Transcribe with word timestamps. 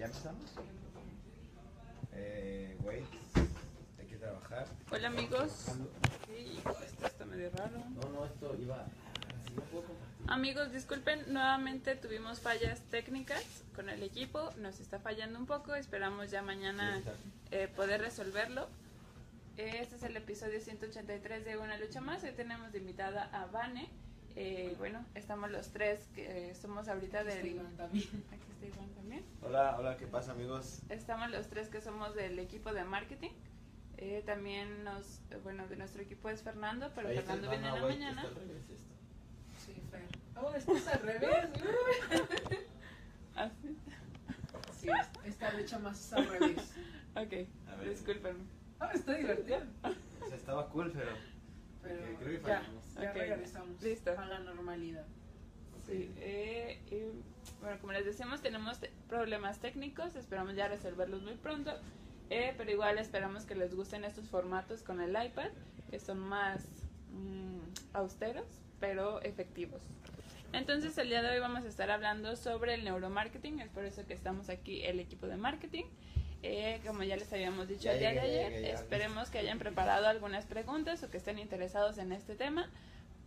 ¿Ya 0.00 0.06
empezamos? 0.06 0.50
Eh, 2.14 2.74
wait, 2.82 3.04
hay 3.98 4.06
que 4.06 4.16
trabajar. 4.16 4.66
Hola 4.90 5.08
amigos. 5.08 5.52
Sí, 6.26 6.62
esto 6.86 7.06
está 7.06 7.26
medio 7.26 7.50
raro. 7.50 7.84
No, 7.90 8.08
no, 8.08 8.24
esto 8.24 8.56
iba. 8.58 8.86
Amigos, 10.26 10.72
disculpen, 10.72 11.30
nuevamente 11.30 11.96
tuvimos 11.96 12.40
fallas 12.40 12.80
técnicas 12.90 13.44
con 13.76 13.90
el 13.90 14.02
equipo, 14.02 14.50
nos 14.56 14.80
está 14.80 15.00
fallando 15.00 15.38
un 15.38 15.44
poco, 15.44 15.74
esperamos 15.74 16.30
ya 16.30 16.40
mañana 16.40 17.02
eh, 17.50 17.68
poder 17.68 18.00
resolverlo. 18.00 18.70
Este 19.58 19.96
es 19.96 20.02
el 20.02 20.16
episodio 20.16 20.62
183 20.62 21.44
de 21.44 21.58
Una 21.58 21.76
Lucha 21.76 22.00
Más, 22.00 22.24
hoy 22.24 22.32
tenemos 22.32 22.72
de 22.72 22.78
invitada 22.78 23.24
a 23.34 23.44
Vane. 23.48 23.90
Eh, 24.36 24.74
bueno, 24.78 25.04
estamos 25.14 25.50
los 25.50 25.68
tres 25.68 26.08
que 26.14 26.50
eh, 26.50 26.54
somos 26.54 26.88
ahorita 26.88 27.24
del... 27.24 27.38
Está 27.38 27.48
Iván 27.48 27.76
también. 27.76 28.04
Aquí 28.32 28.52
está 28.52 28.66
Iván 28.66 28.90
también. 28.94 29.24
Hola, 29.42 29.76
hola, 29.78 29.96
¿qué 29.96 30.06
pasa, 30.06 30.32
amigos? 30.32 30.80
Estamos 30.88 31.30
los 31.30 31.48
tres 31.48 31.68
que 31.68 31.80
somos 31.80 32.14
del 32.14 32.38
equipo 32.38 32.72
de 32.72 32.84
marketing. 32.84 33.30
Eh, 33.96 34.22
también 34.24 34.82
nos, 34.84 35.20
bueno, 35.42 35.66
de 35.68 35.76
nuestro 35.76 36.00
equipo 36.02 36.30
es 36.30 36.42
Fernando, 36.42 36.90
pero 36.94 37.08
Ahí 37.08 37.16
Fernando 37.16 37.50
viene 37.50 37.68
no, 37.68 37.76
en 37.76 37.80
la 37.82 37.86
wait, 37.86 37.98
mañana. 37.98 38.22
está 38.22 38.28
al 38.40 38.46
revés 38.46 38.70
esto. 38.70 38.94
Sí, 39.58 39.82
Fer. 39.90 40.02
Oh, 40.42 40.54
esto 40.54 40.76
es 40.76 40.88
al 40.88 41.00
revés. 41.02 41.48
Así. 43.34 43.76
Sí, 44.78 44.88
esta 45.26 45.52
lucha 45.52 45.78
más 45.78 46.00
es 46.00 46.12
al 46.14 46.28
revés. 46.28 46.72
Ok, 47.14 47.84
discúlpenme. 47.84 48.44
Ah, 48.78 48.90
está 48.94 49.14
divertido. 49.14 49.58
O 50.22 50.26
sea, 50.26 50.36
estaba 50.36 50.68
cool, 50.70 50.90
pero. 50.92 51.10
Pero 51.82 52.18
creo 52.18 52.30
que 52.30 52.38
fallamos. 52.38 52.84
ya 52.84 52.89
Ok, 53.08 53.14
regresamos 53.14 53.82
listo. 53.82 54.10
a 54.18 54.26
la 54.26 54.38
normalidad. 54.40 55.04
Sí, 55.86 56.10
eh, 56.18 56.78
y, 56.90 57.60
bueno, 57.62 57.78
como 57.80 57.92
les 57.92 58.04
decíamos, 58.04 58.42
tenemos 58.42 58.78
te- 58.78 58.90
problemas 59.08 59.58
técnicos, 59.58 60.14
esperamos 60.14 60.54
ya 60.54 60.68
resolverlos 60.68 61.22
muy 61.22 61.34
pronto, 61.34 61.72
eh, 62.28 62.54
pero 62.56 62.70
igual 62.70 62.98
esperamos 62.98 63.44
que 63.44 63.54
les 63.54 63.74
gusten 63.74 64.04
estos 64.04 64.28
formatos 64.28 64.82
con 64.82 65.00
el 65.00 65.10
iPad, 65.10 65.48
que 65.90 65.98
son 65.98 66.18
más 66.20 66.64
mm, 67.12 67.58
austeros, 67.94 68.46
pero 68.78 69.20
efectivos. 69.22 69.80
Entonces, 70.52 70.96
el 70.98 71.08
día 71.08 71.22
de 71.22 71.30
hoy 71.30 71.38
vamos 71.40 71.64
a 71.64 71.68
estar 71.68 71.90
hablando 71.90 72.36
sobre 72.36 72.74
el 72.74 72.84
neuromarketing, 72.84 73.60
es 73.60 73.68
por 73.70 73.84
eso 73.84 74.06
que 74.06 74.14
estamos 74.14 74.48
aquí 74.48 74.82
el 74.84 75.00
equipo 75.00 75.26
de 75.26 75.36
marketing. 75.36 75.84
Eh, 76.42 76.80
como 76.86 77.02
ya 77.02 77.16
les 77.16 77.30
habíamos 77.34 77.68
dicho 77.68 77.84
Ya 77.84 77.92
el 77.92 77.98
día 77.98 78.08
de 78.10 78.14
llegué, 78.14 78.32
ya 78.32 78.46
ayer, 78.46 78.52
llegué, 78.52 78.68
ya. 78.68 78.74
esperemos 78.74 79.28
que 79.28 79.38
hayan 79.38 79.58
preparado 79.58 80.06
algunas 80.08 80.46
preguntas 80.46 81.02
o 81.02 81.10
que 81.10 81.18
estén 81.18 81.38
interesados 81.38 81.98
en 81.98 82.12
este 82.12 82.34
tema 82.34 82.70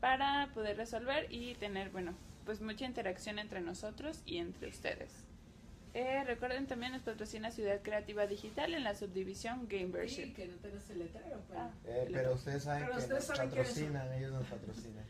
para 0.03 0.49
poder 0.53 0.75
resolver 0.75 1.27
y 1.29 1.55
tener, 1.55 1.89
bueno, 1.89 2.13
pues 2.43 2.59
mucha 2.59 2.83
interacción 2.83 3.39
entre 3.39 3.61
nosotros 3.61 4.21
y 4.25 4.39
entre 4.39 4.67
ustedes. 4.67 5.09
Eh, 5.93 6.25
recuerden 6.25 6.67
también 6.67 6.91
nos 6.91 7.03
patrocina 7.03 7.51
Ciudad 7.51 7.79
Creativa 7.81 8.27
Digital 8.27 8.73
en 8.73 8.83
la 8.83 8.95
subdivisión 8.95 9.65
Game 9.69 9.85
Sí, 9.85 9.91
Version. 9.93 10.33
que 10.33 10.47
no 10.47 10.57
tenés 10.57 10.89
el 10.89 10.99
letrero, 10.99 11.39
pero. 11.47 11.61
Ah. 11.61 11.69
Eh, 11.85 12.09
pero 12.11 12.33
ustedes 12.33 12.63
saben 12.63 12.81
Pero 12.83 12.97
que 12.97 13.01
ustedes 13.01 13.29
nos 13.29 13.37
patrocinan, 13.39 14.11
ellos 14.11 14.33
nos 14.33 14.45
patrocinan. 14.47 15.05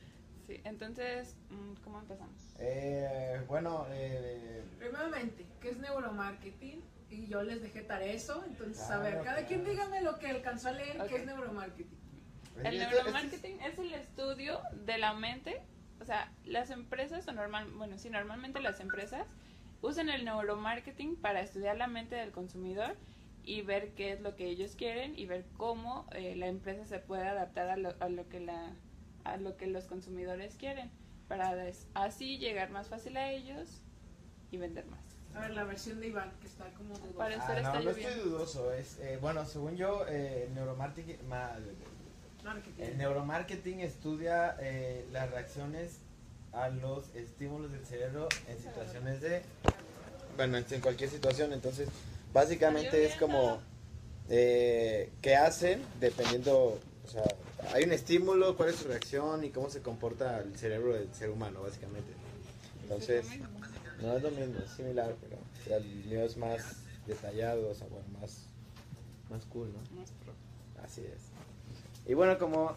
Sí, 0.46 0.62
entonces, 0.64 1.36
mm, 1.50 1.74
¿cómo 1.84 2.00
empezamos? 2.00 2.54
Eh, 2.60 3.42
bueno, 3.48 3.88
eh, 3.90 4.62
Primeramente, 4.78 5.44
¿qué 5.60 5.72
es 5.72 5.78
neuromarketing? 5.78 6.84
Y 7.10 7.26
yo 7.26 7.42
les 7.42 7.64
dejé 7.64 7.82
tarea 7.82 8.14
eso, 8.14 8.44
entonces 8.46 8.84
a 8.84 8.88
Claro, 9.00 9.04
ver, 9.04 9.14
cada 9.24 9.24
claro. 9.38 9.48
quien 9.48 9.66
dígame 9.66 10.02
lo 10.04 10.20
que 10.20 10.28
alcanzó 10.28 10.68
a 10.70 10.74
leer, 10.74 11.02
Ok. 11.02 11.08
¿qué 11.08 11.16
es 11.16 11.26
neuromarketing? 11.26 11.98
El 12.64 12.80
neuromarketing 12.80 13.62
es 13.62 13.80
el 13.80 13.94
estudio 13.94 14.62
de 14.86 14.98
la 14.98 15.14
mente, 15.14 15.62
o 16.02 16.06
sea, 16.06 16.32
las 16.46 16.70
empresas, 16.70 17.28
o 17.28 17.32
normal, 17.32 17.70
bueno, 17.76 17.98
sí, 17.98 18.10
normalmente 18.10 18.60
las 18.62 18.80
empresas 18.80 19.26
usan 19.82 20.10
el 20.10 20.24
neuromarketing 20.26 21.16
para 21.18 21.42
estudiar 21.42 21.78
la 21.78 21.88
mente 21.88 22.16
del 22.16 22.32
consumidor 22.32 22.96
y 23.44 23.62
ver 23.62 23.94
qué 23.96 24.14
es 24.14 24.22
lo 24.22 24.36
que 24.36 24.48
ellos 24.48 24.76
quieren 24.76 25.18
y 25.18 25.26
ver 25.26 25.46
cómo 25.58 26.08
eh, 26.14 26.36
la 26.36 26.48
empresa 26.48 26.86
se 26.86 27.00
puede 27.00 27.28
adaptar 27.28 27.70
a 27.70 27.78
lo, 27.78 27.94
a 28.00 28.08
lo 28.10 28.28
que 28.30 28.40
la 28.40 28.72
a 29.26 29.38
lo 29.38 29.56
que 29.56 29.68
los 29.68 29.86
consumidores 29.86 30.56
quieren 30.56 30.92
para 31.30 31.56
des- 31.56 31.88
así 31.94 32.38
llegar 32.38 32.70
más 32.72 32.90
fácil 32.90 33.16
a 33.18 33.32
ellos 33.32 33.82
y 34.52 34.58
vender 34.58 34.86
más. 34.88 35.00
A 35.34 35.42
ver, 35.42 35.52
la 35.52 35.64
versión 35.64 36.00
de 36.02 36.08
Iván, 36.08 36.32
que 36.42 36.48
está 36.48 36.66
como 36.72 36.94
dudosa. 36.98 37.18
Parece- 37.18 37.42
Ah, 37.42 37.58
está 37.58 37.74
no, 37.80 37.82
no 37.86 37.90
estoy 37.92 38.14
dudoso. 38.22 38.74
Es, 38.74 39.00
eh, 39.00 39.18
bueno, 39.22 39.46
según 39.46 39.76
yo, 39.78 40.06
eh, 40.08 40.46
el 40.48 40.54
neuromarketing, 40.56 41.28
ma- 41.28 41.58
Marketing. 42.44 42.84
el 42.84 42.98
neuromarketing 42.98 43.80
estudia 43.80 44.56
eh, 44.60 45.06
las 45.12 45.30
reacciones 45.32 46.00
a 46.52 46.70
los 46.70 47.14
estímulos 47.16 47.72
del 47.72 47.86
cerebro 47.86 48.28
en 48.48 48.58
situaciones 48.58 49.22
de... 49.22 49.42
Bueno, 50.36 50.58
en 50.58 50.82
cualquier 50.82 51.10
situación. 51.10 51.54
Entonces, 51.54 51.90
básicamente 52.34 53.06
es 53.06 53.16
como... 53.16 53.60
Eh, 54.30 55.12
¿Qué 55.22 55.36
hacen? 55.36 55.82
Dependiendo... 56.00 56.80
O 57.06 57.08
sea, 57.08 57.24
hay 57.74 57.84
un 57.84 57.92
estímulo, 57.92 58.56
cuál 58.56 58.70
es 58.70 58.76
su 58.78 58.88
reacción 58.88 59.44
y 59.44 59.50
cómo 59.50 59.70
se 59.70 59.82
comporta 59.82 60.40
el 60.40 60.56
cerebro 60.58 60.94
del 60.94 61.14
ser 61.14 61.30
humano, 61.30 61.62
básicamente. 61.62 62.14
Entonces... 62.84 63.26
No 64.02 64.18
es 64.18 64.24
lo 64.24 64.32
mismo, 64.32 64.60
es 64.60 64.72
similar, 64.72 65.16
pero 65.22 65.38
o 65.38 65.64
sea, 65.66 65.78
el 65.78 66.06
mío 66.06 66.24
es 66.24 66.36
más 66.36 66.62
detallado, 67.08 67.70
o 67.70 67.74
sea, 67.74 67.88
bueno, 67.88 68.06
más, 68.20 68.48
más 69.30 69.46
cool, 69.46 69.72
¿no? 69.72 69.80
Más 69.98 70.12
pro. 70.12 70.34
Así 70.84 71.02
es. 71.02 71.22
Y 72.08 72.14
bueno, 72.14 72.38
como, 72.38 72.76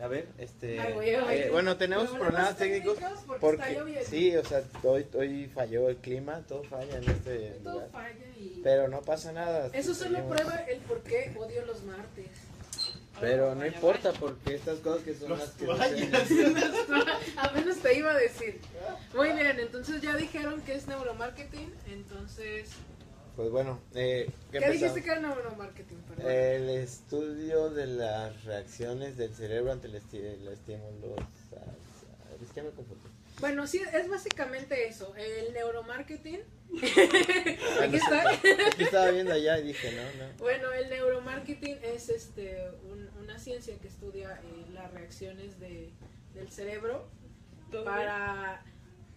a 0.00 0.06
ver, 0.08 0.28
este, 0.38 0.80
Ay, 0.80 0.92
güey, 0.94 1.20
güey. 1.20 1.40
eh, 1.42 1.50
bueno, 1.50 1.76
tenemos 1.76 2.08
problemas 2.10 2.56
técnicos 2.56 2.98
porque, 3.26 3.74
porque, 3.74 4.04
sí, 4.08 4.34
o 4.36 4.44
sea, 4.44 4.62
hoy, 4.82 5.06
hoy 5.14 5.46
falló 5.54 5.88
el 5.88 5.96
clima, 5.96 6.42
todo 6.48 6.62
falla 6.64 6.96
en 6.98 7.08
este 7.10 7.50
Todo 7.62 7.72
lugar, 7.74 7.90
falla 7.90 8.26
y... 8.38 8.60
pero 8.62 8.88
no 8.88 9.02
pasa 9.02 9.32
nada. 9.32 9.70
Eso 9.72 9.94
solo 9.94 10.22
prueba 10.28 10.56
el 10.68 10.78
por 10.80 11.02
qué 11.02 11.34
odio 11.38 11.64
los 11.66 11.82
martes. 11.84 12.28
Pero 13.18 13.46
Oh, 13.46 13.54
no 13.54 13.60
vaya, 13.60 13.74
importa 13.74 14.08
vaya. 14.10 14.20
porque 14.20 14.54
estas 14.56 14.78
cosas 14.80 15.02
que 15.02 15.14
son 15.14 15.30
Los 15.30 15.38
las 15.38 15.50
que 15.52 15.64
Apenas 17.38 17.78
te 17.78 17.96
iba 17.98 18.10
a 18.12 18.16
decir. 18.18 18.60
Muy 19.14 19.32
bien, 19.32 19.58
entonces 19.58 20.02
ya 20.02 20.14
dijeron 20.16 20.60
que 20.62 20.74
es 20.74 20.86
neuromarketing. 20.86 21.72
Entonces, 21.90 22.68
Pues 23.36 23.50
bueno, 23.50 23.80
eh, 23.94 24.30
¿qué 24.50 24.58
¿qué, 24.60 24.70
dijiste 24.70 25.02
que 25.02 25.10
era 25.10 25.20
neuromarketing? 25.20 25.98
Perdón. 25.98 26.30
El 26.30 26.70
estudio 26.70 27.68
de 27.70 27.86
las 27.86 28.44
reacciones 28.44 29.16
del 29.18 29.34
cerebro 29.34 29.72
ante 29.72 29.88
el, 29.88 29.94
esti- 29.96 30.24
el 30.24 30.48
estímulo. 30.48 31.16
Es 32.42 32.50
que 32.52 32.62
me 32.62 32.70
confundí. 32.70 33.08
Bueno, 33.40 33.66
sí, 33.66 33.82
es 33.92 34.08
básicamente 34.08 34.88
eso. 34.88 35.14
El 35.16 35.52
neuromarketing. 35.52 36.40
Aquí 37.82 37.96
está. 37.96 38.32
Es 38.32 38.74
que 38.74 38.84
estaba 38.84 39.10
viendo 39.10 39.34
allá 39.34 39.58
y 39.58 39.64
dije, 39.68 39.92
no, 39.92 40.24
no. 40.26 40.32
Bueno, 40.38 40.72
el 40.72 40.88
neuromarketing 40.88 41.78
es 41.82 42.08
este 42.08 42.70
un- 42.90 43.10
una 43.22 43.38
ciencia 43.38 43.76
que 43.78 43.88
estudia 43.88 44.40
eh, 44.42 44.66
las 44.72 44.90
reacciones 44.92 45.60
de, 45.60 45.90
del 46.34 46.50
cerebro 46.50 47.06
¿Todo 47.70 47.84
para 47.84 48.62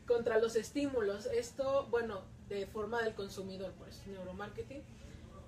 contra 0.05 0.39
los 0.39 0.55
estímulos. 0.57 1.27
Esto, 1.27 1.87
bueno, 1.89 2.23
de 2.49 2.65
forma 2.67 3.01
del 3.03 3.13
consumidor, 3.13 3.71
por 3.73 3.87
eso 3.87 4.01
es 4.01 4.07
neuromarketing. 4.07 4.81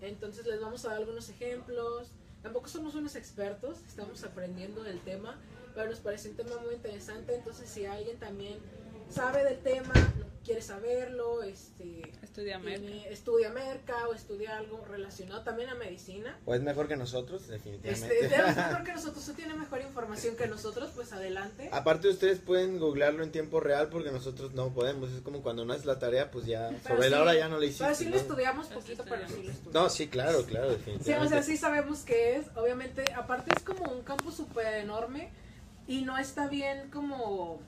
Entonces 0.01 0.45
les 0.45 0.62
vamos 0.62 0.85
a 0.85 0.89
dar 0.89 0.97
algunos 0.97 1.29
ejemplos. 1.29 2.12
Tampoco 2.41 2.67
somos 2.67 2.95
unos 2.95 3.16
expertos, 3.16 3.79
estamos 3.88 4.23
aprendiendo 4.23 4.84
del 4.84 5.00
tema, 5.01 5.39
pero 5.75 5.89
nos 5.89 6.00
parece 6.00 6.29
un 6.29 6.35
tema 6.35 6.57
muy 6.63 6.75
interesante. 6.75 7.35
Entonces, 7.35 7.69
si 7.69 7.85
alguien 7.85 8.17
también 8.17 8.59
sabe 9.12 9.44
del 9.44 9.60
tema, 9.60 9.94
quiere 10.44 10.62
saberlo, 10.62 11.44
este? 11.44 12.02
Estudia 12.24 12.58
merca. 12.60 12.80
tiene- 12.80 13.10
estudia 13.12 13.50
merca 13.50 14.08
o 14.08 14.14
estudia 14.14 14.58
algo 14.58 14.84
relacionado 14.90 15.42
también 15.44 15.70
a 15.70 15.76
medicina. 15.76 16.40
O 16.46 16.56
es 16.56 16.62
mejor 16.62 16.88
que 16.88 16.96
nosotros, 16.96 17.42
Este, 17.44 17.54
definitivamente. 17.54 18.25
es 18.25 18.31
mejor 18.58 18.84
que 18.84 18.94
nosotros, 18.94 19.18
usted 19.18 19.34
tiene 19.36 19.54
mejor 19.54 19.81
información 19.81 20.36
que 20.38 20.48
nosotros, 20.48 20.92
pues 20.96 21.12
adelante. 21.13 21.69
Aparte 21.74 22.08
ustedes 22.08 22.40
pueden 22.40 22.80
googlearlo 22.80 23.24
en 23.24 23.31
tiempo 23.31 23.60
real 23.60 23.90
porque 23.90 24.12
nosotros 24.12 24.54
no 24.54 24.69
podemos. 24.74 25.12
Es 25.12 25.22
como 25.22 25.42
cuando 25.44 25.66
no 25.66 25.74
haces 25.74 25.86
la 25.86 26.00
tarea, 26.00 26.31
pues 26.31 26.46
ya 26.46 26.69
Pero 26.69 26.96
sobre 26.96 27.10
la 27.10 27.18
sí- 27.18 27.22
hora 27.22 27.36
ya 27.36 27.48
no 27.50 27.60
le 27.60 27.66
hiciste. 27.68 27.84
Pero 27.84 27.96
sí 27.96 28.06
lo 28.06 28.12
¿no? 28.12 28.18
estudiamos 28.18 28.68
Pero 28.68 28.81
sí 28.81 28.88
poquito, 28.96 29.04
pero 29.10 29.28
sí 29.28 29.44
lo 29.44 29.52
estudiamos. 29.52 29.74
No, 29.74 29.90
sí, 29.90 30.07
claro, 30.07 30.46
claro, 30.46 30.69
Sí, 30.72 30.78
definitivamente. 30.78 31.25
o 31.36 31.38
sea, 31.38 31.44
sí 31.44 31.57
sabemos 31.57 32.00
qué 32.04 32.38
es. 32.38 32.46
Obviamente, 32.56 33.04
aparte 33.14 33.52
es 33.57 33.64
como 33.64 33.92
un 33.92 34.02
campo 34.04 34.31
súper 34.31 34.75
enorme 34.75 35.30
y 35.88 36.04
no 36.04 36.18
está 36.18 36.48
bien 36.48 36.90
como... 36.90 37.62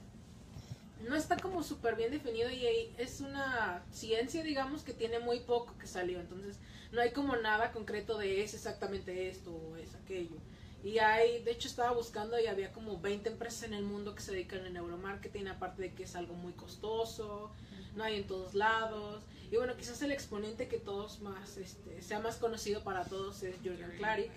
No 1.08 1.16
está 1.16 1.38
como 1.38 1.64
súper 1.64 1.96
bien 1.96 2.12
definido 2.12 2.50
y 2.50 2.66
es 2.98 3.22
una 3.22 3.84
ciencia, 3.92 4.44
digamos, 4.44 4.84
que 4.84 4.94
tiene 4.94 5.20
muy 5.20 5.42
poco 5.42 5.78
que 5.78 5.88
salió. 5.88 6.20
Entonces, 6.20 6.60
no 6.92 7.02
hay 7.02 7.12
como 7.12 7.36
nada 7.36 7.72
concreto 7.72 8.18
de 8.18 8.44
es 8.44 8.54
exactamente 8.54 9.30
esto 9.30 9.52
o 9.52 9.76
es 9.76 9.96
aquello. 9.96 10.38
Y 10.84 11.00
hay, 11.00 11.42
de 11.44 11.52
hecho 11.52 11.68
estaba 11.68 11.92
buscando 11.92 12.40
y 12.40 12.48
había 12.48 12.74
como 12.74 13.00
20 13.00 13.30
empresas 13.30 13.64
en 13.64 13.74
el 13.74 13.84
mundo 13.84 14.16
que 14.16 14.22
se 14.22 14.34
dedican 14.34 14.66
al 14.66 14.74
neuromarketing, 14.74 15.48
aparte 15.48 15.82
de 15.82 15.94
que 15.94 16.04
es 16.04 16.16
algo 16.16 16.34
muy 16.34 16.52
costoso, 16.54 17.52
no 17.96 18.04
hay 18.04 18.18
en 18.18 18.28
todos 18.28 18.54
lados. 18.54 19.24
Y 19.50 19.56
bueno, 19.56 19.78
quizás 19.78 20.02
el 20.02 20.12
exponente 20.12 20.68
que 20.68 20.80
todos 20.80 21.22
más, 21.22 21.58
este, 21.58 22.02
sea 22.02 22.20
más 22.20 22.36
conocido 22.36 22.84
para 22.84 23.06
todos 23.06 23.44
es 23.44 23.56
Jordan 23.64 23.94
Clarick, 23.98 24.32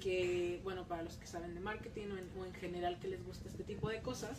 que 0.00 0.60
bueno, 0.62 0.86
para 0.86 1.02
los 1.02 1.16
que 1.16 1.26
saben 1.26 1.54
de 1.54 1.60
marketing 1.60 2.08
o 2.12 2.18
en, 2.18 2.30
o 2.38 2.44
en 2.44 2.54
general 2.54 2.98
que 3.00 3.08
les 3.08 3.24
gusta 3.24 3.48
este 3.48 3.64
tipo 3.64 3.88
de 3.88 4.00
cosas, 4.00 4.38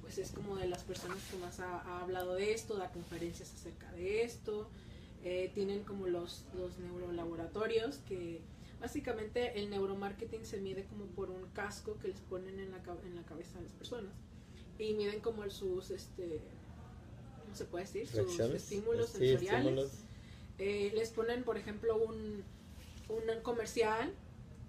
pues 0.00 0.18
es 0.18 0.30
como 0.30 0.56
de 0.56 0.68
las 0.68 0.82
personas 0.82 1.18
que 1.30 1.36
más 1.38 1.60
ha, 1.60 1.80
ha 1.80 2.00
hablado 2.02 2.34
de 2.34 2.52
esto, 2.52 2.76
da 2.76 2.90
conferencias 2.90 3.52
acerca 3.52 3.90
de 3.92 4.22
esto. 4.22 4.68
Eh, 5.24 5.52
tienen 5.54 5.84
como 5.84 6.08
los, 6.08 6.44
los 6.54 6.78
neurolaboratorios 6.78 7.98
que 8.08 8.40
básicamente 8.80 9.60
el 9.60 9.70
neuromarketing 9.70 10.44
se 10.44 10.60
mide 10.60 10.84
como 10.86 11.04
por 11.06 11.30
un 11.30 11.46
casco 11.52 11.96
que 12.00 12.08
les 12.08 12.18
ponen 12.20 12.58
en 12.58 12.72
la, 12.72 12.78
en 12.78 13.14
la 13.14 13.22
cabeza 13.22 13.58
a 13.58 13.62
las 13.62 13.70
personas 13.72 14.12
y 14.78 14.94
miden 14.94 15.20
como 15.20 15.48
sus, 15.50 15.90
este, 15.90 16.40
¿cómo 17.40 17.54
se 17.54 17.64
puede 17.66 17.84
decir? 17.84 18.08
Sus 18.08 18.38
estímulos 18.40 19.10
sensoriales. 19.10 19.92
Eh, 20.58 20.92
les 20.94 21.10
ponen, 21.10 21.44
por 21.44 21.56
ejemplo, 21.56 21.96
un, 21.96 22.42
un 23.08 23.42
comercial 23.42 24.12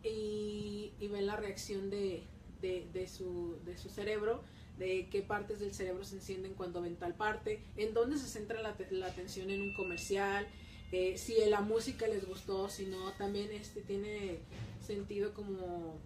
y, 0.04 0.94
y 1.00 1.08
ven 1.08 1.26
la 1.26 1.36
reacción 1.36 1.90
de, 1.90 2.24
de, 2.62 2.88
de, 2.94 3.08
su, 3.08 3.58
de 3.66 3.78
su 3.78 3.90
cerebro, 3.90 4.44
de 4.84 5.08
qué 5.10 5.22
partes 5.22 5.60
del 5.60 5.74
cerebro 5.74 6.04
se 6.04 6.16
encienden 6.16 6.54
cuando 6.54 6.82
ven 6.82 6.96
tal 6.98 7.16
parte, 7.16 7.64
en 7.78 7.94
dónde 7.94 8.18
se 8.18 8.28
centra 8.28 8.62
la, 8.62 8.76
la 8.92 9.08
atención 9.08 9.50
en 9.50 9.62
un 9.62 9.74
comercial, 9.74 10.46
eh, 10.92 11.18
si 11.18 11.36
la 11.46 11.62
música 11.62 12.06
les 12.08 12.28
gustó, 12.28 12.70
si 12.70 12.86
no, 12.86 13.14
también 13.14 13.52
este 13.52 13.82
tiene 13.82 14.40
sentido 14.86 15.34
como 15.34 15.98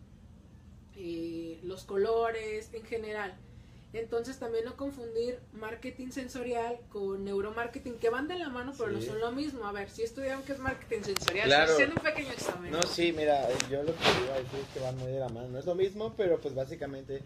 eh, 0.95 1.59
los 1.63 1.83
colores 1.83 2.73
en 2.73 2.83
general. 2.83 3.37
Entonces 3.93 4.37
también 4.37 4.65
no 4.65 4.77
confundir 4.77 5.39
marketing 5.53 6.11
sensorial 6.11 6.79
con 6.89 7.25
neuromarketing, 7.25 7.95
que 7.95 8.09
van 8.09 8.27
de 8.27 8.37
la 8.37 8.49
mano, 8.49 8.73
pero 8.77 8.91
no 8.91 9.01
son 9.01 9.19
lo 9.19 9.31
mismo. 9.31 9.65
A 9.65 9.71
ver, 9.71 9.89
si 9.89 10.03
estudiaron 10.03 10.43
que 10.43 10.53
es 10.53 10.59
marketing 10.59 11.01
sensorial, 11.03 11.47
claro. 11.47 11.73
haciendo 11.73 11.95
un 11.95 12.03
pequeño 12.03 12.31
examen. 12.31 12.71
No, 12.71 12.81
sí, 12.83 13.11
mira, 13.11 13.47
yo 13.69 13.83
lo 13.83 13.93
que 13.93 14.03
iba 14.25 14.35
a 14.35 14.39
decir 14.39 14.59
es 14.59 14.73
que 14.73 14.79
van 14.79 14.97
muy 14.97 15.11
de 15.11 15.19
la 15.19 15.29
mano. 15.29 15.47
No 15.47 15.59
es 15.59 15.65
lo 15.65 15.75
mismo, 15.75 16.13
pero 16.15 16.39
pues 16.39 16.53
básicamente 16.53 17.23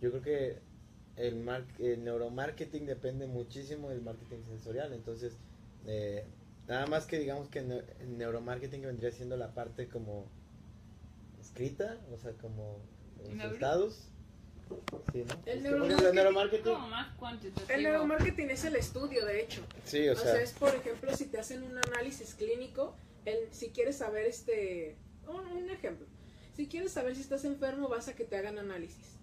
yo 0.00 0.10
creo 0.10 0.22
que 0.22 0.73
el, 1.16 1.48
el 1.78 2.04
neuromarketing 2.04 2.86
depende 2.86 3.26
muchísimo 3.26 3.90
del 3.90 4.02
marketing 4.02 4.42
sensorial. 4.48 4.92
Entonces, 4.92 5.36
eh, 5.86 6.24
nada 6.68 6.86
más 6.86 7.06
que 7.06 7.18
digamos 7.18 7.48
que 7.48 7.60
el 7.60 8.18
neuromarketing 8.18 8.82
vendría 8.82 9.12
siendo 9.12 9.36
la 9.36 9.54
parte 9.54 9.88
como 9.88 10.26
escrita, 11.40 11.98
o 12.12 12.18
sea, 12.18 12.32
como 12.32 12.78
resultados 13.30 14.08
el, 15.46 15.62
neuromarketing, 16.12 16.72
el 17.68 17.82
neuromarketing 17.82 18.50
es 18.50 18.64
el 18.64 18.76
estudio, 18.76 19.24
de 19.24 19.42
hecho. 19.42 19.62
Sí, 19.84 20.08
o, 20.08 20.16
sea, 20.16 20.40
es, 20.40 20.52
por 20.52 20.74
ejemplo, 20.74 21.14
si 21.16 21.26
te 21.26 21.38
hacen 21.38 21.62
un 21.62 21.78
análisis 21.78 22.34
clínico, 22.34 22.94
el, 23.24 23.38
si 23.52 23.70
quieres 23.70 23.98
saber 23.98 24.26
este... 24.26 24.96
Un, 25.26 25.70
ejemplo. 25.70 26.06
Si 26.56 26.66
quieres 26.66 26.92
saber 26.92 27.14
si 27.14 27.22
estás 27.22 27.44
enfermo, 27.44 27.88
vas 27.88 28.08
a 28.08 28.14
que 28.14 28.24
te 28.24 28.36
hagan 28.36 28.58
análisis. 28.58 29.16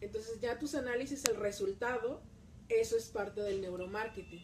Entonces 0.00 0.40
ya 0.40 0.58
tus 0.58 0.74
análisis, 0.74 1.24
el 1.24 1.36
resultado, 1.36 2.22
eso 2.68 2.96
es 2.96 3.08
parte 3.08 3.40
del 3.40 3.60
neuromarketing. 3.60 4.42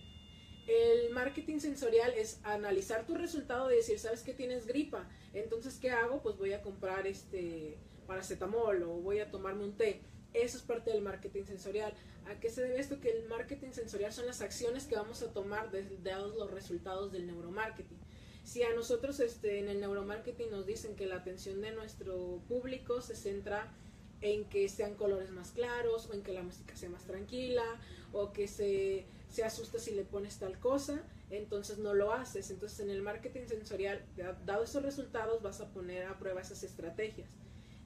El 0.67 1.11
marketing 1.11 1.59
sensorial 1.59 2.13
es 2.17 2.41
analizar 2.43 3.07
tu 3.07 3.15
resultado 3.15 3.71
y 3.71 3.77
decir, 3.77 3.99
sabes 3.99 4.23
que 4.23 4.33
tienes 4.33 4.67
gripa, 4.67 5.07
entonces 5.35 5.79
¿qué 5.79 5.91
hago? 5.91 6.23
Pues 6.23 6.37
voy 6.39 6.55
a 6.55 6.63
comprar 6.63 7.07
este 7.07 7.79
paracetamol 8.07 8.83
o 8.83 8.89
voy 9.01 9.21
a 9.21 9.31
tomarme 9.31 9.65
un 9.65 9.77
té. 9.77 10.01
Eso 10.33 10.57
es 10.57 10.65
parte 10.65 10.91
del 10.91 11.03
marketing 11.03 11.45
sensorial. 11.45 11.95
¿A 12.27 12.41
qué 12.41 12.51
se 12.51 12.63
debe 12.63 12.81
esto? 12.81 12.99
Que 12.99 13.11
el 13.11 13.29
marketing 13.29 13.71
sensorial 13.71 14.13
son 14.13 14.27
las 14.27 14.41
acciones 14.41 14.87
que 14.87 14.97
vamos 14.97 15.23
a 15.23 15.33
tomar 15.33 15.71
dados 16.03 16.35
los 16.35 16.51
resultados 16.51 17.13
del 17.13 17.27
neuromarketing. 17.27 17.99
Si 18.43 18.63
a 18.63 18.75
nosotros 18.75 19.21
este, 19.21 19.59
en 19.59 19.69
el 19.69 19.81
neuromarketing 19.81 20.51
nos 20.51 20.67
dicen 20.67 20.97
que 20.97 21.07
la 21.07 21.17
atención 21.17 21.61
de 21.61 21.71
nuestro 21.71 22.43
público 22.49 23.01
se 23.01 23.15
centra 23.15 23.73
en 24.21 24.45
que 24.47 24.69
sean 24.69 24.95
colores 24.95 25.31
más 25.31 25.53
claros, 25.53 26.09
o 26.09 26.15
en 26.15 26.23
que 26.23 26.33
la 26.33 26.43
música 26.43 26.77
sea 26.77 26.89
más 26.89 27.05
tranquila, 27.05 27.65
o 28.13 28.33
que 28.33 28.49
se, 28.49 29.07
se 29.29 29.45
asusta 29.45 29.79
si 29.79 29.93
le 29.93 30.05
pones 30.05 30.39
tal 30.39 30.59
cosa, 30.59 31.03
entonces 31.31 31.79
no 31.79 31.95
lo 31.95 32.13
haces. 32.13 32.51
Entonces 32.51 32.81
en 32.81 32.91
el 32.91 33.03
marketing 33.03 33.47
sensorial, 33.47 34.05
dado 34.47 34.65
esos 34.65 34.83
resultados, 34.83 35.43
vas 35.43 35.61
a 35.61 35.73
poner 35.73 36.07
a 36.07 36.19
prueba 36.19 36.41
esas 36.41 36.63
estrategias. 36.63 37.31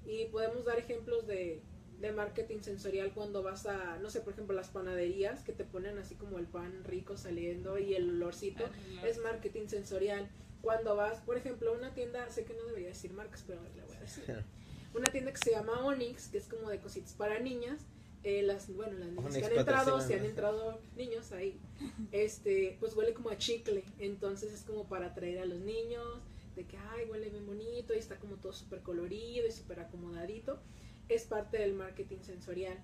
Y 0.06 0.26
podemos 0.26 0.64
dar 0.64 0.78
ejemplos 0.78 1.26
de, 1.26 1.62
de 2.00 2.12
marketing 2.12 2.60
sensorial 2.60 3.12
cuando 3.12 3.42
vas 3.42 3.66
a, 3.66 3.98
no 3.98 4.10
sé, 4.10 4.20
por 4.20 4.32
ejemplo, 4.32 4.54
las 4.54 4.68
panaderías 4.68 5.42
que 5.42 5.52
te 5.52 5.64
ponen 5.64 5.98
así 5.98 6.14
como 6.14 6.38
el 6.38 6.46
pan 6.46 6.84
rico 6.84 7.16
saliendo 7.16 7.78
y 7.78 7.94
el 7.94 8.08
olorcito, 8.10 8.64
es 9.04 9.18
marketing 9.18 9.66
sensorial. 9.66 10.28
Cuando 10.60 10.96
vas, 10.96 11.20
por 11.20 11.36
ejemplo, 11.36 11.70
a 11.72 11.76
una 11.76 11.94
tienda, 11.94 12.28
sé 12.30 12.44
que 12.44 12.54
no 12.54 12.64
debería 12.64 12.88
decir 12.88 13.12
marcas, 13.12 13.44
pero 13.46 13.60
le 13.74 13.82
voy 13.82 13.96
a 13.96 14.00
decir. 14.00 14.44
Una 14.98 15.10
tienda 15.12 15.32
que 15.32 15.38
se 15.38 15.52
llama 15.52 15.84
Onyx, 15.84 16.28
que 16.28 16.38
es 16.38 16.48
como 16.48 16.68
de 16.68 16.78
cositas 16.78 17.12
para 17.14 17.38
niñas. 17.38 17.80
Eh, 18.24 18.42
las, 18.42 18.74
bueno, 18.74 18.98
las 18.98 19.10
niñas 19.10 19.36
que 19.36 19.44
han 19.44 19.58
entrado, 19.58 20.00
si 20.00 20.12
han 20.12 20.24
entrado 20.24 20.80
niños 20.96 21.30
ahí, 21.32 21.58
este, 22.10 22.76
pues 22.80 22.96
huele 22.96 23.14
como 23.14 23.30
a 23.30 23.38
chicle. 23.38 23.84
Entonces 24.00 24.52
es 24.52 24.62
como 24.62 24.88
para 24.88 25.06
atraer 25.06 25.38
a 25.38 25.44
los 25.46 25.60
niños, 25.60 26.04
de 26.56 26.66
que, 26.66 26.76
ay, 26.76 27.06
huele 27.08 27.30
bien 27.30 27.46
bonito 27.46 27.94
y 27.94 27.98
está 27.98 28.16
como 28.16 28.36
todo 28.36 28.52
súper 28.52 28.82
colorido 28.82 29.46
y 29.46 29.52
súper 29.52 29.80
acomodadito 29.80 30.58
es 31.08 31.24
parte 31.24 31.58
del 31.58 31.74
marketing 31.74 32.20
sensorial. 32.22 32.78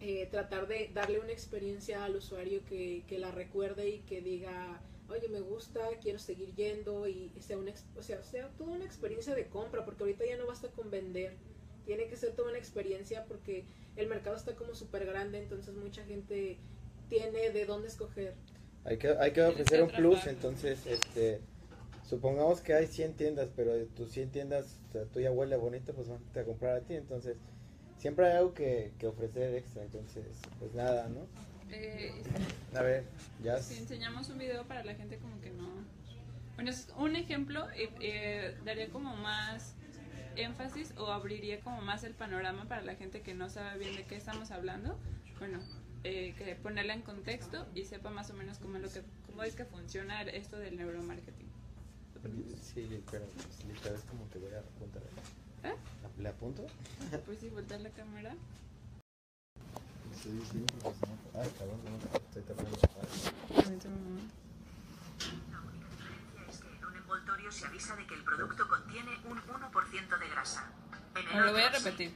Eh, 0.00 0.26
tratar 0.30 0.66
de 0.66 0.90
darle 0.92 1.20
una 1.20 1.32
experiencia 1.32 2.04
al 2.04 2.16
usuario 2.16 2.64
que, 2.64 3.04
que, 3.06 3.18
la 3.18 3.30
recuerde 3.30 3.88
y 3.88 3.98
que 4.00 4.20
diga, 4.20 4.80
oye, 5.08 5.28
me 5.28 5.40
gusta, 5.40 5.80
quiero 6.00 6.18
seguir 6.18 6.54
yendo 6.54 7.06
y 7.06 7.30
sea, 7.40 7.58
una, 7.58 7.72
o 7.96 8.02
sea, 8.02 8.22
sea 8.22 8.48
toda 8.56 8.72
una 8.72 8.84
experiencia 8.84 9.34
de 9.34 9.48
compra, 9.48 9.84
porque 9.84 10.04
ahorita 10.04 10.24
ya 10.26 10.36
no 10.36 10.46
basta 10.46 10.68
con 10.68 10.90
vender, 10.90 11.36
tiene 11.84 12.06
que 12.06 12.16
ser 12.16 12.32
toda 12.32 12.48
una 12.48 12.58
experiencia 12.58 13.24
porque 13.26 13.66
el 13.96 14.08
mercado 14.08 14.36
está 14.36 14.54
como 14.54 14.74
súper 14.74 15.06
grande, 15.06 15.38
entonces 15.38 15.74
mucha 15.74 16.04
gente 16.04 16.58
tiene 17.08 17.50
de 17.50 17.66
dónde 17.66 17.88
escoger. 17.88 18.34
Hay 18.84 18.98
que, 18.98 19.08
hay 19.08 19.32
que 19.32 19.42
ofrecer 19.42 19.82
un 19.82 19.90
plus, 19.90 20.26
entonces, 20.26 20.86
este 20.86 21.40
supongamos 22.04 22.60
que 22.60 22.74
hay 22.74 22.86
100 22.86 23.14
tiendas, 23.14 23.48
pero 23.56 23.72
de 23.72 23.86
tus 23.86 24.10
100 24.12 24.30
tiendas 24.30 24.78
o 24.88 24.92
sea, 24.92 25.04
tuya 25.06 25.32
huele 25.32 25.56
bonito, 25.56 25.92
pues 25.94 26.08
van 26.08 26.20
a 26.34 26.44
comprar 26.44 26.76
a 26.76 26.80
ti. 26.80 26.94
Entonces, 26.94 27.36
siempre 27.98 28.26
hay 28.26 28.36
algo 28.38 28.54
que, 28.54 28.92
que 28.98 29.06
ofrecer 29.06 29.54
extra. 29.54 29.82
Entonces, 29.82 30.24
pues 30.58 30.74
nada, 30.74 31.08
¿no? 31.08 31.26
Eh, 31.74 32.12
a 32.74 32.82
ver, 32.82 33.04
ya. 33.42 33.60
Si 33.60 33.76
enseñamos 33.76 34.28
un 34.28 34.38
video 34.38 34.64
para 34.64 34.84
la 34.84 34.94
gente, 34.94 35.18
como 35.18 35.40
que 35.40 35.50
no. 35.50 35.68
Bueno, 36.54 36.70
es 36.70 36.88
un 36.96 37.16
ejemplo, 37.16 37.68
eh, 37.70 37.90
eh, 38.00 38.56
daría 38.64 38.88
como 38.90 39.16
más 39.16 39.74
énfasis 40.36 40.94
o 40.96 41.08
abriría 41.08 41.60
como 41.60 41.80
más 41.80 42.04
el 42.04 42.14
panorama 42.14 42.66
para 42.66 42.82
la 42.82 42.94
gente 42.94 43.22
que 43.22 43.34
no 43.34 43.48
sabe 43.48 43.78
bien 43.78 43.96
de 43.96 44.04
qué 44.04 44.16
estamos 44.16 44.50
hablando. 44.50 44.96
Bueno, 45.38 45.60
eh, 46.04 46.34
que 46.38 46.54
ponerla 46.54 46.94
en 46.94 47.02
contexto 47.02 47.66
y 47.74 47.84
sepa 47.84 48.10
más 48.10 48.30
o 48.30 48.34
menos 48.34 48.58
cómo 48.58 48.76
es, 48.76 48.82
lo 48.82 48.90
que, 48.90 49.02
cómo 49.26 49.42
es 49.42 49.54
que 49.56 49.64
funciona 49.64 50.22
esto 50.22 50.58
del 50.58 50.76
neuromarketing. 50.76 51.48
Sí, 52.62 53.02
pero 53.10 53.26
pues, 53.26 53.64
literal 53.66 53.98
es 53.98 54.04
como 54.04 54.28
que 54.30 54.38
voy 54.38 54.54
a 54.54 54.60
apuntar. 54.60 55.02
¿Eh? 55.64 55.74
¿Le 56.18 56.28
apunto? 56.28 56.66
Pues 57.26 57.38
sí, 57.40 57.48
voltear 57.50 57.80
la 57.80 57.90
cámara. 57.90 58.34
Sí, 59.54 59.60
sí, 59.60 59.62
pues 59.62 60.04
no. 60.04 60.12
Ay, 60.26 61.50
cabrón, 61.58 61.80
no, 61.84 61.96
estoy 62.16 62.42
tapando 62.44 62.78
En 66.80 66.84
un 66.86 66.96
envoltorio 66.96 67.52
se 67.52 67.66
avisa 67.66 67.94
de 67.94 68.06
que 68.06 68.14
el 68.14 68.24
producto 68.24 68.66
contiene 68.66 69.20
un 69.24 69.38
1% 69.38 70.18
de 70.18 70.28
grasa. 70.30 70.70
En 71.14 71.28
el 71.28 71.46
lo 71.46 71.52
voy 71.52 71.62
a 71.62 71.68
repetir. 71.68 72.14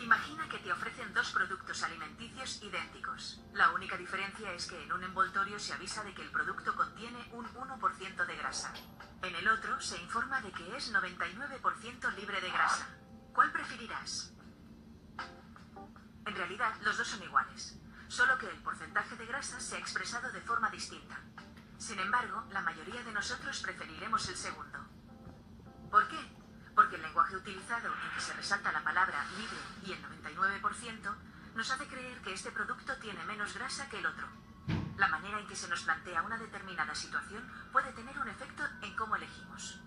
Imagina 0.00 0.48
que 0.48 0.56
te 0.58 0.72
ofrecen 0.72 1.12
dos 1.12 1.32
productos 1.32 1.82
alimenticios 1.82 2.62
idénticos. 2.62 3.42
La 3.52 3.72
única 3.72 3.98
diferencia 3.98 4.50
es 4.54 4.66
que 4.66 4.82
en 4.82 4.92
un 4.92 5.04
envoltorio 5.04 5.58
se 5.58 5.74
avisa 5.74 6.02
de 6.04 6.14
que 6.14 6.22
el 6.22 6.30
producto 6.30 6.74
contiene 6.74 7.28
un 7.32 7.44
1% 7.44 8.26
de 8.26 8.36
grasa. 8.36 8.72
En 9.22 9.34
el 9.34 9.48
otro 9.48 9.78
se 9.82 10.00
informa 10.00 10.40
de 10.40 10.50
que 10.52 10.76
es 10.78 10.90
99% 10.90 12.16
libre 12.16 12.40
de 12.40 12.50
grasa. 12.50 12.88
¿Cuál 13.34 13.52
preferirás? 13.52 14.32
En 16.24 16.36
realidad, 16.36 16.74
los 16.82 16.96
dos 16.96 17.08
son 17.08 17.22
iguales, 17.22 17.78
solo 18.08 18.38
que 18.38 18.48
el 18.48 18.62
porcentaje 18.62 19.16
de 19.16 19.26
grasa 19.26 19.58
se 19.60 19.76
ha 19.76 19.78
expresado 19.78 20.30
de 20.30 20.40
forma 20.40 20.70
distinta. 20.70 21.18
Sin 21.78 21.98
embargo, 21.98 22.44
la 22.50 22.62
mayoría 22.62 23.02
de 23.02 23.12
nosotros 23.12 23.60
preferiremos 23.60 24.28
el 24.28 24.36
segundo. 24.36 24.78
¿Por 25.90 26.06
qué? 26.08 26.18
Porque 26.74 26.96
el 26.96 27.02
lenguaje 27.02 27.36
utilizado 27.36 27.88
en 27.92 28.10
que 28.14 28.20
se 28.20 28.32
resalta 28.34 28.72
la 28.72 28.84
palabra 28.84 29.26
libre 29.36 29.58
y 29.84 29.92
el 29.92 30.02
99% 30.02 31.14
nos 31.54 31.70
hace 31.70 31.86
creer 31.88 32.20
que 32.22 32.32
este 32.32 32.50
producto 32.50 32.96
tiene 32.98 33.24
menos 33.24 33.54
grasa 33.54 33.88
que 33.88 33.98
el 33.98 34.06
otro. 34.06 34.26
La 34.96 35.08
manera 35.08 35.40
en 35.40 35.46
que 35.48 35.56
se 35.56 35.68
nos 35.68 35.82
plantea 35.82 36.22
una 36.22 36.38
determinada 36.38 36.94
situación 36.94 37.42
puede 37.72 37.92
tener 37.92 38.18
un 38.18 38.28
efecto 38.28 38.62
en 38.82 38.94
cómo 38.94 39.16
elegimos. 39.16 39.80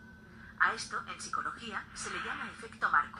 A 0.59 0.73
esto, 0.73 1.01
en 1.07 1.21
psicología, 1.21 1.85
se 1.93 2.09
le 2.11 2.21
llama 2.23 2.49
efecto 2.51 2.89
marco. 2.89 3.19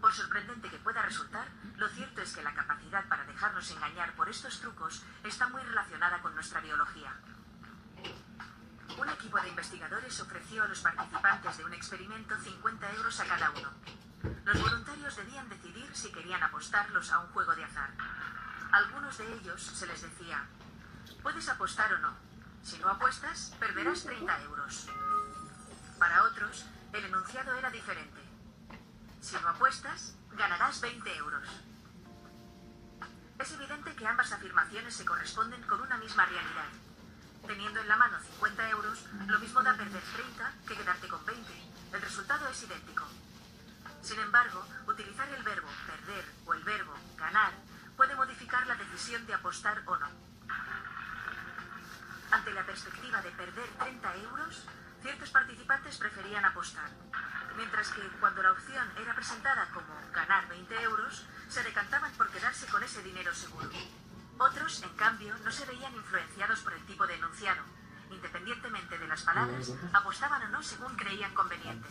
Por 0.00 0.12
sorprendente 0.14 0.70
que 0.70 0.78
pueda 0.78 1.02
resultar, 1.02 1.46
lo 1.76 1.88
cierto 1.88 2.22
es 2.22 2.34
que 2.34 2.42
la 2.42 2.54
capacidad 2.54 3.06
para 3.06 3.24
dejarnos 3.24 3.70
engañar 3.70 4.14
por 4.14 4.28
estos 4.28 4.60
trucos 4.60 5.02
está 5.24 5.48
muy 5.48 5.60
relacionada 5.62 6.22
con 6.22 6.34
nuestra 6.34 6.60
biología. 6.60 7.12
Un 8.98 9.08
equipo 9.08 9.40
de 9.40 9.48
investigadores 9.48 10.20
ofreció 10.20 10.62
a 10.62 10.68
los 10.68 10.80
participantes 10.80 11.58
de 11.58 11.64
un 11.64 11.74
experimento 11.74 12.34
50 12.36 12.92
euros 12.94 13.20
a 13.20 13.24
cada 13.26 13.50
uno. 13.50 13.70
Los 14.44 14.60
voluntarios 14.60 15.16
debían 15.16 15.48
decidir 15.48 15.94
si 15.94 16.10
querían 16.10 16.42
apostarlos 16.42 17.12
a 17.12 17.18
un 17.20 17.28
juego 17.28 17.54
de 17.54 17.64
azar. 17.64 17.90
algunos 18.72 19.18
de 19.18 19.34
ellos 19.34 19.62
se 19.62 19.86
les 19.86 20.00
decía, 20.02 20.46
puedes 21.22 21.48
apostar 21.48 21.92
o 21.94 21.98
no, 21.98 22.14
Si 22.62 22.78
no 22.78 22.88
apuestas, 22.88 23.54
perderás 23.58 24.04
30 24.04 24.42
euros. 24.42 24.88
Para 25.98 26.24
otros, 26.24 26.66
el 26.92 27.04
enunciado 27.04 27.54
era 27.54 27.70
diferente. 27.70 28.29
Si 29.20 29.36
no 29.36 29.48
apuestas, 29.48 30.14
ganarás 30.32 30.80
20 30.80 31.16
euros. 31.16 31.46
Es 33.38 33.52
evidente 33.52 33.94
que 33.94 34.06
ambas 34.06 34.32
afirmaciones 34.32 34.94
se 34.94 35.04
corresponden 35.04 35.62
con 35.64 35.80
una 35.80 35.98
misma 35.98 36.24
realidad. 36.26 36.68
Teniendo 37.46 37.80
en 37.80 37.88
la 37.88 37.96
mano 37.96 38.18
50 38.20 38.70
euros, 38.70 39.04
lo 39.26 39.38
mismo 39.38 39.62
da 39.62 39.76
perder 39.76 40.02
30 40.02 40.52
que 40.66 40.76
quedarte 40.76 41.08
con 41.08 41.24
20. 41.24 41.52
El 41.92 42.00
resultado 42.00 42.48
es 42.48 42.62
idéntico. 42.62 43.04
Sin 44.02 44.18
embargo, 44.20 44.64
utilizar 44.86 45.28
el 45.28 45.42
verbo 45.42 45.68
perder 45.86 46.24
o 46.46 46.54
el 46.54 46.64
verbo 46.64 46.94
ganar 47.16 47.52
puede 47.96 48.14
modificar 48.14 48.66
la 48.66 48.76
decisión 48.76 49.26
de 49.26 49.34
apostar 49.34 49.82
o 49.84 49.96
no. 49.96 50.08
Ante 52.30 52.52
la 52.52 52.64
perspectiva 52.64 53.20
de 53.20 53.30
perder 53.32 53.68
30 53.78 54.16
euros, 54.16 54.64
ciertos 55.02 55.30
participantes 55.30 55.96
preferían 55.96 56.44
apostar, 56.44 56.90
mientras 57.56 57.88
que 57.90 58.02
cuando 58.20 58.42
la 58.42 58.52
opción 58.52 58.86
era 58.98 59.14
presentada 59.14 59.68
como 59.72 59.88
ganar 60.12 60.48
20 60.48 60.82
euros, 60.82 61.26
se 61.48 61.62
decantaban 61.62 62.12
por 62.12 62.30
quedarse 62.30 62.66
con 62.66 62.82
ese 62.82 63.02
dinero 63.02 63.34
seguro. 63.34 63.70
Otros, 64.38 64.82
en 64.82 64.96
cambio, 64.96 65.34
no 65.44 65.50
se 65.50 65.66
veían 65.66 65.94
influenciados 65.94 66.60
por 66.60 66.72
el 66.72 66.84
tipo 66.86 67.06
de 67.06 67.14
enunciado. 67.14 67.62
Independientemente 68.10 68.98
de 68.98 69.06
las 69.06 69.22
palabras, 69.22 69.72
apostaban 69.92 70.42
o 70.42 70.48
no 70.48 70.62
según 70.62 70.96
creían 70.96 71.34
conveniente. 71.34 71.88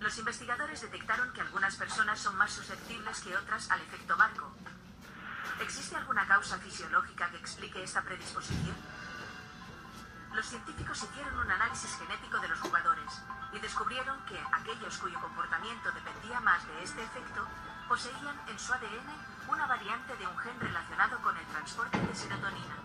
Los 0.00 0.16
investigadores 0.18 0.80
detectaron 0.80 1.32
que 1.32 1.40
algunas 1.40 1.76
personas 1.76 2.20
son 2.20 2.36
más 2.36 2.52
susceptibles 2.52 3.20
que 3.20 3.36
otras 3.36 3.70
al 3.70 3.80
efecto 3.80 4.16
marco. 4.16 4.54
¿Existe 5.60 5.96
alguna 5.96 6.26
causa 6.26 6.56
fisiológica 6.58 7.28
que 7.30 7.38
explique 7.38 7.82
esta 7.82 8.02
predisposición? 8.02 8.76
Los 10.34 10.46
científicos 10.46 11.02
hicieron 11.02 11.38
un 11.38 11.50
análisis 11.50 11.96
genético 11.98 12.38
de 12.38 12.48
los 12.48 12.60
jugadores 12.60 13.22
y 13.52 13.58
descubrieron 13.58 14.18
que 14.26 14.38
aquellos 14.52 14.98
cuyo 14.98 15.20
comportamiento 15.20 15.90
dependía 15.92 16.40
más 16.40 16.66
de 16.66 16.82
este 16.82 17.02
efecto 17.02 17.46
poseían 17.88 18.38
en 18.48 18.58
su 18.58 18.72
ADN 18.72 19.50
una 19.50 19.66
variante 19.66 20.16
de 20.16 20.26
un 20.26 20.36
gen 20.38 20.60
relacionado 20.60 21.18
con 21.22 21.36
el 21.36 21.46
transporte 21.46 21.98
de 21.98 22.14
serotonina. 22.14 22.76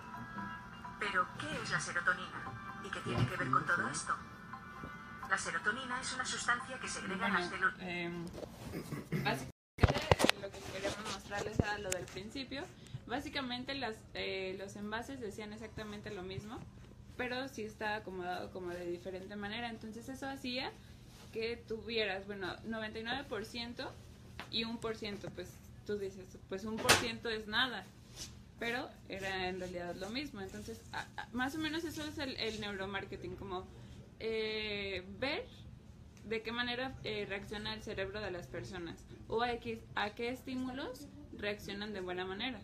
Pero, 1.00 1.28
¿qué 1.38 1.62
es 1.62 1.72
la 1.72 1.80
serotonina? 1.80 2.40
¿Y 2.86 2.90
qué 2.90 3.00
tiene 3.02 3.28
que 3.28 3.36
ver 3.36 3.52
con 3.52 3.66
todo 3.66 3.88
esto? 3.90 4.16
La 5.30 5.38
serotonina 5.38 6.00
es 6.00 6.14
una 6.14 6.26
sustancia 6.26 6.80
que 6.80 6.88
segrega 6.88 7.28
en 7.28 7.34
las 7.34 7.50
células. 7.50 7.76
Eh, 7.80 8.26
básicamente 9.24 10.42
lo 10.42 10.50
que 10.50 10.60
queríamos 10.72 11.14
mostrarles 11.14 11.60
era 11.60 11.78
lo 11.80 11.90
del 11.90 12.06
principio. 12.06 12.64
Básicamente 13.06 13.76
las, 13.76 13.98
eh, 14.14 14.56
los 14.58 14.76
envases 14.78 15.20
decían 15.20 15.52
exactamente 15.52 16.10
lo 16.10 16.24
mismo, 16.24 16.60
pero 17.18 17.48
sí 17.50 17.64
estaba 17.64 17.98
acomodado 17.98 18.52
como 18.52 18.70
de 18.72 18.86
diferente 18.90 19.36
manera. 19.36 19.70
Entonces 19.70 20.08
eso 20.10 20.28
hacía 20.28 20.72
que 21.32 21.58
tuvieras, 21.68 22.26
bueno, 22.28 22.56
99% 22.68 23.88
y 24.52 24.64
un 24.66 24.78
por 24.78 24.96
ciento, 24.96 25.30
pues 25.36 25.50
tú 25.86 25.98
dices, 25.98 26.26
pues 26.50 26.64
un 26.66 26.78
por 26.78 26.92
ciento 26.94 27.30
es 27.30 27.48
nada, 27.48 27.84
pero 28.60 28.88
era 29.10 29.50
en 29.50 29.60
realidad 29.60 29.96
lo 29.96 30.10
mismo. 30.10 30.42
Entonces, 30.42 30.80
a- 30.94 31.06
más 31.34 31.56
o 31.56 31.58
menos 31.58 31.84
eso 31.84 32.04
es 32.06 32.18
el, 32.20 32.38
el 32.38 32.62
neuromarketing, 32.62 33.36
como 33.36 33.66
eh, 34.20 35.04
ver 35.20 35.44
de 36.28 36.42
qué 36.42 36.52
manera 36.52 36.96
eh, 37.04 37.26
reacciona 37.28 37.74
el 37.74 37.82
cerebro 37.84 38.22
de 38.22 38.32
las 38.32 38.48
personas 38.48 38.96
o 39.28 39.42
a, 39.42 39.58
qué- 39.58 39.82
a 39.96 40.12
qué 40.12 40.30
estímulos 40.30 41.08
reaccionan 41.38 41.94
de 41.94 42.00
buena 42.02 42.26
manera. 42.26 42.60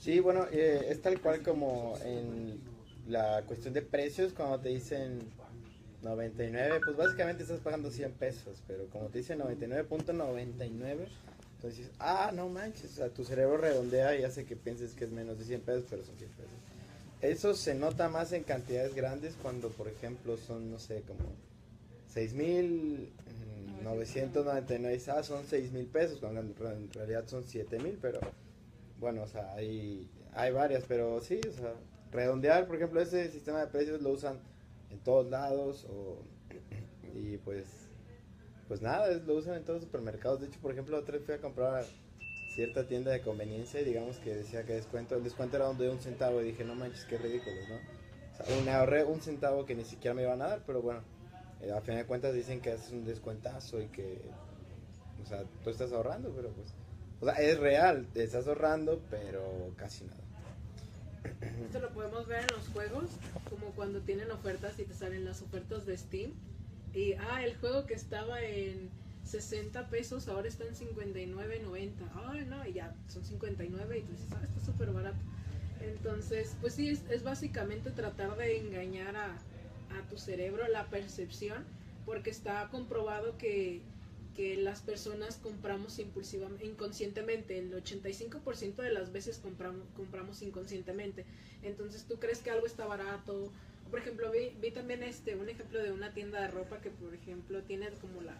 Sí, 0.00 0.18
bueno, 0.20 0.46
eh, 0.50 0.86
es 0.88 1.02
tal 1.02 1.20
cual 1.20 1.42
como 1.42 1.96
en 2.04 2.60
la 3.08 3.42
cuestión 3.46 3.72
de 3.74 3.82
precios, 3.82 4.32
cuando 4.34 4.60
te 4.60 4.68
dicen 4.68 5.18
99, 6.02 6.80
pues 6.84 6.96
básicamente 6.96 7.42
estás 7.42 7.58
pagando 7.60 7.90
100 7.90 8.12
pesos, 8.12 8.62
pero 8.66 8.86
como 8.88 9.06
te 9.08 9.18
dicen 9.18 9.38
99.99, 9.40 11.06
entonces 11.56 11.78
dices, 11.78 11.92
ah, 11.98 12.30
no 12.34 12.48
manches, 12.48 12.92
o 12.92 12.94
sea, 12.94 13.08
tu 13.08 13.24
cerebro 13.24 13.56
redondea 13.56 14.16
y 14.16 14.22
hace 14.24 14.44
que 14.44 14.54
pienses 14.56 14.94
que 14.94 15.04
es 15.06 15.10
menos 15.10 15.38
de 15.38 15.44
100 15.44 15.60
pesos, 15.62 15.84
pero 15.90 16.04
son 16.04 16.16
100 16.16 16.30
pesos. 16.30 16.52
Eso 17.20 17.54
se 17.54 17.74
nota 17.74 18.08
más 18.08 18.32
en 18.32 18.44
cantidades 18.44 18.94
grandes 18.94 19.34
cuando, 19.42 19.70
por 19.70 19.88
ejemplo, 19.88 20.36
son, 20.36 20.70
no 20.70 20.78
sé, 20.78 21.02
como 21.02 21.18
6.999, 22.14 25.08
ah, 25.08 25.22
son 25.22 25.44
6.000 25.46 25.86
pesos, 25.86 26.18
cuando 26.20 26.40
en 26.40 26.54
re- 26.54 26.74
en 26.74 26.92
realidad 26.92 27.24
son 27.26 27.44
7.000, 27.44 27.98
pero 28.00 28.20
bueno, 29.00 29.22
o 29.22 29.26
sea, 29.26 29.52
hay, 29.54 30.08
hay 30.34 30.52
varias, 30.52 30.84
pero 30.86 31.20
sí, 31.20 31.40
o 31.48 31.52
sea, 31.52 31.72
redondear, 32.10 32.66
por 32.66 32.76
ejemplo, 32.76 33.00
ese 33.00 33.30
sistema 33.30 33.60
de 33.60 33.66
precios 33.68 34.00
lo 34.02 34.10
usan 34.10 34.38
en 34.90 34.98
todos 35.00 35.30
lados 35.30 35.86
o, 35.90 36.22
y 37.14 37.36
pues, 37.38 37.66
pues 38.66 38.82
nada, 38.82 39.08
lo 39.08 39.34
usan 39.34 39.56
en 39.56 39.64
todos 39.64 39.80
los 39.80 39.84
supermercados. 39.84 40.40
De 40.40 40.46
hecho, 40.46 40.60
por 40.60 40.72
ejemplo, 40.72 40.98
otra 40.98 41.16
vez 41.16 41.24
fui 41.24 41.34
a 41.34 41.40
comprar 41.40 41.84
cierta 42.54 42.86
tienda 42.86 43.10
de 43.12 43.20
conveniencia 43.20 43.80
y 43.80 43.84
digamos 43.84 44.18
que 44.18 44.34
decía 44.34 44.64
que 44.64 44.74
descuento, 44.74 45.14
el 45.16 45.24
descuento 45.24 45.56
era 45.56 45.72
de 45.72 45.90
un 45.90 46.00
centavo 46.00 46.40
y 46.40 46.44
dije, 46.46 46.64
no 46.64 46.74
manches, 46.74 47.04
qué 47.04 47.18
ridículos, 47.18 47.68
¿no? 47.68 47.76
O 47.76 48.44
sea, 48.44 48.64
me 48.64 48.70
ahorré 48.72 49.04
un 49.04 49.20
centavo 49.20 49.64
que 49.64 49.74
ni 49.74 49.84
siquiera 49.84 50.14
me 50.14 50.22
iban 50.22 50.42
a 50.42 50.48
dar, 50.48 50.62
pero 50.66 50.82
bueno, 50.82 51.00
eh, 51.60 51.72
a 51.72 51.80
fin 51.80 51.96
de 51.96 52.04
cuentas 52.04 52.34
dicen 52.34 52.60
que 52.60 52.72
es 52.72 52.90
un 52.90 53.04
descuentazo 53.04 53.80
y 53.80 53.86
que, 53.88 54.20
o 55.22 55.26
sea, 55.26 55.44
tú 55.62 55.70
estás 55.70 55.92
ahorrando, 55.92 56.32
pero 56.34 56.50
pues, 56.50 56.74
o 57.20 57.26
sea, 57.26 57.34
es 57.34 57.58
real, 57.58 58.06
te 58.12 58.24
estás 58.24 58.46
ahorrando, 58.46 59.00
pero 59.10 59.72
casi 59.76 60.04
nada. 60.04 60.27
Esto 61.64 61.80
lo 61.80 61.90
podemos 61.90 62.26
ver 62.26 62.40
en 62.42 62.56
los 62.56 62.68
juegos, 62.68 63.10
como 63.50 63.66
cuando 63.72 64.00
tienen 64.00 64.30
ofertas 64.30 64.78
y 64.78 64.84
te 64.84 64.94
salen 64.94 65.24
las 65.24 65.42
ofertas 65.42 65.86
de 65.86 65.96
Steam. 65.96 66.32
Y, 66.94 67.12
ah, 67.14 67.44
el 67.44 67.56
juego 67.56 67.86
que 67.86 67.94
estaba 67.94 68.42
en 68.42 68.88
60 69.24 69.88
pesos 69.90 70.28
ahora 70.28 70.48
está 70.48 70.64
en 70.64 70.74
59.90. 70.74 71.90
Ay, 72.26 72.46
no, 72.48 72.66
y 72.66 72.72
ya 72.72 72.94
son 73.08 73.24
59 73.24 73.98
y 73.98 74.02
tú 74.02 74.12
dices, 74.12 74.28
ah, 74.32 74.40
está 74.42 74.60
súper 74.64 74.90
barato. 74.92 75.18
Entonces, 75.80 76.56
pues 76.60 76.74
sí, 76.74 76.88
es, 76.88 77.02
es 77.10 77.22
básicamente 77.22 77.90
tratar 77.90 78.36
de 78.36 78.58
engañar 78.58 79.16
a, 79.16 79.32
a 79.34 80.08
tu 80.08 80.18
cerebro, 80.18 80.66
la 80.68 80.86
percepción, 80.86 81.64
porque 82.04 82.30
está 82.30 82.68
comprobado 82.70 83.36
que, 83.38 83.82
que 84.38 84.56
las 84.56 84.82
personas 84.82 85.40
compramos 85.42 85.98
impulsivamente, 85.98 86.64
inconscientemente. 86.64 87.58
El 87.58 87.74
85% 87.74 88.76
de 88.76 88.92
las 88.92 89.10
veces 89.10 89.38
compramos, 89.38 89.84
compramos 89.96 90.42
inconscientemente. 90.42 91.24
Entonces 91.64 92.04
tú 92.04 92.20
crees 92.20 92.38
que 92.38 92.52
algo 92.52 92.64
está 92.64 92.86
barato. 92.86 93.50
Por 93.90 93.98
ejemplo, 93.98 94.30
vi, 94.30 94.56
vi 94.60 94.70
también 94.70 95.02
este 95.02 95.34
un 95.34 95.48
ejemplo 95.48 95.82
de 95.82 95.90
una 95.90 96.14
tienda 96.14 96.40
de 96.40 96.46
ropa 96.46 96.80
que, 96.80 96.90
por 96.90 97.12
ejemplo, 97.16 97.64
tiene 97.64 97.90
como 98.00 98.20
la, 98.20 98.36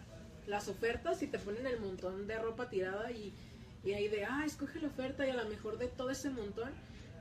las 0.47 0.69
ofertas 0.69 1.21
y 1.21 1.27
te 1.27 1.37
ponen 1.37 1.67
el 1.67 1.81
montón 1.81 2.27
de 2.27 2.39
ropa 2.39 2.69
tirada 2.69 3.11
y, 3.11 3.33
y 3.83 3.91
ahí 3.91 4.07
de, 4.07 4.23
ah, 4.23 4.43
escoge 4.45 4.79
la 4.79 4.87
oferta 4.87 5.27
y 5.27 5.31
a 5.31 5.43
lo 5.43 5.49
mejor 5.49 5.79
de 5.79 5.89
todo 5.89 6.11
ese 6.11 6.29
montón 6.29 6.71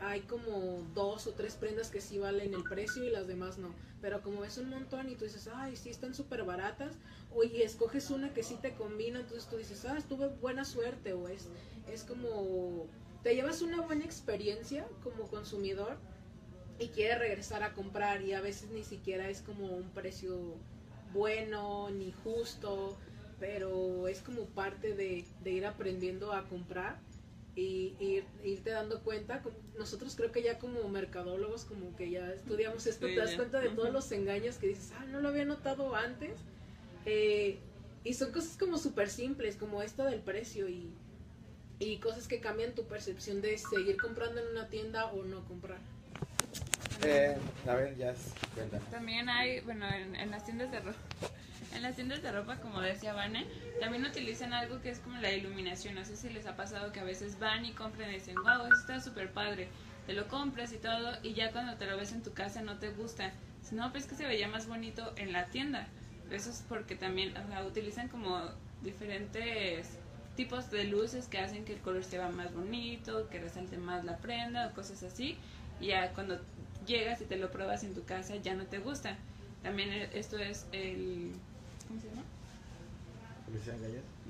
hay 0.00 0.20
como 0.20 0.87
dos 0.94 1.26
o 1.26 1.32
tres 1.32 1.56
prendas 1.56 1.90
que 1.90 2.00
sí 2.00 2.18
valen 2.18 2.54
el 2.54 2.62
precio 2.62 3.02
y 3.02 3.11
las 3.11 3.26
demás 3.26 3.58
no. 3.58 3.75
Pero 4.00 4.23
como 4.23 4.42
ves 4.42 4.58
un 4.58 4.68
montón 4.70 5.08
y 5.08 5.16
tú 5.16 5.25
dices, 5.25 5.49
ay, 5.52 5.76
sí 5.76 5.90
están 5.90 6.14
súper 6.14 6.44
baratas, 6.44 6.94
o 7.38 7.45
y 7.45 7.62
escoges 7.62 8.11
una 8.11 8.33
que 8.35 8.42
sí 8.42 8.57
te 8.61 8.73
combina, 8.75 9.21
entonces 9.21 9.49
tú 9.49 9.57
dices, 9.57 9.85
ah, 9.85 9.99
tuve 10.09 10.28
buena 10.28 10.64
suerte, 10.64 11.12
o 11.12 11.28
es, 11.28 11.49
es 11.92 12.02
como, 12.02 12.87
te 13.23 13.35
llevas 13.35 13.62
una 13.62 13.80
buena 13.83 14.04
experiencia 14.04 14.87
como 15.02 15.28
consumidor 15.28 15.97
y 16.78 16.88
quieres 16.88 17.18
regresar 17.18 17.62
a 17.62 17.75
comprar 17.75 18.23
y 18.23 18.33
a 18.33 18.40
veces 18.40 18.71
ni 18.71 18.83
siquiera 18.83 19.28
es 19.28 19.42
como 19.42 19.66
un 19.66 19.90
precio 19.90 20.57
bueno 21.12 21.90
ni 21.90 22.12
justo, 22.12 22.97
pero 23.40 24.09
es 24.09 24.21
como 24.21 24.47
parte 24.47 24.95
de, 24.95 25.25
de 25.42 25.50
ir 25.50 25.66
aprendiendo 25.66 26.33
a 26.33 26.49
comprar 26.49 26.99
y, 27.54 27.95
y 28.00 28.25
irte 28.45 28.71
dando 28.71 29.02
cuenta. 29.02 29.42
Nosotros 29.78 30.14
creo 30.16 30.33
que 30.33 30.42
ya 30.42 30.59
como 30.59 30.88
mercadólogos, 30.88 31.64
como 31.64 31.95
que 31.97 32.11
ya 32.11 32.33
estudiamos 32.33 32.87
esto, 32.87 33.07
Sí, 33.07 33.14
te 33.14 33.21
das 33.21 33.35
cuenta 33.35 33.61
de 33.61 33.71
todos 33.71 33.92
los 33.92 34.11
engaños 34.12 34.57
que 34.59 34.68
dices, 34.68 34.92
ah, 34.99 35.07
no 35.07 35.21
lo 35.21 35.28
había 35.28 35.45
notado 35.45 35.95
antes. 35.95 36.40
Eh, 37.07 37.59
y 38.05 38.14
son 38.14 38.33
cosas 38.33 38.57
como 38.57 38.78
súper 38.78 39.09
simples, 39.09 39.57
como 39.57 39.83
esto 39.83 40.05
del 40.05 40.21
precio 40.21 40.69
y, 40.69 40.90
y 41.78 41.99
cosas 41.99 42.28
que 42.28 42.40
cambian 42.40 42.75
tu 42.75 42.87
percepción 42.87 43.40
de 43.40 43.59
seguir 43.59 43.97
comprando 43.97 44.40
en 44.40 44.49
una 44.49 44.69
tienda 44.69 45.07
o 45.07 45.25
no 45.25 45.45
comprar. 45.47 45.78
Eh, 47.05 47.37
a 47.67 47.75
ver, 47.75 47.97
ya, 47.97 48.14
cuenta. 48.55 48.78
También 48.90 49.28
hay, 49.28 49.61
bueno, 49.61 49.87
en, 49.88 50.17
en 50.17 50.31
las 50.31 50.45
tiendas 50.45 50.71
de 50.71 50.81
ropa, 50.81 50.99
en 51.75 51.83
las 51.83 51.95
tiendas 51.95 52.23
de 52.23 52.33
ropa, 52.33 52.57
como 52.57 52.81
decía 52.81 53.12
Vane, 53.12 53.47
también 53.81 54.05
utilizan 54.05 54.52
algo 54.52 54.81
que 54.81 54.90
es 54.90 54.99
como 54.99 55.19
la 55.19 55.33
iluminación. 55.33 55.95
No 55.95 56.05
sé 56.05 56.17
si 56.17 56.28
les 56.28 56.47
ha 56.47 56.57
pasado 56.57 56.93
que 56.93 57.00
a 57.00 57.05
veces 57.05 57.38
van 57.38 57.64
y 57.64 57.73
compran 57.73 58.11
y 58.11 58.14
dicen, 58.14 58.35
wow, 58.37 58.67
eso 58.67 58.81
está 58.81 59.00
súper 59.00 59.33
padre. 59.33 59.69
Te 60.07 60.14
lo 60.14 60.26
compras 60.26 60.73
y 60.73 60.78
todo, 60.78 61.19
y 61.23 61.35
ya 61.35 61.52
cuando 61.52 61.76
te 61.76 61.87
lo 61.87 61.97
ves 61.97 62.12
en 62.12 62.23
tu 62.23 62.33
casa 62.33 62.62
no 62.62 62.78
te 62.78 62.90
gusta. 62.90 63.33
No, 63.71 63.93
pues 63.93 64.07
que 64.07 64.14
se 64.14 64.25
veía 64.25 64.49
más 64.49 64.67
bonito 64.67 65.12
en 65.17 65.33
la 65.33 65.47
tienda. 65.47 65.87
Eso 66.30 66.50
es 66.50 66.62
porque 66.68 66.94
también, 66.94 67.37
o 67.37 67.47
sea, 67.47 67.64
utilizan 67.64 68.08
como 68.08 68.40
diferentes 68.82 69.88
tipos 70.37 70.70
de 70.70 70.85
luces 70.85 71.26
que 71.26 71.38
hacen 71.38 71.64
que 71.64 71.75
el 71.75 71.80
color 71.80 72.04
se 72.04 72.18
vea 72.18 72.28
más 72.28 72.54
bonito, 72.54 73.28
que 73.28 73.40
resalte 73.40 73.76
más 73.78 74.04
la 74.04 74.18
prenda 74.18 74.68
o 74.68 74.75
cosas 74.75 75.02
así. 75.02 75.37
Y 75.80 75.87
ya 75.88 76.12
cuando 76.12 76.38
llegas 76.87 77.20
y 77.20 77.25
te 77.25 77.37
lo 77.37 77.50
pruebas 77.50 77.82
en 77.85 77.94
tu 77.94 78.04
casa, 78.04 78.37
ya 78.37 78.54
no 78.54 78.64
te 78.64 78.78
gusta. 78.78 79.16
También 79.62 79.90
e- 79.92 80.11
esto 80.18 80.38
es 80.38 80.66
el... 80.73 81.32
¿Cómo 81.88 82.00
se 82.00 82.08
llama? 82.08 82.23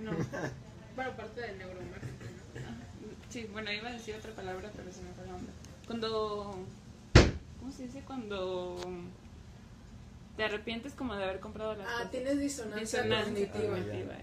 No. 0.02 0.12
Bueno, 0.96 1.12
parte 1.12 1.40
del 1.42 1.58
neuromarketing. 1.58 2.10
Sí, 3.28 3.46
bueno, 3.52 3.70
iba 3.70 3.88
a 3.88 3.92
decir 3.92 4.16
otra 4.16 4.32
palabra, 4.32 4.68
pero 4.74 4.90
se 4.92 5.00
me 5.02 5.12
fue 5.12 5.22
el 5.22 5.30
nombre. 5.30 5.52
Cuando... 5.86 6.58
¿Cómo 7.60 7.70
se 7.70 7.84
dice? 7.84 8.02
Cuando 8.04 8.90
te 10.38 10.44
arrepientes 10.44 10.92
como 10.94 11.16
de 11.16 11.24
haber 11.24 11.40
comprado 11.40 11.74
las 11.74 11.86
Ah, 11.88 11.92
cosas. 11.96 12.10
tienes 12.12 12.38
disonancia, 12.38 13.02
Disonancia 13.02 13.50
cognitiva. 13.52 14.16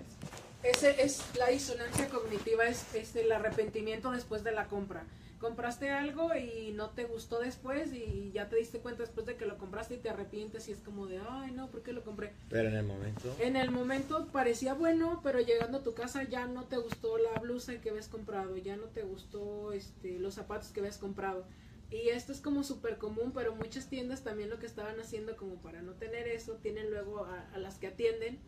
Ese 0.64 1.04
es 1.04 1.22
la 1.38 1.50
disonancia 1.50 2.08
cognitiva, 2.10 2.66
es, 2.66 2.96
es 2.96 3.16
el 3.18 3.32
arrepentimiento 3.32 4.10
después 4.12 4.44
de 4.44 4.52
la 4.54 4.66
compra. 4.68 5.04
Compraste 5.42 5.92
algo 5.92 6.34
y 6.34 6.72
no 6.72 6.92
te 6.92 7.04
gustó 7.04 7.40
después 7.40 7.92
y 7.94 8.32
ya 8.34 8.48
te 8.48 8.56
diste 8.56 8.80
cuenta 8.80 9.04
después 9.04 9.28
de 9.28 9.36
que 9.36 9.46
lo 9.46 9.58
compraste 9.58 9.96
y 9.96 9.98
te 9.98 10.10
arrepientes 10.10 10.70
y 10.70 10.72
es 10.72 10.80
como 10.80 11.06
de, 11.06 11.20
ay 11.30 11.52
no, 11.52 11.68
¿por 11.68 11.84
qué 11.84 11.92
lo 11.92 12.02
compré? 12.04 12.32
Pero 12.50 12.70
en 12.70 12.76
el 12.76 12.86
momento. 12.86 13.36
En 13.40 13.58
el 13.58 13.70
momento 13.70 14.28
parecía 14.32 14.74
bueno, 14.74 15.20
pero 15.22 15.42
llegando 15.42 15.80
a 15.80 15.84
tu 15.84 15.94
casa 15.94 16.24
ya 16.24 16.48
no 16.48 16.64
te 16.64 16.78
gustó 16.78 17.18
la 17.18 17.38
blusa 17.42 17.76
que 17.82 17.90
habías 17.90 18.08
comprado, 18.08 18.56
ya 18.56 18.78
no 18.78 18.86
te 18.86 19.04
gustó 19.04 19.74
este, 19.74 20.18
los 20.18 20.34
zapatos 20.36 20.70
que 20.70 20.80
habías 20.80 20.98
comprado. 20.98 21.46
Y 21.92 22.10
esto 22.10 22.32
es 22.32 22.42
como 22.42 22.64
súper 22.64 22.98
común, 22.98 23.32
pero 23.34 23.56
muchas 23.56 23.88
tiendas 23.90 24.24
también 24.24 24.50
lo 24.50 24.60
que 24.60 24.66
estaban 24.66 25.00
haciendo 25.00 25.38
como 25.38 25.62
para 25.62 25.82
no 25.82 25.94
tener 25.94 26.28
eso, 26.28 26.56
tienen 26.56 26.90
luego 26.90 27.26
a, 27.26 27.58
las 27.58 27.78
que 27.78 27.88
atienden 27.88 28.40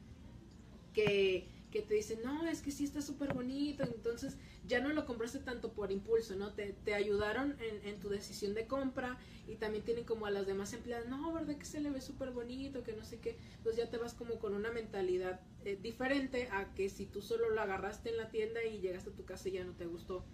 que, 0.93 1.47
que 1.71 1.81
te 1.81 1.93
dicen, 1.93 2.19
no, 2.23 2.47
es 2.47 2.61
que 2.61 2.71
sí 2.71 2.83
está 2.83 3.01
súper 3.01 3.33
bonito, 3.33 3.83
entonces 3.83 4.37
ya 4.65 4.79
no 4.79 4.89
lo 4.89 5.05
compraste 5.05 5.39
tanto 5.39 5.71
por 5.73 5.91
impulso, 5.91 6.35
¿no? 6.35 6.53
Te, 6.53 6.73
te 6.83 6.95
ayudaron 6.95 7.55
en, 7.59 7.87
en 7.87 7.99
tu 7.99 8.09
decisión 8.09 8.55
de 8.55 8.65
compra 8.65 9.19
y 9.47 9.55
también 9.55 9.83
tienen 9.83 10.03
como 10.03 10.25
a 10.25 10.31
las 10.31 10.47
demás 10.47 10.73
empleadas, 10.73 11.07
no, 11.07 11.31
¿verdad 11.31 11.55
que 11.55 11.65
se 11.65 11.79
le 11.79 11.91
ve 11.91 12.01
súper 12.01 12.31
bonito, 12.31 12.83
que 12.83 12.93
no 12.93 13.05
sé 13.05 13.19
qué? 13.19 13.37
Entonces 13.57 13.83
ya 13.83 13.89
te 13.89 13.97
vas 13.97 14.15
como 14.15 14.39
con 14.39 14.55
una 14.55 14.71
mentalidad 14.71 15.41
eh, 15.63 15.77
diferente 15.81 16.49
a 16.51 16.73
que 16.73 16.89
si 16.89 17.05
tú 17.05 17.21
solo 17.21 17.49
lo 17.51 17.61
agarraste 17.61 18.09
en 18.09 18.17
la 18.17 18.31
tienda 18.31 18.63
y 18.63 18.79
llegaste 18.79 19.11
a 19.11 19.13
tu 19.13 19.25
casa 19.25 19.47
y 19.49 19.53
ya 19.53 19.63
no 19.63 19.73
te 19.73 19.85
gustó. 19.85 20.25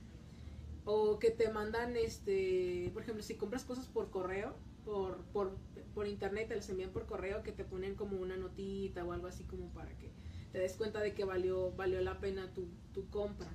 O 0.86 1.20
que 1.20 1.32
te 1.32 1.50
mandan, 1.50 1.96
este, 1.96 2.90
por 2.94 3.04
ejemplo, 3.04 3.24
si 3.24 3.36
compras 3.36 3.64
cosas 3.64 3.88
por 3.88 4.10
correo, 4.10 4.54
por, 4.84 5.24
por, 5.32 5.56
por 5.94 6.08
internet, 6.08 6.50
te 6.50 6.56
las 6.56 6.70
envían 6.70 6.92
por 6.92 7.06
correo, 7.06 7.42
que 7.44 7.52
te 7.52 7.64
ponen 7.64 7.96
como 7.96 8.18
una 8.18 8.36
notita 8.36 9.06
o 9.06 9.14
algo 9.14 9.28
así 9.28 9.44
como 9.46 9.70
para 9.70 9.98
que 9.98 10.12
te 10.52 10.60
des 10.60 10.74
cuenta 10.74 11.00
de 11.00 11.14
que 11.14 11.24
valió, 11.24 11.72
valió 11.72 12.02
la 12.02 12.20
pena 12.20 12.54
tu, 12.54 12.68
tu 12.94 13.10
compra. 13.10 13.50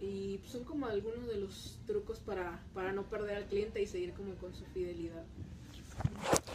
Y 0.00 0.40
son 0.44 0.64
como 0.64 0.86
algunos 0.86 1.26
de 1.28 1.36
los 1.36 1.80
trucos 1.86 2.18
para, 2.20 2.62
para 2.74 2.92
no 2.92 3.08
perder 3.08 3.36
al 3.36 3.46
cliente 3.46 3.80
y 3.80 3.86
seguir 3.86 4.12
como 4.12 4.34
con 4.34 4.54
su 4.54 4.64
fidelidad. 4.66 5.24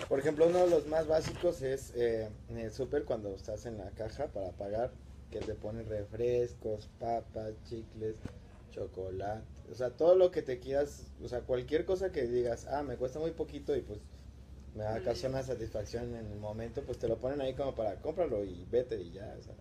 Por 0.07 0.19
ejemplo, 0.19 0.47
uno 0.47 0.59
de 0.59 0.69
los 0.69 0.87
más 0.87 1.07
básicos 1.07 1.61
es 1.61 1.93
eh, 1.95 2.29
en 2.49 2.57
el 2.57 2.71
súper 2.71 3.05
cuando 3.05 3.33
estás 3.33 3.65
en 3.65 3.77
la 3.77 3.89
caja 3.91 4.27
para 4.27 4.51
pagar, 4.51 4.91
que 5.31 5.39
te 5.39 5.53
ponen 5.53 5.87
refrescos, 5.87 6.89
papas, 6.99 7.53
chicles, 7.65 8.15
chocolate, 8.71 9.45
o 9.71 9.75
sea, 9.75 9.95
todo 9.97 10.15
lo 10.15 10.31
que 10.31 10.41
te 10.41 10.59
quieras, 10.59 11.13
o 11.21 11.27
sea, 11.27 11.41
cualquier 11.43 11.85
cosa 11.85 12.11
que 12.11 12.23
digas, 12.27 12.67
ah, 12.69 12.83
me 12.83 12.97
cuesta 12.97 13.19
muy 13.19 13.31
poquito 13.31 13.75
y 13.75 13.81
pues 13.81 13.99
me 14.73 14.83
va 14.85 14.95
a 14.95 15.03
causar 15.03 15.31
una 15.31 15.43
satisfacción 15.43 16.15
en 16.15 16.27
el 16.27 16.39
momento, 16.39 16.85
pues 16.85 16.99
te 16.99 17.07
lo 17.07 17.19
ponen 17.19 17.41
ahí 17.41 17.55
como 17.55 17.75
para 17.75 18.01
cómpralo 18.01 18.43
y 18.45 18.65
vete 18.65 19.01
y 19.01 19.11
ya, 19.11 19.35
o 19.39 19.43
sea. 19.43 19.55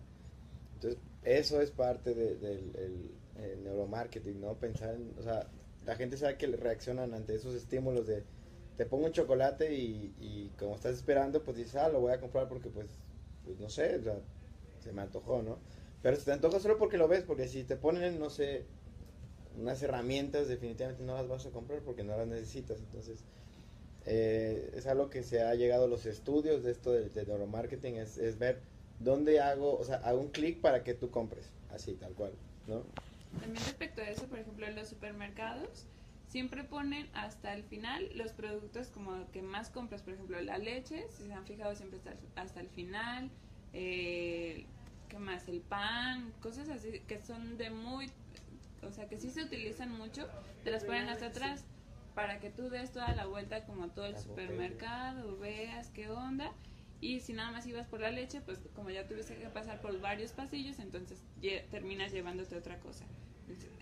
Entonces, 0.75 1.01
eso 1.23 1.61
es 1.61 1.71
parte 1.71 2.13
de- 2.15 2.35
del 2.37 2.75
el- 2.77 3.19
el 3.35 3.63
neuromarketing, 3.63 4.39
¿no? 4.41 4.59
Pensar 4.59 4.95
en, 4.95 5.13
o 5.17 5.21
sea, 5.23 5.51
la 5.85 5.95
gente 5.95 6.17
sabe 6.17 6.37
que 6.37 6.47
reaccionan 6.47 7.13
ante 7.13 7.35
esos 7.35 7.55
estímulos 7.55 8.07
de 8.07 8.25
te 8.75 8.85
pongo 8.85 9.05
un 9.07 9.11
chocolate 9.11 9.73
y, 9.75 10.15
y 10.17 10.51
como 10.57 10.75
estás 10.75 10.95
esperando, 10.95 11.43
pues 11.43 11.57
dices, 11.57 11.75
ah, 11.75 11.89
lo 11.89 11.99
voy 12.01 12.13
a 12.13 12.19
comprar 12.21 12.47
porque 12.47 12.69
pues, 12.69 12.87
pues 13.43 13.59
no 13.59 13.69
sé, 13.69 13.97
o 13.97 14.03
sea, 14.03 14.21
se 14.79 14.93
me 14.93 15.01
antojó, 15.01 15.41
¿no? 15.41 15.59
Pero 16.01 16.15
se 16.17 16.25
te 16.25 16.31
antoja 16.31 16.59
solo 16.59 16.77
porque 16.77 16.97
lo 16.97 17.07
ves, 17.09 17.23
porque 17.23 17.47
si 17.47 17.63
te 17.65 17.75
ponen, 17.75 18.19
no 18.19 18.29
sé, 18.29 18.67
unas 19.57 19.81
herramientas, 19.81 20.47
definitivamente 20.47 21.03
no 21.03 21.15
las 21.15 21.27
vas 21.27 21.45
a 21.45 21.49
comprar 21.49 21.79
porque 21.81 22.03
no 22.03 22.17
las 22.17 22.27
necesitas. 22.27 22.79
Entonces, 22.79 23.19
eh, 24.05 24.71
es 24.75 24.87
algo 24.87 25.09
que 25.09 25.23
se 25.23 25.41
ha 25.41 25.53
llegado 25.55 25.85
a 25.85 25.87
los 25.87 26.05
estudios 26.05 26.63
de 26.63 26.71
esto 26.71 26.91
del, 26.91 27.13
del 27.13 27.27
neuromarketing, 27.27 27.95
es, 27.95 28.17
es 28.17 28.39
ver 28.39 28.59
dónde 28.99 29.39
hago, 29.39 29.77
o 29.77 29.83
sea, 29.83 29.97
hago 29.97 30.19
un 30.19 30.29
clic 30.29 30.61
para 30.61 30.83
que 30.83 30.93
tú 30.93 31.09
compres, 31.09 31.45
así, 31.73 31.93
tal 31.93 32.13
cual, 32.13 32.31
¿no? 32.67 32.83
También 33.39 33.63
respecto 33.65 34.01
a 34.01 34.09
eso, 34.09 34.25
por 34.27 34.39
ejemplo, 34.39 34.65
en 34.65 34.75
los 34.75 34.87
supermercados 34.87 35.85
siempre 36.27 36.63
ponen 36.63 37.07
hasta 37.13 37.53
el 37.53 37.63
final 37.63 38.07
los 38.15 38.31
productos 38.31 38.87
como 38.87 39.29
que 39.31 39.41
más 39.41 39.69
compras, 39.69 40.01
por 40.01 40.13
ejemplo, 40.13 40.39
la 40.41 40.57
leche, 40.57 41.05
si 41.09 41.25
se 41.25 41.33
han 41.33 41.45
fijado 41.45 41.75
siempre 41.75 41.97
está 41.97 42.13
hasta 42.41 42.59
el 42.59 42.69
final, 42.69 43.29
eh, 43.73 44.65
¿qué 45.09 45.17
más? 45.17 45.47
El 45.47 45.61
pan, 45.61 46.31
cosas 46.41 46.69
así 46.69 46.99
que 47.07 47.19
son 47.19 47.57
de 47.57 47.71
muy, 47.71 48.11
o 48.83 48.91
sea, 48.91 49.07
que 49.07 49.17
sí 49.17 49.29
se 49.29 49.43
utilizan 49.43 49.91
mucho, 49.91 50.27
te 50.63 50.71
las 50.71 50.83
ponen 50.83 51.09
hasta 51.09 51.27
atrás 51.27 51.65
para 52.15 52.39
que 52.39 52.49
tú 52.49 52.69
des 52.69 52.91
toda 52.91 53.13
la 53.15 53.25
vuelta 53.25 53.65
como 53.65 53.85
a 53.85 53.89
todo 53.93 54.05
el 54.05 54.17
supermercado, 54.17 55.37
veas 55.37 55.89
qué 55.89 56.09
onda. 56.09 56.51
Y 57.01 57.21
si 57.21 57.31
nada 57.31 57.51
más 57.51 57.65
ibas 57.65 57.87
por 57.87 58.01
la 58.01 58.11
leche, 58.11 58.41
pues 58.41 58.59
como 58.75 58.89
ya 58.89 59.07
tuviste 59.07 59.35
que 59.35 59.47
pasar 59.47 59.79
por 59.81 59.99
varios 60.01 60.31
pasillos, 60.33 60.79
entonces 60.79 61.23
lle- 61.41 61.63
terminas 61.69 62.11
llevándote 62.11 62.57
otra 62.57 62.77
cosa. 62.79 63.05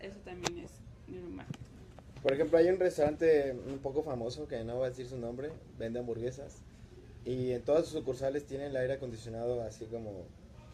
Eso 0.02 0.20
también 0.20 0.60
es 0.60 0.72
neuromarketing. 1.08 1.66
Por 2.22 2.34
ejemplo, 2.34 2.58
hay 2.58 2.68
un 2.70 2.80
restaurante 2.80 3.54
un 3.54 3.80
poco 3.80 4.04
famoso 4.04 4.48
que 4.48 4.64
no 4.64 4.76
voy 4.76 4.86
a 4.86 4.90
decir 4.90 5.08
su 5.08 5.18
nombre, 5.18 5.50
vende 5.80 6.00
hamburguesas 6.00 6.62
y 7.26 7.52
en 7.52 7.64
todas 7.64 7.86
sus 7.86 7.94
sucursales 8.00 8.46
tienen 8.46 8.68
el 8.68 8.78
aire 8.78 8.94
acondicionado 8.94 9.62
así 9.64 9.86
como 9.86 10.12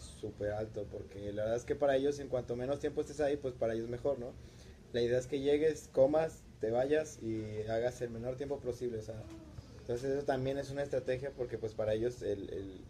súper 0.04 0.52
alto 0.52 0.88
porque 0.89 1.32
la 1.34 1.44
verdad 1.44 1.58
es 1.58 1.66
que 1.66 1.76
para 1.76 1.96
ellos 1.96 2.20
en 2.20 2.30
cuanto 2.30 2.56
menos 2.56 2.80
tiempo 2.80 3.02
estés 3.02 3.20
ahí, 3.22 3.38
pues 3.38 3.56
para 3.56 3.74
ellos 3.74 3.89
mejor, 3.89 4.20
¿no? 4.20 4.36
La 4.92 5.02
idea 5.02 5.18
es 5.20 5.28
que 5.28 5.39
llegues, 5.42 5.88
comas, 5.89 6.46
te 6.60 6.72
vayas 6.72 7.22
y 7.22 7.62
hagas 7.63 8.02
el 8.02 8.10
menor 8.12 8.36
tiempo 8.38 8.60
posible, 8.62 9.00
o 9.00 9.02
sea, 9.02 9.26
entonces 9.80 10.12
eso 10.12 10.26
también 10.26 10.58
es 10.58 10.70
una 10.72 10.84
estrategia 10.84 11.34
porque 11.36 11.58
pues 11.58 11.74
para 11.76 11.94
ellos 11.94 12.22
el, 12.22 12.50
el- 12.54 12.86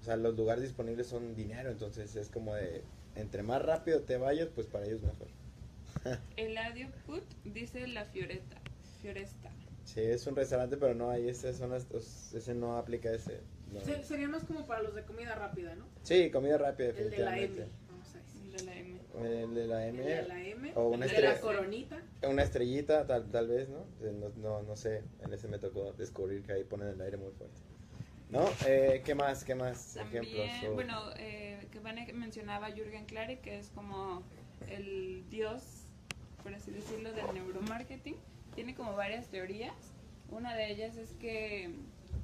o 0.00 0.04
sea, 0.04 0.16
los 0.16 0.36
lugares 0.36 0.62
disponibles 0.64 1.06
son 1.08 1.34
dinero, 1.34 1.70
entonces 1.70 2.16
es 2.16 2.28
como 2.30 2.54
de 2.54 2.84
entre 3.14 3.42
más 3.42 3.62
rápido 3.62 4.02
te 4.04 4.16
vayas, 4.18 4.48
pues 4.50 4.66
para 4.66 4.86
ellos 4.86 5.02
mejor. 5.02 5.28
Eladio 6.36 6.92
Put 7.06 7.34
dice 7.44 7.86
la 7.88 8.04
Fioretta. 8.04 8.62
Fioresta. 9.00 9.50
Sí, 9.84 10.00
es 10.00 10.26
un 10.26 10.36
restaurante, 10.36 10.76
pero 10.76 10.94
no 10.94 11.10
hay 11.10 11.28
ese, 11.28 11.52
son 11.54 11.74
estos- 11.74 12.32
ese 12.34 12.54
no 12.54 12.76
aplica 12.76 13.12
ese. 13.12 13.40
Se- 13.82 14.04
Sería 14.04 14.28
más 14.28 14.44
como 14.44 14.66
para 14.66 14.82
los 14.82 14.94
de 14.94 15.02
comida 15.04 15.34
rápida, 15.34 15.74
¿no? 15.74 15.86
Sí, 16.02 16.30
comida 16.30 16.58
rápida, 16.58 16.88
El 16.90 17.10
de 17.10 17.18
la 17.18 17.36
M, 17.36 17.40
definitivamente. 17.48 17.66
vamos 17.90 18.14
a 18.14 18.18
decir. 18.18 18.42
El 18.44 18.52
de 18.52 18.64
la 18.64 18.74
M. 18.76 19.00
El 19.14 19.54
de 19.54 19.66
la 19.66 19.86
El 19.86 19.94
M, 20.00 20.04
de 20.04 20.22
la 20.28 20.42
M, 20.44 20.72
o 20.74 20.88
una 20.88 20.94
el 20.94 21.00
de 21.00 21.06
estrella. 21.16 21.34
la 21.34 21.40
coronita. 21.40 22.02
una 22.28 22.42
estrellita, 22.42 23.06
tal, 23.06 23.30
tal 23.30 23.48
vez, 23.48 23.68
¿no? 23.68 23.80
Eh, 24.02 24.12
¿no? 24.12 24.28
No, 24.36 24.62
no 24.62 24.76
sé, 24.76 25.02
en 25.22 25.32
ese 25.32 25.48
me 25.48 25.58
tocó 25.58 25.92
descubrir 25.92 26.42
que 26.42 26.52
ahí 26.52 26.64
ponen 26.64 26.88
el 26.88 27.00
aire 27.00 27.16
muy 27.16 27.30
fuerte. 27.32 27.56
¿No? 28.30 28.48
Eh, 28.66 29.02
¿Qué 29.04 29.14
más? 29.14 29.44
¿Qué 29.44 29.54
más 29.54 29.94
También, 29.94 30.24
ejemplos? 30.24 30.70
O- 30.70 30.74
bueno, 30.74 31.02
eh, 31.18 31.68
que 31.70 31.78
Vane 31.78 32.10
mencionaba 32.12 32.70
Jürgen 32.72 33.04
Clary, 33.04 33.36
que 33.36 33.58
es 33.58 33.70
como 33.70 34.22
el 34.68 35.24
dios, 35.30 35.86
por 36.42 36.52
así 36.54 36.70
decirlo, 36.72 37.12
del 37.12 37.26
neuromarketing. 37.34 38.16
Tiene 38.54 38.74
como 38.74 38.96
varias 38.96 39.28
teorías. 39.28 39.74
Una 40.30 40.56
de 40.56 40.70
ellas 40.72 40.96
es 40.96 41.10
que, 41.12 41.70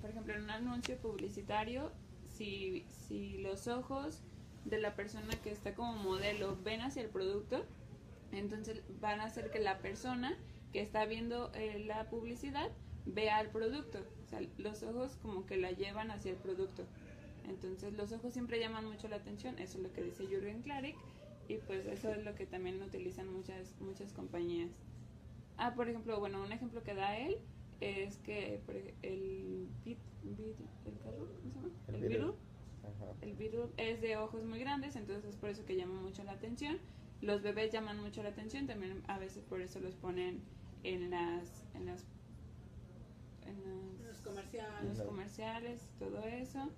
por 0.01 0.11
ejemplo, 0.11 0.35
en 0.35 0.45
un 0.45 0.51
anuncio 0.51 0.97
publicitario, 0.99 1.93
si, 2.29 2.87
si 2.89 3.39
los 3.39 3.69
ojos 3.69 4.23
de 4.65 4.79
la 4.79 4.95
persona 4.95 5.35
que 5.43 5.51
está 5.51 5.75
como 5.75 5.95
modelo 5.95 6.57
ven 6.63 6.81
hacia 6.81 7.03
el 7.03 7.09
producto, 7.09 7.65
entonces 8.33 8.83
van 9.01 9.21
a 9.21 9.25
hacer 9.25 9.51
que 9.51 9.59
la 9.59 9.79
persona 9.79 10.37
que 10.73 10.81
está 10.81 11.05
viendo 11.07 11.51
eh, 11.55 11.83
la 11.87 12.09
publicidad 12.09 12.71
vea 13.07 13.41
el 13.41 13.49
producto. 13.49 13.99
O 14.25 14.29
sea, 14.29 14.41
los 14.59 14.83
ojos 14.83 15.17
como 15.23 15.47
que 15.47 15.57
la 15.57 15.73
llevan 15.73 16.11
hacia 16.11 16.31
el 16.31 16.37
producto. 16.37 16.85
Entonces 17.49 17.93
los 17.95 18.13
ojos 18.13 18.33
siempre 18.33 18.61
llaman 18.61 18.85
mucho 18.87 19.09
la 19.09 19.17
atención, 19.17 19.59
eso 19.59 19.79
es 19.79 19.85
lo 19.85 19.93
que 19.93 20.03
dice 20.03 20.27
Jürgen 20.27 20.63
Klarik 20.63 20.97
y 21.49 21.57
pues 21.57 21.85
eso 21.87 22.13
es 22.13 22.25
lo 22.25 22.35
que 22.37 22.47
también 22.47 22.81
utilizan 22.83 23.33
muchas 23.33 23.75
muchas 23.81 24.13
compañías. 24.13 24.71
Ah, 25.57 25.75
por 25.75 25.89
ejemplo, 25.89 26.21
bueno, 26.21 26.43
un 26.43 26.53
ejemplo 26.53 26.83
que 26.85 26.95
da 26.95 27.17
él 27.19 27.39
es 27.81 28.19
que 28.19 28.61
el 29.03 29.69
bit, 29.85 29.99
bit- 30.23 30.57
el 30.87 30.99
carro, 31.03 31.27
¿cómo 31.27 31.41
se 31.41 31.49
llama? 31.57 31.71
El 31.89 31.95
El, 31.95 32.01
Beetle. 32.01 32.19
Beetle. 32.19 32.35
Ajá. 32.83 33.13
El 33.23 33.35
virus 33.37 33.71
es 33.77 34.01
de 34.01 34.17
ojos 34.17 34.45
muy 34.45 34.59
grandes, 34.59 34.97
entonces 34.97 35.25
es 35.31 35.37
por 35.37 35.51
eso 35.51 35.65
que 35.67 35.77
llama 35.77 36.01
mucho 36.01 36.25
la 36.25 36.33
atención. 36.33 36.79
Los 37.21 37.43
bebés 37.43 37.71
llaman 37.73 38.01
mucho 38.01 38.23
la 38.23 38.31
atención, 38.31 38.67
también 38.67 39.03
a 39.07 39.19
veces 39.19 39.45
por 39.45 39.61
eso 39.61 39.81
los 39.81 39.95
ponen 39.97 40.41
en 40.85 41.11
las 41.11 41.65
en 41.75 41.87
las 41.87 42.05
en 43.47 43.57
las- 43.63 44.07
Los 44.09 44.21
comerciales. 44.23 44.99
los 44.99 45.07
comerciales, 45.07 45.89
todo 45.99 46.25
eso. 46.27 46.71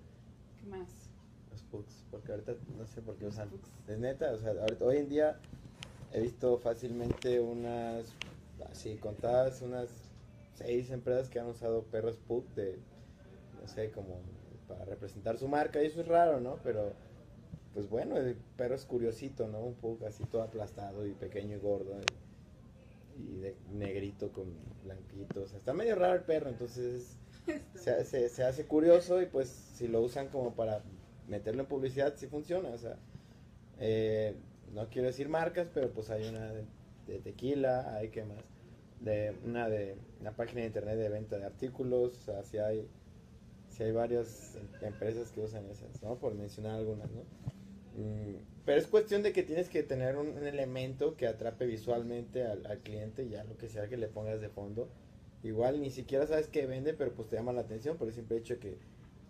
¿Qué 0.59 0.67
más? 0.67 1.09
Los 1.51 1.61
pugs, 1.63 2.03
porque 2.11 2.31
ahorita 2.31 2.53
no 2.77 2.85
sé 2.87 3.01
por 3.01 3.15
qué 3.15 3.25
Los 3.25 3.35
usan. 3.35 3.49
pugs. 3.49 3.69
Es 3.87 3.99
neta, 3.99 4.31
o 4.33 4.37
sea, 4.37 4.51
ahorita, 4.51 4.83
hoy 4.85 4.97
en 4.97 5.09
día 5.09 5.39
he 6.11 6.19
visto 6.21 6.57
fácilmente 6.57 7.39
unas, 7.39 8.05
así 8.69 8.95
contadas, 8.97 9.61
unas 9.61 9.89
seis 10.55 10.91
empresas 10.91 11.29
que 11.29 11.39
han 11.39 11.47
usado 11.47 11.83
perros 11.83 12.17
Pug 12.17 12.47
de, 12.55 12.79
no 13.61 13.67
sé, 13.67 13.91
como 13.91 14.19
para 14.67 14.85
representar 14.85 15.37
su 15.37 15.47
marca. 15.47 15.81
Y 15.81 15.87
eso 15.87 16.01
es 16.01 16.07
raro, 16.07 16.39
¿no? 16.39 16.59
Pero, 16.63 16.93
pues 17.73 17.89
bueno, 17.89 18.17
el 18.17 18.35
perro 18.57 18.75
es 18.75 18.85
curiosito, 18.85 19.47
¿no? 19.47 19.59
Un 19.59 19.75
Pug 19.75 20.05
así 20.05 20.23
todo 20.25 20.43
aplastado 20.43 21.05
y 21.05 21.11
pequeño 21.13 21.57
y 21.57 21.59
gordo. 21.59 21.95
Y, 23.17 23.39
de 23.39 23.55
negrito 23.71 24.31
con 24.31 24.45
blanquitos. 24.83 25.53
está 25.53 25.71
medio 25.73 25.95
raro 25.95 26.15
el 26.15 26.21
perro, 26.21 26.49
entonces 26.49 27.19
se, 27.75 28.05
se, 28.05 28.27
se, 28.27 28.43
hace 28.43 28.65
curioso 28.65 29.21
y 29.21 29.27
pues 29.27 29.49
si 29.49 29.87
lo 29.87 30.01
usan 30.01 30.29
como 30.29 30.55
para 30.55 30.81
meterlo 31.27 31.61
en 31.61 31.67
publicidad, 31.67 32.15
sí 32.15 32.25
funciona. 32.25 32.69
O 32.69 32.77
sea, 32.77 32.97
eh, 33.79 34.35
no 34.73 34.89
quiero 34.89 35.07
decir 35.07 35.29
marcas, 35.29 35.67
pero 35.73 35.91
pues 35.91 36.09
hay 36.09 36.27
una 36.27 36.51
de, 37.07 37.19
tequila, 37.19 37.95
hay 37.95 38.09
que 38.09 38.23
más, 38.23 38.37
de 39.03 39.35
una 39.45 39.69
de 39.69 39.95
una 40.21 40.31
página 40.31 40.61
de 40.61 40.67
internet 40.67 40.97
de 40.97 41.09
venta 41.09 41.37
de 41.37 41.45
artículos, 41.45 42.17
o 42.17 42.21
sea, 42.21 42.43
si 42.43 42.57
hay, 42.57 42.87
si 43.69 43.83
hay 43.83 43.91
varias 43.91 44.57
empresas 44.81 45.31
que 45.31 45.41
usan 45.41 45.65
esas, 45.69 46.01
¿no? 46.01 46.15
Por 46.15 46.33
mencionar 46.35 46.75
algunas, 46.75 47.09
¿no? 47.11 47.21
Mm, 47.95 48.37
pero 48.65 48.79
es 48.79 48.87
cuestión 48.87 49.23
de 49.23 49.33
que 49.33 49.43
tienes 49.43 49.69
que 49.69 49.83
tener 49.83 50.15
un, 50.17 50.37
elemento 50.45 51.15
que 51.15 51.27
atrape 51.27 51.65
visualmente 51.65 52.43
al, 52.43 52.65
al, 52.65 52.79
cliente, 52.79 53.27
ya 53.29 53.43
lo 53.43 53.57
que 53.57 53.69
sea 53.69 53.87
que 53.89 53.97
le 53.97 54.07
pongas 54.07 54.41
de 54.41 54.49
fondo. 54.49 54.87
Igual 55.43 55.81
ni 55.81 55.91
siquiera 55.91 56.25
sabes 56.25 56.47
qué 56.47 56.65
vende, 56.65 56.93
pero 56.93 57.13
pues 57.13 57.27
te 57.27 57.35
llama 57.35 57.51
la 57.51 57.61
atención 57.61 57.97
por 57.97 58.07
el 58.07 58.13
simple 58.13 58.37
hecho 58.37 58.59
que 58.59 58.77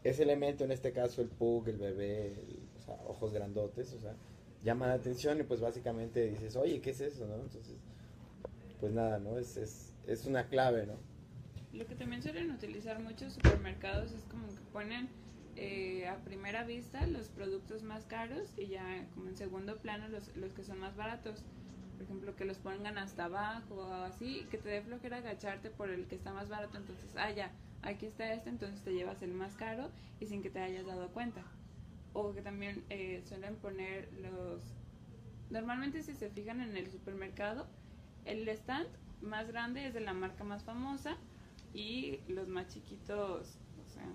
ese 0.03 0.23
elemento, 0.23 0.63
en 0.63 0.71
este 0.71 0.91
caso 0.91 1.21
el 1.21 1.29
pug, 1.29 1.67
el 1.69 1.77
bebé, 1.77 2.35
o 2.77 2.81
sea, 2.81 2.95
ojos 3.07 3.33
grandotes, 3.33 3.93
o 3.93 3.99
sea, 3.99 4.15
llama 4.63 4.87
la 4.87 4.93
atención 4.93 5.39
y 5.39 5.43
pues 5.43 5.59
básicamente 5.59 6.29
dices, 6.29 6.55
oye, 6.55 6.81
¿qué 6.81 6.91
es 6.91 7.01
eso? 7.01 7.25
¿no? 7.25 7.35
Entonces, 7.35 7.75
pues 8.83 8.91
nada, 8.91 9.17
¿no? 9.17 9.37
Es, 9.37 9.55
es, 9.55 9.93
es 10.07 10.25
una 10.25 10.49
clave, 10.49 10.85
¿no? 10.85 10.95
Lo 11.71 11.87
que 11.87 11.95
también 11.95 12.21
suelen 12.21 12.51
utilizar 12.51 13.01
muchos 13.01 13.31
supermercados 13.31 14.11
es 14.11 14.25
como 14.25 14.45
que 14.45 14.61
ponen 14.73 15.07
eh, 15.55 16.05
a 16.05 16.17
primera 16.17 16.65
vista 16.65 17.07
los 17.07 17.29
productos 17.29 17.81
más 17.83 18.03
caros 18.03 18.49
y 18.57 18.67
ya 18.67 19.07
como 19.13 19.29
en 19.29 19.37
segundo 19.37 19.77
plano 19.77 20.09
los, 20.09 20.35
los 20.35 20.51
que 20.51 20.65
son 20.65 20.81
más 20.81 20.97
baratos. 20.97 21.45
Por 21.93 22.03
ejemplo, 22.03 22.35
que 22.35 22.43
los 22.43 22.57
pongan 22.57 22.97
hasta 22.97 23.23
abajo 23.23 23.75
o 23.75 23.93
así, 24.03 24.47
que 24.51 24.57
te 24.57 24.67
dé 24.67 24.81
flojera 24.81 25.19
agacharte 25.19 25.69
por 25.69 25.89
el 25.89 26.05
que 26.07 26.15
está 26.15 26.33
más 26.33 26.49
barato. 26.49 26.77
Entonces, 26.77 27.15
ah, 27.15 27.31
ya, 27.31 27.51
aquí 27.83 28.07
está 28.07 28.33
este, 28.33 28.49
entonces 28.49 28.81
te 28.81 28.93
llevas 28.93 29.21
el 29.21 29.31
más 29.31 29.55
caro 29.55 29.91
y 30.19 30.25
sin 30.25 30.41
que 30.41 30.49
te 30.49 30.59
hayas 30.59 30.85
dado 30.85 31.07
cuenta 31.13 31.45
o 32.11 32.33
que 32.33 32.41
también 32.41 32.83
eh, 32.89 33.21
suelen 33.23 33.55
poner 33.55 34.09
los... 34.21 34.61
Normalmente 35.49 36.03
si 36.03 36.15
se 36.15 36.29
fijan 36.29 36.59
en 36.59 36.75
el 36.75 36.91
supermercado, 36.91 37.65
el 38.25 38.47
stand 38.49 38.87
más 39.21 39.47
grande 39.47 39.87
es 39.87 39.93
de 39.93 40.01
la 40.01 40.13
marca 40.13 40.43
más 40.43 40.63
famosa 40.63 41.17
y 41.73 42.19
los 42.27 42.47
más 42.47 42.67
chiquitos, 42.67 43.57
o 43.85 43.89
sea, 43.89 44.05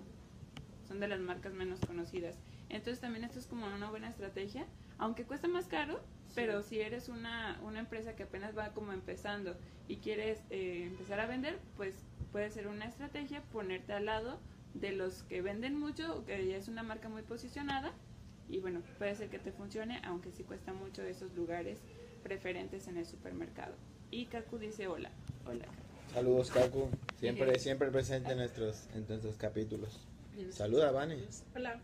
son 0.87 0.99
de 0.99 1.07
las 1.07 1.19
marcas 1.19 1.53
menos 1.53 1.79
conocidas. 1.81 2.35
Entonces 2.69 2.99
también 2.99 3.25
esto 3.25 3.39
es 3.39 3.47
como 3.47 3.65
una 3.67 3.89
buena 3.89 4.09
estrategia, 4.09 4.67
aunque 4.97 5.25
cuesta 5.25 5.47
más 5.47 5.67
caro, 5.67 5.99
pero 6.35 6.61
si 6.61 6.79
eres 6.79 7.09
una, 7.09 7.59
una 7.63 7.79
empresa 7.79 8.15
que 8.15 8.23
apenas 8.23 8.55
va 8.57 8.73
como 8.73 8.93
empezando 8.93 9.57
y 9.87 9.97
quieres 9.97 10.43
eh, 10.51 10.83
empezar 10.85 11.19
a 11.19 11.25
vender, 11.25 11.59
pues 11.75 11.95
puede 12.31 12.49
ser 12.51 12.67
una 12.67 12.85
estrategia 12.85 13.41
ponerte 13.51 13.93
al 13.93 14.05
lado 14.05 14.39
de 14.73 14.91
los 14.91 15.23
que 15.23 15.41
venden 15.41 15.79
mucho, 15.79 16.23
que 16.25 16.45
ya 16.47 16.57
es 16.57 16.67
una 16.67 16.83
marca 16.83 17.09
muy 17.09 17.23
posicionada, 17.23 17.91
y 18.47 18.59
bueno, 18.59 18.81
puede 18.97 19.15
ser 19.15 19.29
que 19.29 19.39
te 19.39 19.51
funcione, 19.51 19.99
aunque 20.03 20.31
sí 20.31 20.43
cuesta 20.43 20.73
mucho 20.73 21.03
esos 21.03 21.33
lugares 21.35 21.81
preferentes 22.23 22.87
en 22.87 22.97
el 22.97 23.05
supermercado. 23.05 23.75
Y 24.11 24.25
Kaku 24.25 24.57
dice 24.57 24.87
hola. 24.87 25.09
Hola. 25.45 25.65
Saludos 26.13 26.49
Kaku, 26.49 26.89
siempre, 27.19 27.59
siempre 27.59 27.91
presente 27.91 28.31
en 28.31 28.39
nuestros, 28.39 28.87
en 28.95 29.05
nuestros 29.07 29.35
capítulos. 29.37 29.99
Saluda, 30.51 30.91
Vane. 30.91 31.17
Hola. 31.55 31.79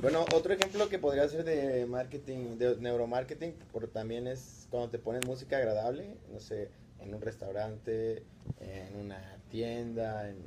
Bueno, 0.00 0.24
otro 0.34 0.52
ejemplo 0.54 0.88
que 0.88 0.98
podría 0.98 1.28
ser 1.28 1.44
de 1.44 1.86
marketing, 1.86 2.56
de 2.58 2.76
neuromarketing, 2.76 3.52
por 3.70 3.86
también 3.88 4.26
es 4.26 4.66
cuando 4.70 4.88
te 4.90 4.98
pones 4.98 5.26
música 5.26 5.58
agradable, 5.58 6.16
no 6.32 6.40
sé, 6.40 6.70
en 7.00 7.14
un 7.14 7.20
restaurante, 7.20 8.24
en 8.60 8.96
una 8.96 9.20
tienda, 9.50 10.28
en 10.28 10.38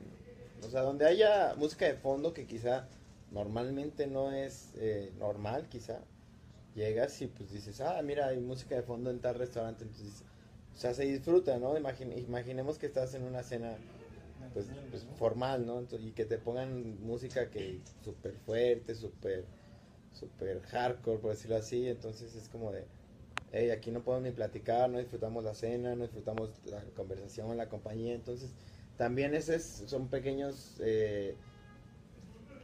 o 0.66 0.70
sea, 0.70 0.82
donde 0.82 1.06
haya 1.06 1.56
música 1.56 1.86
de 1.86 1.96
fondo 1.96 2.34
que 2.34 2.46
quizá 2.46 2.88
normalmente 3.32 4.08
no 4.08 4.32
es 4.32 4.72
eh, 4.78 5.12
normal, 5.20 5.68
quizá. 5.70 6.00
Llegas 6.76 7.22
y 7.22 7.28
pues 7.28 7.52
dices, 7.52 7.82
ah, 7.82 8.02
mira, 8.04 8.28
hay 8.28 8.40
música 8.40 8.76
de 8.76 8.82
fondo 8.82 9.12
en 9.12 9.20
tal 9.20 9.36
restaurante, 9.36 9.84
entonces, 9.84 10.24
o 10.76 10.80
sea, 10.80 10.94
se 10.94 11.04
disfruta, 11.04 11.58
¿no? 11.60 11.78
imaginemos 11.78 12.78
que 12.78 12.88
estás 12.88 13.14
en 13.14 13.24
una 13.24 13.44
cena 13.44 13.78
pues, 14.54 14.66
pues 14.90 15.06
formal, 15.18 15.66
¿no? 15.66 15.82
y 16.00 16.12
que 16.12 16.26
te 16.26 16.38
pongan 16.38 17.02
música 17.02 17.50
que 17.50 17.80
súper 18.04 18.34
fuerte, 18.46 18.96
súper 18.96 19.46
super 20.14 20.62
hardcore, 20.62 21.20
por 21.20 21.32
decirlo 21.32 21.58
así, 21.58 21.88
entonces 21.88 22.36
es 22.36 22.48
como 22.50 22.72
de, 22.72 22.84
hey, 23.52 23.72
aquí 23.72 23.92
no 23.92 24.02
podemos 24.02 24.24
ni 24.30 24.32
platicar, 24.32 24.90
no 24.90 25.00
disfrutamos 25.00 25.44
la 25.44 25.54
cena, 25.54 25.96
no 25.96 26.04
disfrutamos 26.04 26.50
la 26.66 26.82
conversación, 26.96 27.58
la 27.58 27.68
compañía, 27.68 28.14
entonces 28.14 28.52
también 28.98 29.34
esos 29.34 29.64
son 29.90 30.08
pequeños 30.08 30.76
eh, 30.80 31.36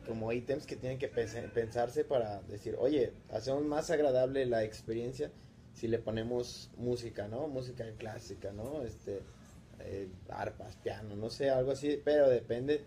como 0.05 0.31
ítems 0.31 0.65
que 0.65 0.75
tienen 0.75 0.97
que 0.99 1.07
pensarse 1.07 2.03
para 2.03 2.41
decir, 2.43 2.75
oye, 2.79 3.13
hacemos 3.29 3.63
más 3.63 3.89
agradable 3.89 4.45
la 4.45 4.63
experiencia 4.63 5.31
si 5.79 5.87
le 5.87 5.99
ponemos 5.99 6.69
música, 6.77 7.29
¿no? 7.29 7.47
Música 7.47 7.85
clásica, 7.97 8.51
¿no? 8.51 8.83
Este, 8.83 9.21
eh, 9.79 10.09
arpas, 10.27 10.75
piano, 10.75 11.15
no 11.15 11.29
sé, 11.29 11.49
algo 11.49 11.71
así, 11.71 12.01
pero 12.03 12.27
depende, 12.27 12.83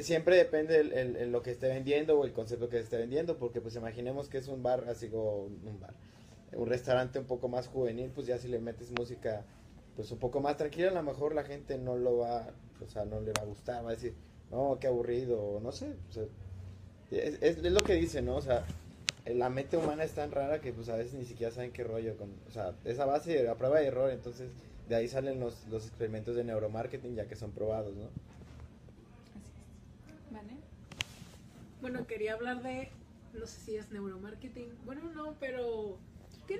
siempre 0.00 0.36
depende 0.36 0.80
el, 0.80 1.30
lo 1.30 1.42
que 1.42 1.50
esté 1.50 1.68
vendiendo 1.68 2.18
o 2.18 2.24
el 2.24 2.32
concepto 2.32 2.70
que 2.70 2.78
esté 2.78 2.96
vendiendo, 2.96 3.36
porque 3.36 3.60
pues 3.60 3.76
imaginemos 3.76 4.30
que 4.30 4.38
es 4.38 4.48
un 4.48 4.62
bar, 4.62 4.86
así 4.88 5.08
como 5.10 5.42
un 5.44 5.78
bar, 5.78 5.92
un 6.54 6.66
restaurante 6.66 7.18
un 7.18 7.26
poco 7.26 7.48
más 7.48 7.68
juvenil, 7.68 8.10
pues 8.14 8.26
ya 8.26 8.38
si 8.38 8.48
le 8.48 8.58
metes 8.58 8.90
música 8.98 9.44
pues 9.94 10.10
un 10.10 10.18
poco 10.18 10.40
más 10.40 10.56
tranquila, 10.56 10.88
a 10.88 10.94
lo 10.94 11.02
mejor 11.02 11.34
la 11.34 11.44
gente 11.44 11.76
no 11.76 11.94
lo 11.94 12.16
va, 12.16 12.46
o 12.82 12.88
sea, 12.88 13.04
no 13.04 13.20
le 13.20 13.32
va 13.32 13.42
a 13.42 13.46
gustar, 13.46 13.84
va 13.84 13.90
a 13.90 13.94
decir, 13.94 14.14
no, 14.50 14.78
qué 14.80 14.86
aburrido, 14.86 15.60
no 15.62 15.72
sé, 15.72 15.92
es, 17.10 17.38
es, 17.42 17.62
lo 17.62 17.80
que 17.82 17.94
dice, 17.96 18.22
¿no? 18.22 18.36
O 18.36 18.40
sea, 18.40 18.64
la 19.26 19.48
mente 19.48 19.76
humana 19.76 20.04
es 20.04 20.12
tan 20.12 20.30
rara 20.30 20.60
que 20.60 20.72
pues 20.72 20.88
a 20.88 20.96
veces 20.96 21.14
ni 21.14 21.24
siquiera 21.24 21.52
saben 21.52 21.72
qué 21.72 21.82
rollo 21.82 22.16
con, 22.16 22.30
o 22.46 22.50
sea, 22.50 22.74
esa 22.84 23.06
base 23.06 23.48
a 23.48 23.54
prueba 23.54 23.82
y 23.82 23.86
error, 23.86 24.10
entonces 24.10 24.50
de 24.88 24.96
ahí 24.96 25.08
salen 25.08 25.40
los, 25.40 25.66
los 25.68 25.86
experimentos 25.86 26.36
de 26.36 26.44
neuromarketing 26.44 27.14
ya 27.14 27.26
que 27.26 27.36
son 27.36 27.52
probados, 27.52 27.94
¿no? 27.94 28.04
Así 28.04 29.50
es. 29.56 30.32
¿Vale? 30.32 30.52
Bueno, 31.80 32.06
quería 32.06 32.34
hablar 32.34 32.62
de, 32.62 32.90
no 33.32 33.46
sé 33.46 33.60
si 33.60 33.76
es 33.76 33.90
neuromarketing, 33.90 34.68
bueno, 34.84 35.10
no, 35.14 35.34
pero 35.40 35.98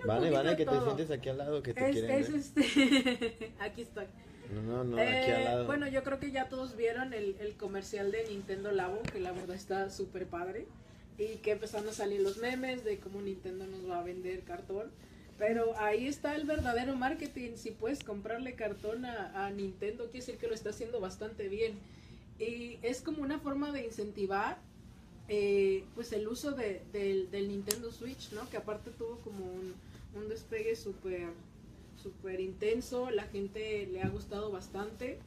vale, 0.07 0.31
vale, 0.31 0.57
que 0.57 0.64
te 0.64 0.81
sientes 0.81 1.11
aquí 1.11 1.29
al 1.29 1.38
lado, 1.38 1.62
que 1.62 1.74
te 1.74 1.85
es, 1.85 1.92
quieren 1.92 2.11
es 2.11 2.29
este... 2.31 3.53
aquí 3.61 3.83
estoy. 3.83 4.07
No, 4.55 4.62
no, 4.62 4.85
no, 4.85 4.96
aquí 4.96 5.31
al 5.31 5.40
eh, 5.40 5.44
lado. 5.44 5.66
Bueno, 5.66 5.88
yo 5.88 6.03
creo 6.03 6.18
que 6.18 6.31
ya 6.31 6.48
todos 6.48 6.77
vieron 6.77 7.12
el, 7.12 7.37
el 7.40 7.57
comercial 7.57 8.11
de 8.12 8.24
Nintendo 8.29 8.72
Labo, 8.72 9.03
que 9.03 9.20
la 9.20 9.33
verdad 9.33 9.57
está 9.57 9.90
súper 9.90 10.27
padre. 10.27 10.66
Y 11.18 11.37
que 11.37 11.53
empezaron 11.53 11.88
a 11.88 11.92
salir 11.92 12.20
los 12.20 12.38
memes 12.38 12.85
de 12.85 12.98
cómo 12.98 13.20
Nintendo 13.20 13.66
nos 13.66 13.88
va 13.88 14.00
a 14.00 14.05
vender 14.05 14.40
cartón. 14.42 14.90
Pero 15.38 15.79
ahí 15.79 16.07
está 16.07 16.37
el 16.37 16.44
verdadero 16.44 16.94
marketing. 16.96 17.53
Si 17.57 17.70
puedes 17.70 18.05
comprarle 18.05 18.55
cartón 18.55 19.05
a, 19.05 19.46
a 19.46 19.50
Nintendo, 19.50 20.05
quiere 20.05 20.20
decir 20.20 20.37
que 20.38 20.48
lo 20.48 20.55
está 20.55 20.70
haciendo 20.70 21.00
bastante 21.00 21.48
bien. 21.48 21.74
Y 22.38 22.79
es 22.83 23.00
como 23.00 23.22
una 23.22 23.38
forma 23.38 23.72
de 23.72 23.85
incentivar 23.85 24.59
eh, 25.29 25.85
pues 25.94 26.12
el 26.12 26.29
uso 26.29 26.53
de, 26.53 26.83
del 26.92 27.48
Nintendo 27.48 27.90
Switch, 27.90 28.31
¿no? 28.33 28.48
Que 28.50 28.59
aparte 28.59 28.90
tuvo 28.90 29.16
como 29.20 29.44
un, 29.46 29.74
un 30.14 30.29
despegue 30.29 30.77
súper 30.77 31.29
super 32.03 32.38
intenso, 32.38 33.11
la 33.11 33.22
gente 33.24 33.88
le 33.90 34.03
ha 34.03 34.09
gustado 34.11 34.50
bastante 34.50 35.18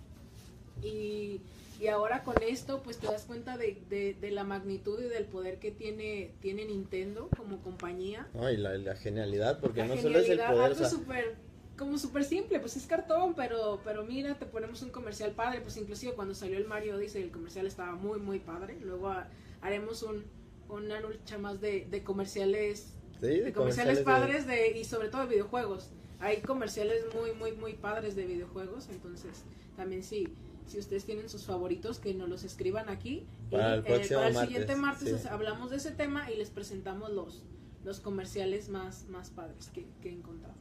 y, 0.83 1.39
y, 1.79 1.87
ahora 1.87 2.23
con 2.23 2.35
esto 2.41 2.81
pues 2.83 2.97
te 2.97 3.07
das 3.07 3.25
cuenta 3.25 3.57
de, 3.57 4.15
de, 4.19 4.31
la 4.31 4.43
magnitud 4.43 4.99
y 4.99 5.07
del 5.07 5.25
poder 5.25 5.59
que 5.59 5.71
tiene, 5.71 6.33
tiene 6.41 6.65
Nintendo 6.65 7.29
como 7.35 7.61
compañía. 7.61 8.27
y 8.51 8.57
la, 8.57 8.95
genialidad, 8.95 9.59
porque 9.59 9.83
no 9.83 9.97
solo 9.97 10.19
es 10.19 10.29
el 10.29 10.39
poder... 10.39 11.35
como 11.77 11.97
súper 11.97 12.23
simple, 12.23 12.59
pues 12.59 12.75
es 12.77 12.85
cartón, 12.87 13.33
pero, 13.35 13.81
pero 13.83 14.03
mira, 14.03 14.35
te 14.35 14.45
ponemos 14.45 14.81
un 14.81 14.89
comercial 14.89 15.31
padre, 15.31 15.61
pues 15.61 15.77
inclusive 15.77 16.13
cuando 16.13 16.33
salió 16.33 16.57
el 16.57 16.65
Mario 16.65 16.97
dice 16.97 17.21
el 17.21 17.31
comercial 17.31 17.67
estaba 17.67 17.95
muy, 17.95 18.19
muy 18.19 18.39
padre, 18.39 18.77
luego 18.81 19.13
haremos 19.61 20.03
un, 20.03 20.23
una 20.69 20.99
lucha 20.99 21.37
más 21.37 21.61
de, 21.61 21.87
de 21.89 22.03
comerciales, 22.03 22.93
de, 23.21 23.51
comerciales, 23.53 23.99
padres 23.99 24.47
de, 24.47 24.77
y 24.77 24.83
sobre 24.83 25.09
todo 25.09 25.21
de 25.21 25.27
videojuegos. 25.27 25.89
Hay 26.19 26.41
comerciales 26.41 27.03
muy, 27.13 27.33
muy, 27.33 27.51
muy 27.51 27.73
padres 27.73 28.15
de 28.15 28.25
videojuegos, 28.25 28.89
entonces 28.89 29.43
también 29.75 30.03
sí. 30.03 30.27
Si 30.67 30.77
ustedes 30.77 31.05
tienen 31.05 31.29
sus 31.29 31.45
favoritos, 31.45 31.99
que 31.99 32.13
nos 32.13 32.27
los 32.29 32.43
escriban 32.43 32.89
aquí. 32.89 33.25
Para 33.49 33.75
el, 33.75 33.85
eh, 33.87 34.03
siguiente 34.33 34.75
martes 34.75 35.25
hablamos 35.25 35.69
de 35.71 35.77
ese 35.77 35.91
tema 35.91 36.29
y 36.31 36.35
les 36.35 36.49
presentamos 36.49 37.09
los, 37.11 37.43
los 37.85 37.99
comerciales 38.01 38.67
más, 38.69 39.05
más 39.07 39.29
padres 39.29 39.69
que, 39.73 39.85
que 40.01 40.09
encontramos. 40.09 40.57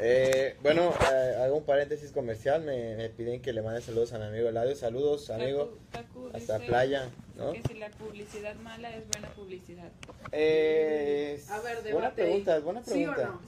Eh, 0.00 0.56
bueno, 0.62 0.94
eh, 1.12 1.34
hago 1.42 1.56
un 1.56 1.64
paréntesis 1.64 2.12
comercial. 2.12 2.62
Me, 2.62 2.94
me 2.94 3.08
piden 3.08 3.42
que 3.42 3.52
le 3.52 3.62
mande 3.62 3.80
saludos 3.80 4.12
a 4.12 4.18
mi 4.18 4.26
amigo 4.26 4.48
Eladio. 4.48 4.76
Saludos, 4.76 5.28
amigo. 5.30 5.76
Taku 5.90 6.28
Hasta 6.32 6.58
dice 6.58 6.68
playa, 6.68 7.10
¿no? 7.36 7.52
Que 7.52 7.62
si 7.64 7.74
la 7.74 7.90
publicidad 7.90 8.54
mala 8.56 8.94
es 8.96 9.08
buena 9.08 9.28
publicidad. 9.34 9.90
Eh, 10.30 11.42
A 11.50 11.58
ver, 11.58 11.78
debate. 11.82 11.92
buena 11.92 12.14
pregunta, 12.14 12.58
buena 12.60 12.84
¿Sí 12.84 12.90
o 12.90 12.94
pregunta. 13.12 13.26
no? 13.26 13.40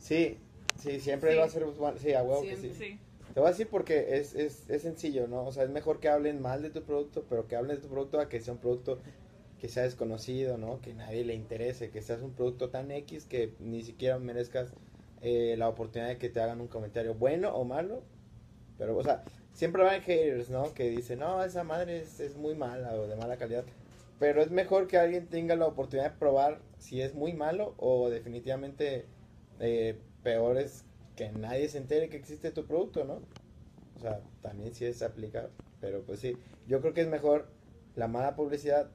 Sí, 0.00 0.38
sí, 0.82 0.98
siempre 0.98 1.32
Sí. 1.32 1.38
va 1.38 1.44
a 1.44 1.48
ser 1.48 1.64
bueno. 1.64 1.96
Sí, 1.98 2.12
a 2.12 2.22
huevo 2.24 2.42
que. 2.42 2.56
Sí. 2.56 2.98
Te 3.38 3.40
voy 3.42 3.50
a 3.50 3.52
decir 3.52 3.68
porque 3.68 4.16
es, 4.18 4.34
es, 4.34 4.68
es 4.68 4.82
sencillo, 4.82 5.28
¿no? 5.28 5.44
O 5.44 5.52
sea, 5.52 5.62
es 5.62 5.70
mejor 5.70 6.00
que 6.00 6.08
hablen 6.08 6.42
mal 6.42 6.60
de 6.60 6.70
tu 6.70 6.82
producto, 6.82 7.24
pero 7.28 7.46
que 7.46 7.54
hablen 7.54 7.76
de 7.76 7.82
tu 7.82 7.88
producto 7.88 8.18
a 8.18 8.28
que 8.28 8.40
sea 8.40 8.52
un 8.52 8.58
producto 8.58 8.98
que 9.60 9.68
sea 9.68 9.84
desconocido, 9.84 10.58
¿no? 10.58 10.80
Que 10.80 10.92
nadie 10.92 11.24
le 11.24 11.34
interese, 11.34 11.90
que 11.90 12.02
seas 12.02 12.20
un 12.22 12.32
producto 12.32 12.70
tan 12.70 12.90
X 12.90 13.26
que 13.26 13.54
ni 13.60 13.84
siquiera 13.84 14.18
merezcas 14.18 14.72
eh, 15.22 15.54
la 15.56 15.68
oportunidad 15.68 16.08
de 16.08 16.18
que 16.18 16.28
te 16.30 16.40
hagan 16.40 16.60
un 16.60 16.66
comentario 16.66 17.14
bueno 17.14 17.54
o 17.54 17.64
malo. 17.64 18.02
Pero, 18.76 18.96
o 18.96 19.04
sea, 19.04 19.22
siempre 19.52 19.84
van 19.84 20.02
haters, 20.02 20.50
¿no? 20.50 20.74
Que 20.74 20.90
dicen, 20.90 21.20
no, 21.20 21.44
esa 21.44 21.62
madre 21.62 22.00
es, 22.00 22.18
es 22.18 22.36
muy 22.36 22.56
mala 22.56 22.92
o 22.94 23.06
de 23.06 23.14
mala 23.14 23.36
calidad. 23.36 23.64
Pero 24.18 24.42
es 24.42 24.50
mejor 24.50 24.88
que 24.88 24.98
alguien 24.98 25.28
tenga 25.28 25.54
la 25.54 25.68
oportunidad 25.68 26.10
de 26.10 26.18
probar 26.18 26.58
si 26.78 27.02
es 27.02 27.14
muy 27.14 27.34
malo 27.34 27.74
o 27.76 28.10
definitivamente 28.10 29.04
eh, 29.60 29.96
peor 30.24 30.58
es 30.58 30.87
que 31.18 31.32
nadie 31.32 31.68
se 31.68 31.78
entere 31.78 32.08
que 32.08 32.16
existe 32.16 32.52
tu 32.52 32.64
producto, 32.64 33.04
¿no? 33.04 33.20
O 33.96 34.00
sea, 34.00 34.20
también 34.40 34.72
sí 34.72 34.84
es 34.84 35.02
aplicable. 35.02 35.50
Pero 35.80 36.02
pues 36.02 36.20
sí, 36.20 36.36
yo 36.68 36.80
creo 36.80 36.94
que 36.94 37.00
es 37.00 37.08
mejor 37.08 37.48
la 37.96 38.06
mala 38.06 38.36
publicidad 38.36 38.88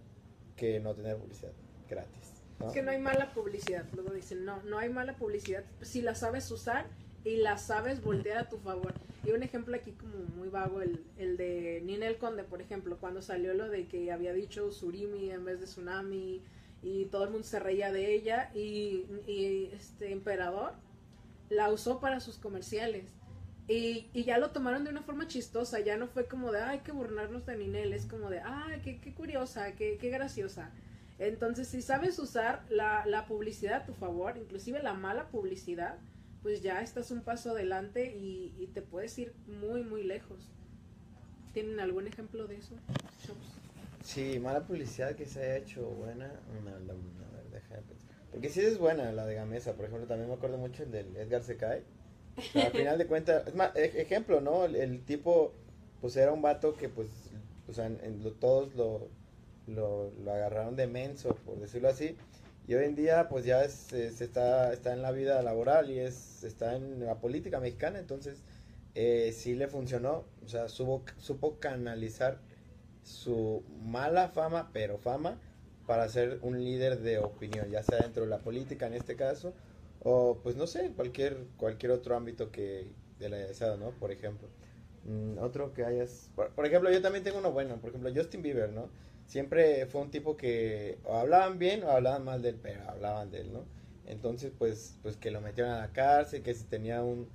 que 0.56 0.80
no 0.80 0.96
tener 0.96 1.18
publicidad 1.18 1.52
gratis. 1.90 2.42
¿no? 2.62 2.68
Es 2.68 2.74
que 2.74 2.82
no 2.82 2.92
hay 2.92 3.00
mala 3.00 3.34
publicidad. 3.34 3.86
Luego 3.94 4.14
dicen, 4.14 4.46
no, 4.46 4.64
no 4.64 4.80
hay 4.80 4.88
mala 4.88 5.18
publicidad 5.18 5.66
si 5.82 6.02
la 6.02 6.16
sabes 6.16 6.50
usar 6.50 6.86
y 7.26 7.36
la 7.38 7.58
sabes 7.58 8.02
voltear 8.02 8.38
a 8.38 8.48
tu 8.48 8.58
favor. 8.58 8.94
Y 9.26 9.32
un 9.32 9.44
ejemplo 9.44 9.76
aquí 9.76 9.92
como 9.92 10.16
muy 10.38 10.48
vago, 10.48 10.82
el, 10.82 11.04
el 11.18 11.36
de 11.36 11.82
Ninel 11.84 12.18
Conde, 12.18 12.46
por 12.46 12.62
ejemplo, 12.62 12.98
cuando 13.02 13.22
salió 13.22 13.54
lo 13.54 13.68
de 13.68 13.88
que 13.88 14.14
había 14.14 14.32
dicho 14.32 14.72
Surimi 14.72 15.30
en 15.30 15.44
vez 15.44 15.60
de 15.60 15.66
Tsunami 15.66 16.42
y 16.82 17.06
todo 17.08 17.26
el 17.26 17.32
mundo 17.32 17.46
se 17.46 17.60
reía 17.60 17.92
de 17.92 18.14
ella 18.14 18.50
y 18.54 19.70
este 19.74 20.14
emperador 20.14 20.74
la 21.50 21.70
usó 21.70 22.00
para 22.00 22.20
sus 22.20 22.38
comerciales. 22.38 23.06
Y, 23.68 24.10
y 24.14 24.26
ya 24.26 24.40
lo 24.40 24.52
tomaron 24.52 24.84
de 24.84 24.90
una 24.90 25.04
forma 25.04 25.28
chistosa, 25.28 25.80
ya 25.80 25.96
no 25.96 26.08
fue 26.08 26.28
como 26.28 26.52
de, 26.52 26.62
ay, 26.62 26.80
que 26.80 26.92
burlarnos 26.92 27.46
de 27.46 27.58
Ninel, 27.58 27.94
es 27.94 28.06
como 28.06 28.30
de, 28.30 28.42
ay, 28.42 28.82
qué, 28.84 29.00
qué 29.00 29.14
curiosa, 29.14 29.74
qué, 29.76 29.98
qué 30.00 30.10
graciosa. 30.10 30.72
Entonces, 31.18 31.70
si 31.70 31.82
sabes 31.82 32.20
usar 32.20 32.66
la, 32.70 33.06
la 33.06 33.26
publicidad 33.26 33.84
a 33.84 33.86
tu 33.86 33.94
favor, 33.94 34.36
inclusive 34.38 34.84
la 34.84 34.94
mala 34.94 35.30
publicidad, 35.30 35.98
pues 36.42 36.62
ya 36.62 36.82
estás 36.82 37.12
un 37.12 37.22
paso 37.22 37.52
adelante 37.52 38.14
y, 38.14 38.54
y 38.60 38.68
te 38.68 38.82
puedes 38.82 39.18
ir 39.18 39.34
muy, 39.48 39.84
muy 39.84 40.04
lejos. 40.04 40.52
¿Tienen 41.54 41.80
algún 41.80 42.08
ejemplo 42.08 42.48
de 42.48 42.58
eso? 42.58 42.76
chavos? 43.26 43.42
Sí, 44.04 44.40
mala 44.40 44.68
publicidad 44.68 45.16
que 45.16 45.26
se 45.26 45.40
haya 45.42 45.58
hecho 45.58 45.82
buena. 45.84 46.28
No, 46.28 46.72
no, 46.72 46.94
no, 46.94 46.94
a 46.94 47.54
ver, 47.54 47.62
pensar. 47.84 48.03
Porque 48.34 48.50
sí 48.50 48.62
es 48.62 48.80
buena 48.80 49.12
la 49.13 49.26
de 49.26 49.36
Gamesa, 49.36 49.74
por 49.76 49.86
ejemplo, 49.86 50.08
también 50.08 50.28
me 50.30 50.36
acuerdo 50.36 50.58
mucho 50.58 50.84
el 50.84 50.91
del 50.91 51.15
Edgar 51.15 51.43
Secai. 51.43 51.84
O 52.38 52.41
sea, 52.41 52.65
al 52.65 52.74
final 52.74 52.98
de 52.98 53.08
cuentas, 53.08 53.48
es 53.48 53.56
más, 53.56 53.76
ej- 53.76 53.96
ejemplo, 54.00 54.41
¿no? 54.41 54.65
El, 54.65 54.76
el 54.76 55.06
tipo, 55.06 55.54
pues 56.02 56.17
era 56.17 56.34
un 56.34 56.41
vato 56.41 56.76
que, 56.76 56.89
pues, 56.89 57.10
o 57.67 57.74
sea, 57.74 57.86
en, 57.86 58.00
en 58.04 58.22
todos 58.39 58.76
lo, 58.76 59.10
lo, 59.67 60.12
lo 60.12 60.34
agarraron 60.34 60.76
de 60.76 60.88
menso, 60.88 61.36
por 61.46 61.60
decirlo 61.60 61.89
así. 61.89 62.17
Y 62.67 62.76
hoy 62.76 62.86
en 62.86 62.96
día, 62.96 63.30
pues 63.30 63.46
ya 63.46 63.63
es, 63.63 63.93
es- 63.93 64.22
está, 64.22 64.74
está 64.74 64.93
en 64.93 65.02
la 65.04 65.12
vida 65.12 65.41
laboral 65.43 65.91
y 65.91 66.00
es, 66.00 66.43
está 66.43 66.76
en 66.76 67.06
la 67.06 67.19
política 67.22 67.60
mexicana, 67.60 68.00
entonces 68.00 68.43
eh, 68.96 69.32
sí 69.36 69.56
le 69.56 69.67
funcionó, 69.67 70.26
o 70.43 70.48
sea, 70.50 70.69
supo, 70.69 71.04
supo 71.17 71.60
canalizar 71.60 72.39
su 73.04 73.63
mala 73.84 74.30
fama, 74.30 74.69
pero 74.74 74.98
fama, 74.98 75.39
para 75.86 76.08
ser 76.10 76.39
un 76.41 76.63
líder 76.63 77.00
de 77.02 77.19
opinión, 77.19 77.69
ya 77.69 77.84
sea 77.84 78.00
dentro 78.02 78.24
de 78.24 78.30
la 78.30 78.39
política 78.39 78.88
en 78.88 78.93
este 78.93 79.15
caso, 79.15 79.54
o 80.00 80.39
pues 80.43 80.56
no 80.56 80.67
sé, 80.67 80.91
cualquier, 80.96 81.48
cualquier 81.58 81.91
otro 81.91 82.15
ámbito 82.15 82.52
que 82.52 82.88
de 83.19 83.30
la 83.30 83.38
deseado, 83.38 83.78
¿no? 83.78 83.91
Por 83.91 84.12
ejemplo. 84.12 84.50
Mm, 85.06 85.38
otro 85.39 85.74
que 85.74 85.86
hayas... 85.86 86.32
Por, 86.36 86.52
por 86.52 86.65
ejemplo, 86.65 86.91
yo 86.91 87.02
también 87.02 87.24
tengo 87.24 87.39
uno 87.39 87.52
bueno, 87.52 87.78
por 87.80 87.89
ejemplo, 87.89 88.12
Justin 88.15 88.41
Bieber, 88.41 88.72
¿no? 88.72 88.89
Siempre 89.26 89.86
fue 89.88 90.02
un 90.02 90.12
tipo 90.12 90.38
que 90.38 91.00
o 91.06 91.15
hablaban 91.17 91.60
bien 91.60 91.84
o 91.84 91.89
hablaban 91.91 92.24
mal 92.26 92.41
de 92.41 92.50
él, 92.50 92.60
pero 92.62 92.89
hablaban 92.89 93.32
de 93.32 93.41
él, 93.41 93.54
¿no? 93.54 93.65
Entonces, 94.06 94.52
pues, 94.58 94.98
pues 95.02 95.17
que 95.17 95.32
lo 95.32 95.41
metieron 95.41 95.74
a 95.74 95.80
la 95.80 95.91
cárcel, 95.93 96.43
que 96.43 96.54
si 96.54 96.65
tenía 96.65 97.02
un... 97.04 97.30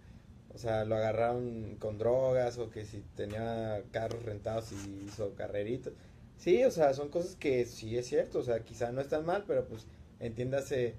O 0.54 0.58
sea, 0.58 0.84
lo 0.84 0.96
agarraron 0.96 1.76
con 1.78 1.98
drogas 1.98 2.58
o 2.58 2.70
que 2.70 2.84
si 2.84 3.02
tenía 3.14 3.82
carros 3.92 4.24
rentados 4.24 4.72
y 4.72 5.04
hizo 5.06 5.34
carreritas. 5.34 5.92
Sí, 6.38 6.64
o 6.64 6.70
sea, 6.70 6.94
son 6.94 7.08
cosas 7.08 7.34
que 7.34 7.66
sí 7.66 7.98
es 7.98 8.06
cierto, 8.06 8.38
o 8.38 8.42
sea, 8.42 8.64
quizá 8.64 8.92
no 8.92 9.00
están 9.00 9.26
mal, 9.26 9.44
pero 9.46 9.66
pues 9.66 9.86
entiéndase, 10.20 10.94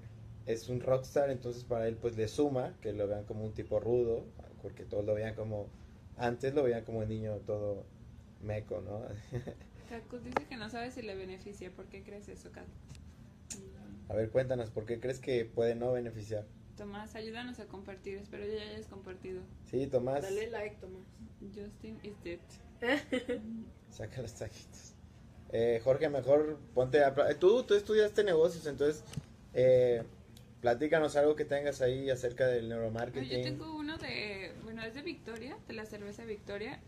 es 0.46 0.68
un 0.68 0.80
rockstar, 0.80 1.30
entonces 1.30 1.64
para 1.64 1.88
él 1.88 1.96
pues 1.96 2.16
le 2.16 2.28
suma 2.28 2.76
que 2.82 2.92
lo 2.92 3.08
vean 3.08 3.24
como 3.24 3.44
un 3.44 3.52
tipo 3.52 3.80
rudo, 3.80 4.26
porque 4.62 4.84
todos 4.84 5.04
lo 5.04 5.14
veían 5.14 5.34
como, 5.34 5.66
antes 6.18 6.54
lo 6.54 6.62
veían 6.62 6.84
como 6.84 6.98
un 6.98 7.08
niño 7.08 7.36
todo 7.46 7.84
meco, 8.42 8.82
¿no? 8.82 9.02
Kakus 9.88 10.22
dice 10.22 10.44
que 10.48 10.56
no 10.56 10.68
sabe 10.70 10.90
si 10.92 11.02
le 11.02 11.16
beneficia. 11.16 11.70
¿Por 11.72 11.86
qué 11.86 12.02
crees 12.04 12.28
eso, 12.28 12.52
Kat? 12.52 12.66
A 14.08 14.14
ver, 14.14 14.30
cuéntanos, 14.30 14.70
¿por 14.70 14.84
qué 14.84 15.00
crees 15.00 15.18
que 15.18 15.44
puede 15.44 15.74
no 15.74 15.92
beneficiar? 15.92 16.46
Tomás, 16.76 17.16
ayúdanos 17.16 17.58
a 17.58 17.66
compartir. 17.66 18.18
Espero 18.18 18.46
ya 18.46 18.62
hayas 18.62 18.86
compartido. 18.86 19.42
Sí, 19.70 19.86
Tomás, 19.88 20.22
Dale 20.22 20.48
like, 20.50 20.76
Tomás. 20.76 21.02
Justin 21.54 21.98
is 22.04 22.14
dead. 22.22 22.38
saca 23.90 24.22
los 24.22 24.34
taquitos. 24.34 24.94
Eh, 25.52 25.80
Jorge, 25.82 26.08
mejor 26.08 26.58
ponte 26.74 27.02
a... 27.02 27.14
Tú, 27.38 27.64
tú 27.64 27.74
estudiaste 27.74 28.22
negocios, 28.22 28.66
entonces 28.66 29.04
eh, 29.52 30.04
platícanos 30.60 31.16
algo 31.16 31.34
que 31.34 31.44
tengas 31.44 31.80
ahí 31.80 32.10
acerca 32.10 32.46
del 32.46 32.68
neuromarketing. 32.68 33.28
yo 33.28 33.42
tengo 33.42 33.76
uno 33.76 33.98
de, 33.98 34.52
bueno, 34.62 34.82
es 34.82 34.94
de 34.94 35.02
Victoria, 35.02 35.56
de 35.66 35.74
la 35.74 35.86
cerveza 35.86 36.24
Victoria. 36.24 36.80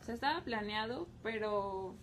O 0.00 0.04
sea, 0.04 0.14
estaba 0.14 0.44
planeado, 0.44 1.08
pero 1.22 1.96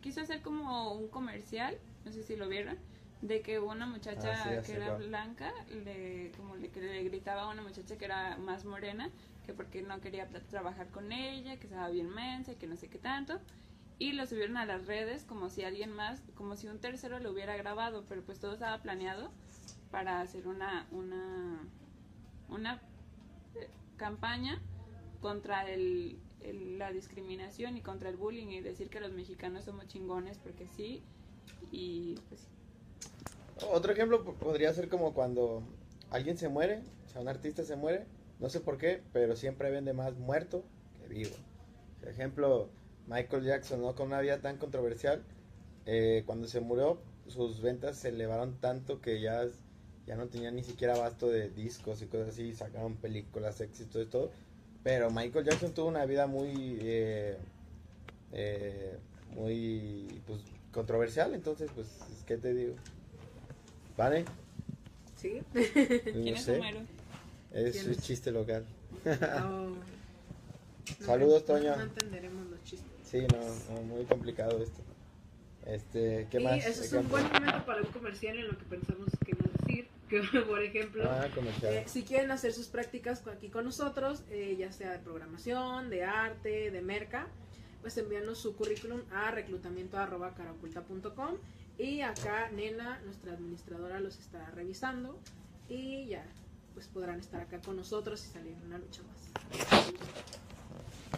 quiso 0.00 0.20
hacer 0.20 0.42
como 0.42 0.92
un 0.92 1.08
comercial, 1.08 1.78
no 2.04 2.12
sé 2.12 2.22
si 2.22 2.36
lo 2.36 2.48
vieron, 2.48 2.76
de 3.22 3.40
que 3.40 3.58
una 3.58 3.86
muchacha 3.86 4.32
Ah, 4.32 4.60
sí, 4.62 4.72
que 4.72 4.76
era 4.76 4.96
blanca, 4.96 5.52
le, 5.84 6.32
como 6.36 6.56
le, 6.56 6.68
que 6.68 6.80
le 6.80 7.02
gritaba 7.04 7.42
a 7.42 7.48
una 7.48 7.62
muchacha 7.62 7.96
que 7.96 8.04
era 8.04 8.36
más 8.36 8.64
morena, 8.64 9.10
que 9.46 9.52
porque 9.52 9.82
no 9.82 10.00
quería 10.00 10.28
trabajar 10.50 10.88
con 10.88 11.12
ella, 11.12 11.56
que 11.56 11.66
estaba 11.66 11.88
bien 11.88 12.10
mensa, 12.10 12.52
y 12.52 12.56
que 12.56 12.66
no 12.66 12.76
sé 12.76 12.88
qué 12.88 12.98
tanto. 12.98 13.40
Y 14.02 14.14
lo 14.14 14.26
subieron 14.26 14.56
a 14.56 14.66
las 14.66 14.88
redes 14.88 15.22
como 15.22 15.48
si 15.48 15.62
alguien 15.62 15.92
más, 15.92 16.20
como 16.34 16.56
si 16.56 16.66
un 16.66 16.80
tercero 16.80 17.20
lo 17.20 17.30
hubiera 17.30 17.56
grabado, 17.56 18.04
pero 18.08 18.20
pues 18.22 18.40
todo 18.40 18.54
estaba 18.54 18.82
planeado 18.82 19.30
para 19.92 20.20
hacer 20.20 20.48
una, 20.48 20.88
una, 20.90 21.60
una 22.48 22.80
eh, 23.54 23.68
campaña 23.96 24.58
contra 25.20 25.70
el, 25.70 26.18
el- 26.40 26.80
la 26.80 26.90
discriminación 26.90 27.76
y 27.76 27.80
contra 27.80 28.08
el 28.08 28.16
bullying 28.16 28.48
y 28.48 28.60
decir 28.60 28.88
que 28.90 28.98
los 28.98 29.12
mexicanos 29.12 29.66
somos 29.66 29.86
chingones 29.86 30.36
porque 30.38 30.66
sí 30.66 31.00
y 31.70 32.16
pues. 32.28 32.48
Otro 33.72 33.92
ejemplo 33.92 34.24
po- 34.24 34.34
podría 34.34 34.74
ser 34.74 34.88
como 34.88 35.14
cuando 35.14 35.62
alguien 36.10 36.36
se 36.36 36.48
muere, 36.48 36.82
o 37.06 37.08
sea, 37.08 37.20
un 37.22 37.28
artista 37.28 37.62
se 37.62 37.76
muere, 37.76 38.04
no 38.40 38.50
sé 38.50 38.58
por 38.58 38.78
qué, 38.78 39.00
pero 39.12 39.36
siempre 39.36 39.70
vende 39.70 39.92
más 39.92 40.16
muerto 40.16 40.64
que 40.98 41.06
vivo. 41.06 41.36
Ejemplo, 42.04 42.68
Michael 43.08 43.44
Jackson, 43.44 43.80
¿no? 43.82 43.94
Con 43.94 44.08
una 44.08 44.20
vida 44.20 44.40
tan 44.40 44.56
controversial, 44.58 45.22
eh, 45.86 46.22
cuando 46.26 46.46
se 46.48 46.60
murió, 46.60 46.98
sus 47.28 47.60
ventas 47.60 47.96
se 47.96 48.08
elevaron 48.08 48.56
tanto 48.60 49.00
que 49.00 49.20
ya, 49.20 49.46
ya 50.06 50.16
no 50.16 50.26
tenía 50.26 50.50
ni 50.50 50.62
siquiera 50.64 50.94
abasto 50.94 51.28
de 51.28 51.50
discos 51.50 52.02
y 52.02 52.06
cosas 52.06 52.30
así, 52.30 52.54
sacaron 52.54 52.96
películas, 52.96 53.60
éxitos 53.60 54.02
y 54.02 54.06
todo. 54.06 54.30
Pero 54.82 55.10
Michael 55.10 55.44
Jackson 55.44 55.72
tuvo 55.72 55.86
una 55.88 56.04
vida 56.06 56.26
muy, 56.26 56.78
eh, 56.80 57.36
eh, 58.32 58.96
muy, 59.34 60.20
pues, 60.26 60.40
controversial, 60.72 61.34
entonces, 61.34 61.70
pues, 61.74 61.88
¿qué 62.26 62.36
te 62.36 62.52
digo? 62.54 62.74
¿Vale? 63.96 64.24
¿Sí? 65.16 65.40
¿Quién 65.52 66.24
No 66.24 66.30
es 66.34 66.42
sé. 66.42 66.56
Homero? 66.58 66.80
Es 67.52 67.72
¿Quién 67.74 67.86
un 67.86 67.92
es? 67.92 67.98
chiste 68.00 68.30
local. 68.32 68.64
Oh. 69.04 69.74
Saludos, 71.04 71.44
Toño. 71.44 71.76
No 71.76 71.82
entenderemos 71.82 72.46
los 72.50 72.62
chistes. 72.64 72.90
Sí, 73.12 73.26
no, 73.30 73.38
no, 73.74 73.82
muy 73.82 74.04
complicado 74.06 74.60
esto. 74.62 74.80
Este, 75.66 76.26
¿qué 76.30 76.40
y 76.40 76.44
más? 76.44 76.64
eso 76.64 76.82
es 76.82 76.90
un 76.94 77.06
buen 77.10 77.24
momento 77.24 77.66
para 77.66 77.82
un 77.82 77.92
comercial 77.92 78.38
en 78.38 78.48
lo 78.48 78.56
que 78.56 78.64
pensamos 78.64 79.08
que 79.24 79.34
no 79.34 79.44
decir. 79.58 79.86
Que, 80.08 80.22
por 80.48 80.62
ejemplo, 80.62 81.04
Ah, 81.06 81.28
eh, 81.62 81.84
si 81.86 82.04
quieren 82.04 82.30
hacer 82.30 82.54
sus 82.54 82.68
prácticas 82.68 83.22
aquí 83.28 83.50
con 83.50 83.66
nosotros, 83.66 84.22
eh, 84.30 84.56
ya 84.58 84.72
sea 84.72 84.92
de 84.92 84.98
programación, 84.98 85.90
de 85.90 86.04
arte, 86.04 86.70
de 86.70 86.80
merca, 86.80 87.28
pues 87.82 87.98
envíanos 87.98 88.38
su 88.38 88.56
currículum 88.56 89.02
a 89.12 89.30
reclutamiento.caraculta.com 89.30 91.34
y 91.76 92.00
acá 92.00 92.48
Nena, 92.50 92.98
nuestra 93.04 93.34
administradora, 93.34 94.00
los 94.00 94.18
está 94.18 94.50
revisando 94.52 95.20
y 95.68 96.06
ya 96.06 96.24
pues 96.72 96.88
podrán 96.88 97.20
estar 97.20 97.42
acá 97.42 97.60
con 97.60 97.76
nosotros 97.76 98.24
y 98.24 98.28
salir 98.30 98.54
en 98.54 98.62
una 98.68 98.78
lucha 98.78 99.02
más. 99.02 99.18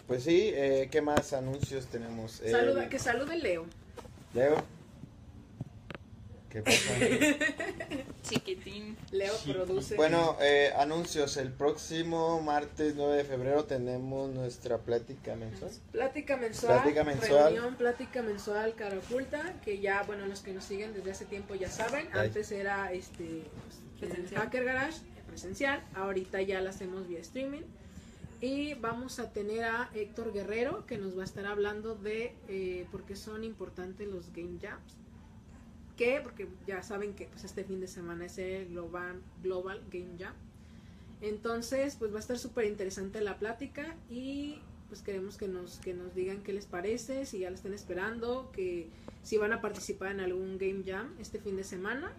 Pues 0.07 0.23
sí, 0.23 0.51
eh, 0.53 0.87
¿qué 0.91 1.01
más 1.01 1.33
anuncios 1.33 1.87
tenemos? 1.87 2.41
Eh, 2.41 2.51
Saluda, 2.51 2.89
que 2.89 2.99
salude 2.99 3.37
Leo. 3.37 3.65
Leo. 4.33 4.63
¿Qué 6.49 6.61
pasa? 6.61 6.93
Chiquitín. 8.23 8.95
Leo 9.11 9.33
produce. 9.45 9.95
bueno, 9.95 10.37
eh, 10.41 10.71
anuncios. 10.77 11.37
El 11.37 11.51
próximo 11.51 12.41
martes 12.41 12.95
9 12.95 13.17
de 13.17 13.23
febrero 13.25 13.65
tenemos 13.65 14.29
nuestra 14.29 14.77
plática 14.77 15.35
mensual. 15.35 15.71
Plática 15.91 16.37
mensual, 16.37 16.81
Plática 16.81 17.03
mensual. 17.03 17.53
reunión, 17.53 17.75
plática 17.75 18.21
mensual, 18.21 18.73
cara 18.75 18.97
oculta, 18.97 19.55
que 19.63 19.79
ya, 19.79 20.03
bueno, 20.03 20.25
los 20.27 20.41
que 20.41 20.53
nos 20.53 20.63
siguen 20.63 20.93
desde 20.93 21.11
hace 21.11 21.25
tiempo 21.25 21.55
ya 21.55 21.69
saben, 21.69 22.07
Ay. 22.13 22.27
antes 22.27 22.51
era 22.51 22.91
este 22.93 23.43
pues, 23.99 24.11
el. 24.31 24.37
Hacker 24.37 24.63
Garage 24.63 24.99
presencial, 25.27 25.83
ahorita 25.95 26.41
ya 26.41 26.61
la 26.61 26.69
hacemos 26.69 27.07
vía 27.07 27.19
streaming. 27.19 27.63
Y 28.41 28.73
vamos 28.75 29.19
a 29.19 29.31
tener 29.31 29.63
a 29.63 29.89
Héctor 29.93 30.33
Guerrero, 30.33 30.85
que 30.85 30.97
nos 30.97 31.17
va 31.17 31.21
a 31.21 31.25
estar 31.25 31.45
hablando 31.45 31.95
de 31.95 32.35
eh, 32.47 32.85
por 32.91 33.03
qué 33.03 33.15
son 33.15 33.43
importantes 33.43 34.07
los 34.07 34.31
Game 34.33 34.59
Jams. 34.61 34.97
¿Qué? 35.97 36.19
Porque 36.21 36.47
ya 36.67 36.83
saben 36.83 37.13
que 37.13 37.27
pues, 37.27 37.45
este 37.45 37.63
fin 37.63 37.79
de 37.79 37.87
semana 37.87 38.25
es 38.25 38.37
el 38.37 38.67
Global, 38.67 39.21
Global 39.41 39.81
Game 39.89 40.17
Jam. 40.19 40.33
Entonces, 41.21 41.95
pues 41.95 42.11
va 42.11 42.17
a 42.17 42.19
estar 42.19 42.37
súper 42.37 42.65
interesante 42.65 43.21
la 43.21 43.37
plática 43.37 43.95
y 44.09 44.59
pues 44.89 45.01
queremos 45.01 45.37
que 45.37 45.47
nos, 45.47 45.79
que 45.79 45.93
nos 45.93 46.13
digan 46.13 46.43
qué 46.43 46.53
les 46.53 46.65
parece, 46.65 47.25
si 47.25 47.39
ya 47.39 47.49
lo 47.49 47.55
están 47.55 47.73
esperando, 47.73 48.51
que 48.51 48.89
si 49.23 49.37
van 49.37 49.53
a 49.53 49.61
participar 49.61 50.11
en 50.11 50.19
algún 50.19 50.57
Game 50.57 50.83
Jam 50.85 51.15
este 51.19 51.39
fin 51.39 51.55
de 51.55 51.63
semana, 51.63 52.11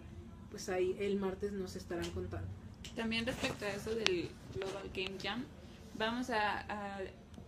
pues 0.49 0.67
ahí 0.69 0.95
el 0.99 1.17
martes 1.17 1.51
nos 1.53 1.75
estarán 1.75 2.09
contando. 2.11 2.47
También 2.95 3.25
respecto 3.25 3.65
a 3.65 3.69
eso 3.69 3.93
del 3.95 4.29
Global 4.55 4.89
Game 4.93 5.17
Jam, 5.21 5.45
vamos 5.97 6.29
a, 6.29 6.99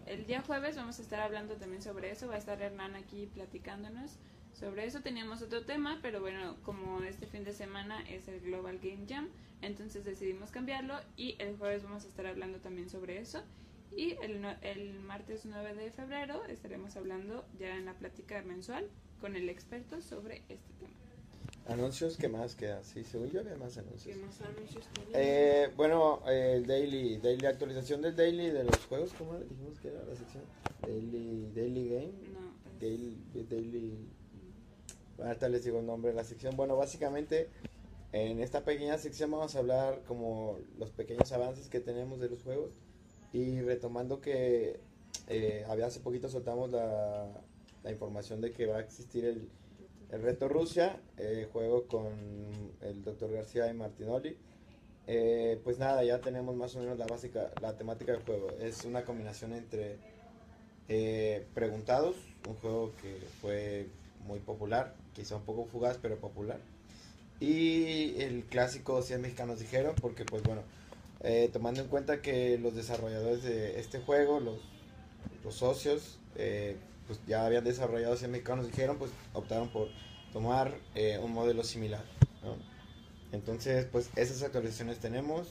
el 0.06 0.26
día 0.26 0.42
jueves 0.42 0.76
vamos 0.76 1.00
a 1.00 1.02
estar 1.02 1.20
hablando 1.20 1.56
también 1.56 1.82
sobre 1.82 2.12
eso, 2.12 2.28
va 2.28 2.36
a 2.36 2.38
estar 2.38 2.62
Hernán 2.62 2.96
aquí 2.96 3.28
platicándonos 3.28 4.18
sobre 4.54 4.86
eso. 4.86 5.02
Teníamos 5.02 5.42
otro 5.42 5.66
tema, 5.66 6.00
pero 6.02 6.20
bueno, 6.20 6.58
como 6.64 7.04
este 7.04 7.28
fin 7.28 7.44
de 7.44 7.54
semana 7.54 8.02
es 8.10 8.28
el 8.28 8.42
Global 8.42 8.80
Game 8.80 9.06
Jam, 9.08 9.30
entonces 9.62 10.04
decidimos 10.06 10.52
cambiarlo 10.52 10.96
y 11.16 11.36
el 11.40 11.58
jueves 11.58 11.84
vamos 11.84 12.06
a 12.06 12.08
estar 12.08 12.26
hablando 12.26 12.60
también 12.60 12.90
sobre 12.90 13.20
eso. 13.20 13.44
Y 13.96 14.12
el, 14.22 14.46
el 14.62 15.00
martes 15.00 15.46
9 15.46 15.74
de 15.74 15.92
febrero 15.92 16.46
estaremos 16.46 16.96
hablando 16.96 17.46
ya 17.58 17.76
en 17.76 17.86
la 17.86 17.94
plática 17.94 18.42
mensual 18.44 18.88
con 19.20 19.36
el 19.36 19.50
experto 19.50 20.02
sobre 20.02 20.44
este 20.48 20.74
tema. 20.80 20.99
Anuncios, 21.70 22.18
¿qué 22.18 22.28
más 22.28 22.56
queda? 22.56 22.84
Sí, 22.84 23.04
según 23.04 23.30
yo 23.30 23.42
había 23.42 23.56
más 23.56 23.76
¿Qué 23.76 23.82
anuncios. 23.82 24.18
más 24.18 24.42
anuncios? 24.42 24.86
Eh, 25.14 25.70
bueno, 25.78 26.22
eh, 26.28 26.54
el 26.56 26.66
daily, 26.66 27.18
daily, 27.18 27.46
actualización 27.46 28.02
del 28.02 28.16
daily 28.16 28.50
de 28.50 28.64
los 28.64 28.84
juegos, 28.88 29.14
¿cómo 29.14 29.38
dijimos 29.38 29.80
que 29.80 29.90
era 29.90 30.04
la 30.04 30.16
sección? 30.16 30.44
Daily, 30.84 31.52
daily 31.54 31.90
game, 31.90 32.14
No, 32.34 32.72
es- 32.74 32.80
daily, 32.80 33.18
daily, 33.48 34.10
ahorita 35.20 35.48
les 35.50 35.64
digo 35.64 35.80
el 35.80 35.86
nombre 35.86 36.10
de 36.10 36.16
la 36.16 36.24
sección. 36.24 36.58
Bueno, 36.58 36.76
básicamente 36.76 37.50
en 38.14 38.40
esta 38.40 38.66
pequeña 38.66 38.98
sección 38.98 39.30
vamos 39.30 39.56
a 39.56 39.60
hablar 39.60 40.02
como 40.08 40.58
los 40.80 40.90
pequeños 40.90 41.32
avances 41.34 41.70
que 41.70 41.80
tenemos 41.80 42.20
de 42.20 42.30
los 42.30 42.42
juegos 42.42 42.72
y 43.32 43.62
retomando 43.62 44.22
que 44.22 44.80
eh, 45.28 45.66
había 45.70 45.86
hace 45.86 46.00
poquito 46.00 46.30
soltamos 46.30 46.72
la, 46.72 47.30
la 47.84 47.92
información 47.92 48.42
de 48.42 48.52
que 48.54 48.66
va 48.66 48.78
a 48.78 48.82
existir 48.82 49.26
el, 49.26 49.52
el 50.12 50.22
reto 50.22 50.48
Rusia, 50.48 51.00
eh, 51.18 51.48
juego 51.52 51.88
con 51.88 52.14
el 52.82 53.04
Dr. 53.04 53.32
García 53.32 53.70
y 53.70 53.74
Martinoli. 53.74 54.38
Eh, 55.08 55.60
pues 55.64 55.80
nada, 55.80 56.04
ya 56.04 56.20
tenemos 56.22 56.56
más 56.56 56.76
o 56.76 56.80
menos 56.80 56.98
la 56.98 57.08
básica, 57.08 57.52
la 57.62 57.76
temática 57.76 58.12
del 58.12 58.24
juego. 58.24 58.50
Es 58.60 58.86
una 58.86 59.04
combinación 59.04 59.54
entre 59.54 59.98
eh, 60.88 61.46
Preguntados, 61.54 62.16
un 62.48 62.56
juego 62.56 62.92
que 63.02 63.20
fue 63.42 63.88
muy 64.26 64.40
popular, 64.40 64.96
quizá 65.14 65.36
un 65.36 65.44
poco 65.44 65.66
fugaz, 65.66 65.98
pero 66.02 66.18
popular. 66.18 66.60
Y 67.40 68.20
el 68.22 68.44
clásico 68.44 69.02
100 69.02 69.22
mexicanos 69.22 69.60
dijeron, 69.60 69.96
porque 70.02 70.26
pues 70.26 70.44
bueno, 70.44 70.62
eh, 71.22 71.50
tomando 71.54 71.82
en 71.82 71.88
cuenta 71.88 72.22
que 72.22 72.58
los 72.58 72.76
desarrolladores 72.76 73.44
de 73.44 73.80
este 73.80 74.00
juego, 74.00 74.40
los, 74.40 74.60
los 75.44 75.56
socios, 75.56 76.20
eh, 76.36 76.76
pues 77.10 77.20
ya 77.26 77.44
habían 77.44 77.64
desarrollado 77.64 78.16
100 78.16 78.30
mexicanos 78.30 78.68
dijeron, 78.68 79.00
pues 79.00 79.10
optaron 79.34 79.70
por 79.70 79.88
tomar 80.32 80.78
eh, 80.94 81.18
un 81.18 81.34
modelo 81.34 81.64
similar. 81.64 82.04
¿no? 82.44 82.56
Entonces, 83.32 83.88
pues 83.92 84.12
esas 84.16 84.44
actualizaciones 84.44 85.00
tenemos. 85.00 85.48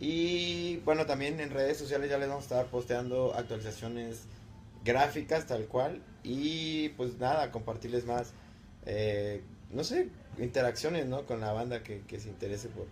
Y 0.00 0.76
bueno, 0.84 1.06
también 1.06 1.40
en 1.40 1.48
redes 1.48 1.78
sociales 1.78 2.10
ya 2.10 2.18
les 2.18 2.28
vamos 2.28 2.42
a 2.42 2.46
estar 2.46 2.66
posteando 2.66 3.34
actualizaciones 3.34 4.24
gráficas 4.84 5.46
tal 5.46 5.64
cual. 5.64 6.02
Y 6.22 6.90
pues 6.90 7.16
nada, 7.18 7.50
compartirles 7.50 8.04
más, 8.04 8.34
eh, 8.84 9.40
no 9.70 9.84
sé, 9.84 10.10
interacciones 10.38 11.06
¿no? 11.06 11.24
con 11.24 11.40
la 11.40 11.54
banda 11.54 11.82
que 11.82 12.20
se 12.20 12.28
interese 12.28 12.68
por, 12.68 12.86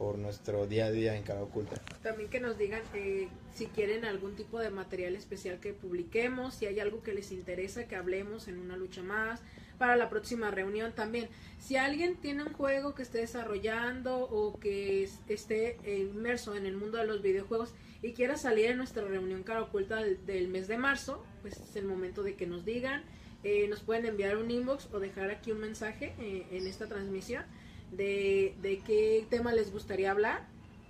por 0.00 0.16
nuestro 0.16 0.66
día 0.66 0.86
a 0.86 0.90
día 0.90 1.14
en 1.14 1.22
Cara 1.24 1.42
Oculta. 1.42 1.78
También 2.02 2.30
que 2.30 2.40
nos 2.40 2.56
digan 2.56 2.80
eh, 2.94 3.28
si 3.54 3.66
quieren 3.66 4.06
algún 4.06 4.34
tipo 4.34 4.58
de 4.58 4.70
material 4.70 5.14
especial 5.14 5.60
que 5.60 5.74
publiquemos, 5.74 6.54
si 6.54 6.64
hay 6.64 6.80
algo 6.80 7.02
que 7.02 7.12
les 7.12 7.30
interesa 7.32 7.86
que 7.86 7.96
hablemos 7.96 8.48
en 8.48 8.58
una 8.58 8.78
lucha 8.78 9.02
más, 9.02 9.42
para 9.76 9.96
la 9.96 10.08
próxima 10.08 10.50
reunión 10.50 10.92
también. 10.94 11.28
Si 11.58 11.76
alguien 11.76 12.16
tiene 12.16 12.44
un 12.44 12.52
juego 12.54 12.94
que 12.94 13.02
esté 13.02 13.18
desarrollando 13.18 14.20
o 14.20 14.58
que 14.58 15.02
es- 15.02 15.20
esté 15.28 15.76
eh, 15.84 15.98
inmerso 15.98 16.56
en 16.56 16.64
el 16.64 16.76
mundo 16.78 16.96
de 16.96 17.04
los 17.06 17.20
videojuegos 17.20 17.74
y 18.00 18.14
quiera 18.14 18.38
salir 18.38 18.70
en 18.70 18.78
nuestra 18.78 19.04
reunión 19.04 19.42
cara 19.42 19.60
oculta 19.60 19.96
del, 19.96 20.24
del 20.24 20.48
mes 20.48 20.66
de 20.66 20.78
marzo, 20.78 21.22
pues 21.42 21.58
es 21.60 21.76
el 21.76 21.84
momento 21.84 22.22
de 22.22 22.36
que 22.36 22.46
nos 22.46 22.64
digan. 22.64 23.02
Eh, 23.44 23.68
nos 23.68 23.80
pueden 23.80 24.06
enviar 24.06 24.38
un 24.38 24.50
inbox 24.50 24.88
o 24.92 24.98
dejar 24.98 25.30
aquí 25.30 25.52
un 25.52 25.60
mensaje 25.60 26.14
eh, 26.18 26.46
en 26.52 26.66
esta 26.66 26.86
transmisión 26.86 27.44
de, 27.92 28.54
de 28.62 28.78
qué 28.80 29.26
tema 29.28 29.52
les 29.52 29.72
gustaría 29.72 30.10
hablar 30.10 30.46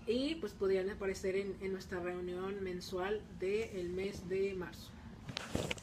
y 0.06 0.36
pues 0.36 0.52
podrían 0.52 0.90
aparecer 0.90 1.36
en, 1.36 1.56
en 1.60 1.72
nuestra 1.72 2.00
reunión 2.00 2.62
mensual 2.62 3.20
del 3.38 3.90
mes 3.90 4.28
de 4.28 4.54
marzo. 4.54 4.90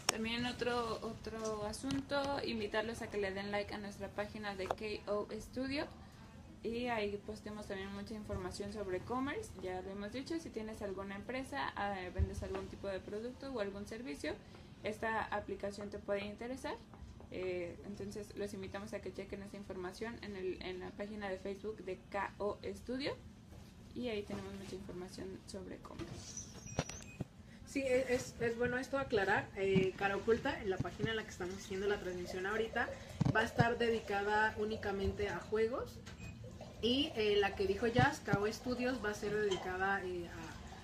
También 0.07 0.45
otro, 0.45 0.99
otro 1.01 1.65
asunto, 1.65 2.21
invitarlos 2.45 3.01
a 3.01 3.07
que 3.09 3.17
le 3.17 3.31
den 3.31 3.51
like 3.51 3.73
a 3.73 3.77
nuestra 3.77 4.07
página 4.07 4.55
de 4.55 4.67
KO 4.67 5.27
Studio 5.39 5.85
y 6.63 6.87
ahí 6.87 7.21
posteamos 7.25 7.67
también 7.67 7.93
mucha 7.93 8.13
información 8.15 8.73
sobre 8.73 8.97
e-commerce, 8.97 9.51
ya 9.61 9.81
lo 9.81 9.91
hemos 9.91 10.11
dicho, 10.11 10.39
si 10.39 10.49
tienes 10.49 10.81
alguna 10.81 11.15
empresa, 11.15 11.71
eh, 11.95 12.11
vendes 12.13 12.41
algún 12.43 12.67
tipo 12.67 12.87
de 12.87 12.99
producto 12.99 13.53
o 13.53 13.59
algún 13.59 13.85
servicio, 13.85 14.33
esta 14.83 15.23
aplicación 15.25 15.89
te 15.89 15.99
puede 15.99 16.25
interesar. 16.25 16.75
Eh, 17.31 17.75
entonces 17.85 18.35
los 18.35 18.53
invitamos 18.53 18.93
a 18.93 19.01
que 19.01 19.13
chequen 19.13 19.43
esta 19.43 19.57
información 19.57 20.17
en, 20.21 20.35
el, 20.35 20.61
en 20.61 20.79
la 20.79 20.91
página 20.91 21.29
de 21.29 21.37
Facebook 21.37 21.83
de 21.83 21.99
KO 22.11 22.57
Studio 22.63 23.15
y 23.95 24.09
ahí 24.09 24.23
tenemos 24.23 24.53
mucha 24.53 24.75
información 24.75 25.27
sobre 25.47 25.75
e-commerce. 25.75 26.47
Sí, 27.67 27.81
e- 27.81 28.13
es, 28.13 28.35
bueno 28.57 28.77
esto 28.77 28.97
aclarar. 28.97 29.49
Eh, 29.55 29.93
Cara 29.97 30.15
Oculta, 30.15 30.61
en 30.61 30.69
la 30.69 30.77
página 30.77 31.09
en 31.11 31.17
la 31.17 31.23
que 31.23 31.31
estamos 31.31 31.55
haciendo 31.55 31.87
la 31.87 31.99
transmisión 31.99 32.45
ahorita, 32.45 32.87
va 33.35 33.41
a 33.41 33.43
estar 33.43 33.77
dedicada 33.77 34.55
únicamente 34.57 35.29
a 35.29 35.39
juegos. 35.39 35.99
Y 36.81 37.11
eh, 37.15 37.37
la 37.39 37.55
que 37.55 37.65
dijo 37.65 37.87
Jazz, 37.87 38.21
KO 38.21 38.45
Studios, 38.51 39.03
va 39.03 39.09
a 39.09 39.13
ser 39.15 39.35
dedicada 39.35 40.01
eh, 40.05 40.29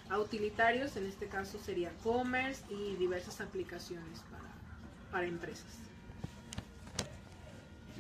a, 0.10 0.20
utilitarios. 0.20 0.98
En 0.98 1.06
este 1.06 1.28
caso 1.28 1.60
sería 1.60 1.92
commerce 2.04 2.64
y 2.70 2.96
diversas 2.96 3.42
aplicaciones 3.42 4.22
para 5.12 5.26
empresas. 5.26 5.93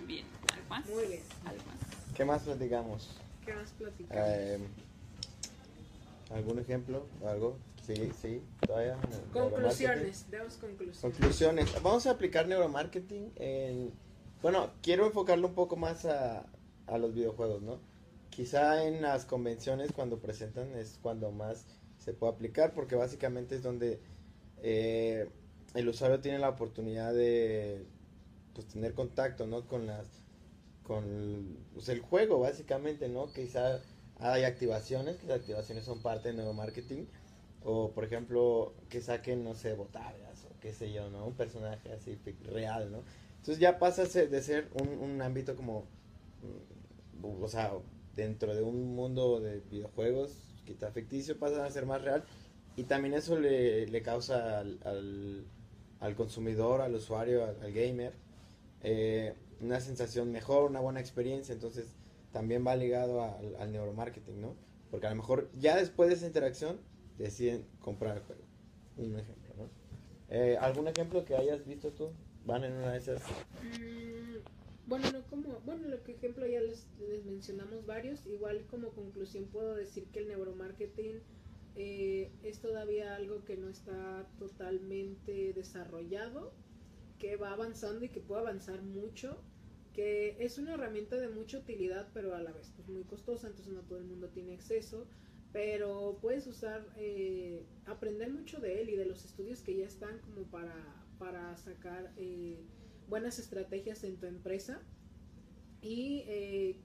Bien, 0.08 0.26
¿algo 0.54 0.70
más? 0.70 0.89
Muy 0.89 1.06
bien. 1.08 1.22
¿Algo 1.45 1.64
más? 1.66 2.16
¿Qué 2.16 2.26
más 2.26 2.43
platicamos? 2.43 3.10
¿Qué 3.45 3.54
más 3.54 3.72
platicamos? 3.72 4.24
Eh, 4.28 4.60
¿Algún 6.34 6.60
ejemplo? 6.60 7.06
¿Algo? 7.26 7.58
Sí, 7.86 8.12
sí, 8.22 8.41
todavía. 8.66 8.97
conclusiones, 9.34 10.26
veamos 10.30 10.54
conclusiones. 10.56 11.01
Conclusiones. 11.01 11.84
Vamos 11.84 12.08
a 12.08 12.12
aplicar 12.12 12.47
neuromarketing 12.47 13.34
en... 13.36 13.91
Bueno, 14.41 14.72
quiero 14.82 15.06
enfocarlo 15.06 15.49
un 15.49 15.54
poco 15.54 15.76
más 15.76 16.06
a, 16.06 16.45
a 16.88 16.97
los 16.97 17.14
videojuegos, 17.14 17.62
¿no? 17.62 17.80
Quizá 18.30 18.86
en 18.86 19.01
las 19.01 19.26
convenciones 19.26 19.91
cuando 19.91 20.20
presentan 20.20 20.74
es 20.76 20.97
cuando 21.01 21.32
más 21.32 21.66
se 21.99 22.14
puede 22.14 22.34
aplicar 22.34 22.74
porque 22.74 22.95
básicamente 22.95 23.56
es 23.56 23.64
donde 23.64 23.99
eh, 24.62 25.30
el 25.74 25.88
usuario 25.88 26.20
tiene 26.20 26.39
la 26.39 26.49
oportunidad 26.49 27.14
de 27.14 27.86
pues, 28.54 28.68
tener 28.68 28.93
contacto, 28.93 29.47
¿no? 29.47 29.68
Con 29.68 29.88
las 29.88 30.08
con 30.84 31.58
pues, 31.74 31.89
el 31.89 32.01
juego 32.01 32.39
básicamente, 32.39 33.08
¿no? 33.08 33.32
Quizá 33.32 33.80
hay 34.20 34.43
activaciones, 34.43 35.18
que 35.18 35.28
las 35.28 35.39
activaciones 35.39 35.86
son 35.86 36.01
parte 36.01 36.30
de 36.30 36.36
neuromarketing 36.36 37.08
o 37.66 37.91
por 37.91 38.04
ejemplo 38.04 38.74
que 38.89 39.01
saquen 39.01 39.43
no 39.43 39.56
sé 39.56 39.74
botargas 39.74 40.45
o 40.45 40.60
qué 40.60 40.74
sé 40.74 40.91
yo 40.91 41.10
no 41.10 41.26
un 41.26 41.34
personaje 41.34 41.93
así 41.93 42.20
real 42.43 42.91
no 42.91 43.04
entonces 43.38 43.58
ya 43.58 43.80
pasa 43.80 44.04
de 44.04 44.41
ser 44.41 44.68
un, 44.74 44.89
un 44.89 45.22
ámbito 45.22 45.56
como 45.56 45.86
mm, 47.22 47.41
o 47.41 47.47
sea 47.47 47.72
dentro 48.16 48.54
de 48.54 48.62
un 48.62 48.95
mundo 48.95 49.39
de 49.39 49.62
videojuegos, 49.72 50.32
quizá 50.66 50.91
ficticio, 50.91 51.38
pasa 51.38 51.66
a 51.66 51.72
ser 51.72 51.86
más 51.86 52.01
real. 52.01 52.24
Y 52.76 52.84
también 52.84 53.14
eso 53.14 53.39
le, 53.39 53.88
le 53.88 54.01
causa 54.01 54.60
al, 54.60 54.80
al, 54.84 55.45
al 55.99 56.16
consumidor, 56.16 56.82
al 56.82 56.95
usuario, 56.95 57.45
al 57.45 57.72
gamer, 57.72 58.14
eh, 58.84 59.36
una 59.60 59.80
sensación 59.80 60.32
mejor, 60.32 60.70
una 60.70 60.80
buena 60.80 61.00
experiencia. 61.00 61.54
Entonces 61.54 61.96
también 62.32 62.66
va 62.66 62.76
ligado 62.76 63.22
al, 63.22 63.72
neuromarketing, 63.72 64.42
¿no? 64.42 64.56
Porque 64.92 65.08
a 65.08 65.10
lo 65.10 65.16
mejor 65.16 65.50
ya 65.60 65.76
después 65.76 66.10
de 66.10 66.16
esa 66.16 66.28
interacción 66.28 66.80
deciden 67.18 67.66
comprar 67.80 68.18
el 68.18 68.24
juego. 68.24 68.44
Un 68.98 69.18
ejemplo, 69.18 69.54
¿no? 69.58 69.70
Eh, 70.30 70.58
¿Algún 70.60 70.88
ejemplo 70.88 71.26
que 71.26 71.36
hayas 71.36 71.66
visto 71.66 71.92
tú? 71.92 72.10
Van 72.46 72.64
en 72.64 72.74
una 72.74 72.92
de 72.92 72.98
esas. 72.98 73.22
Mm, 73.62 74.38
bueno, 74.88 75.12
no 75.12 75.24
como, 75.30 75.60
bueno, 75.66 75.88
lo 75.88 76.04
que 76.04 76.12
ejemplo 76.12 76.46
ya 76.46 76.60
les, 76.60 76.88
les 77.00 77.24
mencionamos 77.26 77.86
varios. 77.86 78.26
Igual 78.28 78.66
como 78.70 78.90
conclusión 78.90 79.46
puedo 79.46 79.76
decir 79.76 80.06
que 80.12 80.20
el 80.20 80.28
neuromarketing 80.28 81.22
eh, 81.76 82.32
es 82.44 82.60
todavía 82.60 83.16
algo 83.16 83.44
que 83.46 83.58
no 83.58 83.68
está 83.68 84.28
totalmente 84.38 85.54
desarrollado, 85.54 86.52
que 87.24 87.38
va 87.38 87.53
avanzando 87.53 88.03
y 88.03 88.09
que 88.09 88.19
puede 88.19 88.41
avanzar 88.41 88.82
mucho, 88.82 89.41
que 89.93 90.36
es 90.43 90.57
una 90.57 90.74
herramienta 90.74 91.15
de 91.15 91.30
mucha 91.30 91.57
utilidad, 91.57 92.09
pero 92.13 92.36
a 92.36 92.41
la 92.41 92.51
vez 92.51 92.74
pues 92.76 92.89
muy 92.89 93.05
costosa, 93.05 93.47
entonces 93.47 93.74
no 93.74 93.80
todo 93.84 93.97
el 93.99 94.03
mundo 94.03 94.28
tiene 94.28 94.53
acceso, 94.53 95.07
pero 95.53 96.17
puedes 96.21 96.45
usar, 96.47 96.86
eh, 96.97 97.65
aprender 97.86 98.30
mucho 98.30 98.59
de 98.59 98.82
él 98.82 98.89
y 98.89 98.97
de 98.97 99.05
los 99.05 99.24
estudios 99.24 99.61
que 99.61 99.74
ya 99.78 99.86
están 99.86 100.19
como 100.19 100.43
para, 100.51 100.76
para 101.17 101.55
sacar 101.55 102.11
eh, 102.17 102.59
buenas 103.07 103.39
estrategias 103.39 104.03
en 104.03 104.17
tu 104.17 104.26
empresa 104.26 104.82
y 105.82 106.26
eh, 106.28 106.76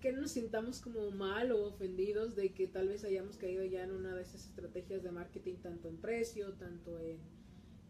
que 0.00 0.10
no 0.10 0.22
nos 0.22 0.30
sintamos 0.30 0.80
como 0.80 1.10
mal 1.10 1.52
o 1.52 1.66
ofendidos 1.66 2.34
de 2.34 2.54
que 2.54 2.66
tal 2.66 2.88
vez 2.88 3.04
hayamos 3.04 3.36
caído 3.36 3.62
ya 3.66 3.84
en 3.84 3.90
una 3.90 4.14
de 4.14 4.22
esas 4.22 4.46
estrategias 4.46 5.02
de 5.02 5.12
marketing 5.12 5.56
tanto 5.56 5.88
en 5.88 5.98
precio, 5.98 6.54
tanto 6.54 6.98
en, 6.98 7.35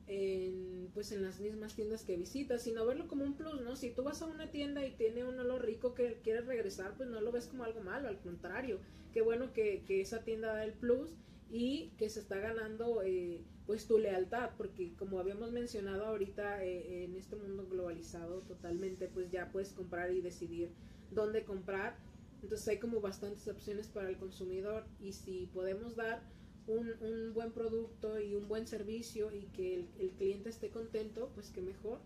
en 0.09 0.91
pues 0.95 1.13
en 1.13 1.23
las 1.23 1.41
mismas 1.41 1.75
tiendas 1.75 2.05
que 2.05 2.17
visitas, 2.17 2.63
sino 2.63 2.87
verlo 2.87 3.09
como 3.09 3.25
un 3.25 3.37
plus, 3.37 3.61
¿no? 3.61 3.77
Si 3.77 3.91
tú 3.91 4.03
vas 4.03 4.23
a 4.23 4.27
una 4.27 4.51
tienda 4.51 4.85
y 4.87 4.93
tiene 4.93 5.25
un 5.25 5.39
olor 5.39 5.65
rico 5.65 5.95
que 5.95 6.21
quieres 6.23 6.47
regresar, 6.47 6.95
pues 6.97 7.09
no 7.09 7.21
lo 7.21 7.33
ves 7.33 7.49
como 7.49 7.65
algo 7.65 7.83
malo, 7.83 8.09
al 8.09 8.19
contrario, 8.21 8.79
qué 9.13 9.21
bueno 9.21 9.53
que, 9.53 9.85
que 9.87 10.01
esa 10.01 10.25
tienda 10.25 10.55
da 10.55 10.65
el 10.65 10.73
plus 10.73 11.17
y 11.51 11.93
que 11.99 12.09
se 12.09 12.21
está 12.21 12.39
ganando 12.39 13.03
eh, 13.03 13.45
pues 13.67 13.87
tu 13.87 13.99
lealtad, 13.99 14.51
porque 14.57 14.95
como 14.95 15.19
habíamos 15.19 15.53
mencionado 15.53 16.07
ahorita 16.07 16.65
eh, 16.65 17.05
en 17.05 17.17
este 17.17 17.37
mundo 17.37 17.67
globalizado 17.69 18.41
totalmente, 18.43 19.09
pues 19.09 19.31
ya 19.31 19.51
puedes 19.53 19.73
comprar 19.73 20.13
y 20.13 20.21
decidir 20.21 20.71
dónde 21.11 21.45
comprar. 21.45 21.97
Entonces 22.43 22.67
hay 22.69 22.79
como 22.79 23.01
bastantes 23.01 23.47
opciones 23.49 23.89
para 23.89 24.09
el 24.09 24.19
consumidor 24.19 24.85
y 25.01 25.13
si 25.13 25.47
podemos 25.53 25.97
dar 25.97 26.23
un, 26.67 26.93
un 27.01 27.35
buen 27.35 27.53
producto 27.53 28.21
y 28.21 28.35
un 28.35 28.49
buen 28.49 28.67
servicio 28.67 29.33
y 29.33 29.43
que 29.53 29.75
el, 29.99 30.11
cliente 30.19 30.49
esté 30.49 30.71
contento, 30.71 31.31
pues 31.35 31.51
que 31.51 31.61
mejor. 31.61 32.01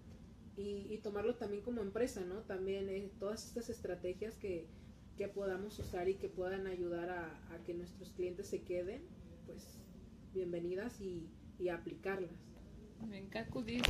Y, 0.57 0.99
tomarlo 0.99 1.37
también 1.37 1.63
como 1.63 1.81
empresa, 1.81 2.21
¿no? 2.21 2.41
También 2.41 2.91
eh, 2.91 3.11
todas 3.19 3.47
estas 3.47 3.71
estrategias 3.71 4.35
que, 4.35 4.67
que, 5.17 5.27
podamos 5.27 5.79
usar 5.79 6.11
y 6.11 6.17
que 6.17 6.29
puedan 6.29 6.67
ayudar 6.67 7.09
a, 7.09 7.63
que 7.65 7.73
nuestros 7.73 8.11
clientes 8.11 8.49
se 8.49 8.61
queden, 8.61 9.01
pues 9.47 9.79
bienvenidas 10.35 11.01
y, 11.01 11.31
y 11.59 11.71
aplicarlas. 11.71 12.31
Dice, 13.65 13.85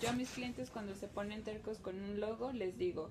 yo 0.00 0.08
a 0.08 0.12
mis 0.12 0.30
clientes 0.30 0.70
cuando 0.70 0.94
se 0.94 1.06
ponen 1.06 1.42
tercos 1.42 1.78
con 1.78 2.00
un 2.00 2.18
logo 2.18 2.50
les 2.52 2.78
digo, 2.78 3.10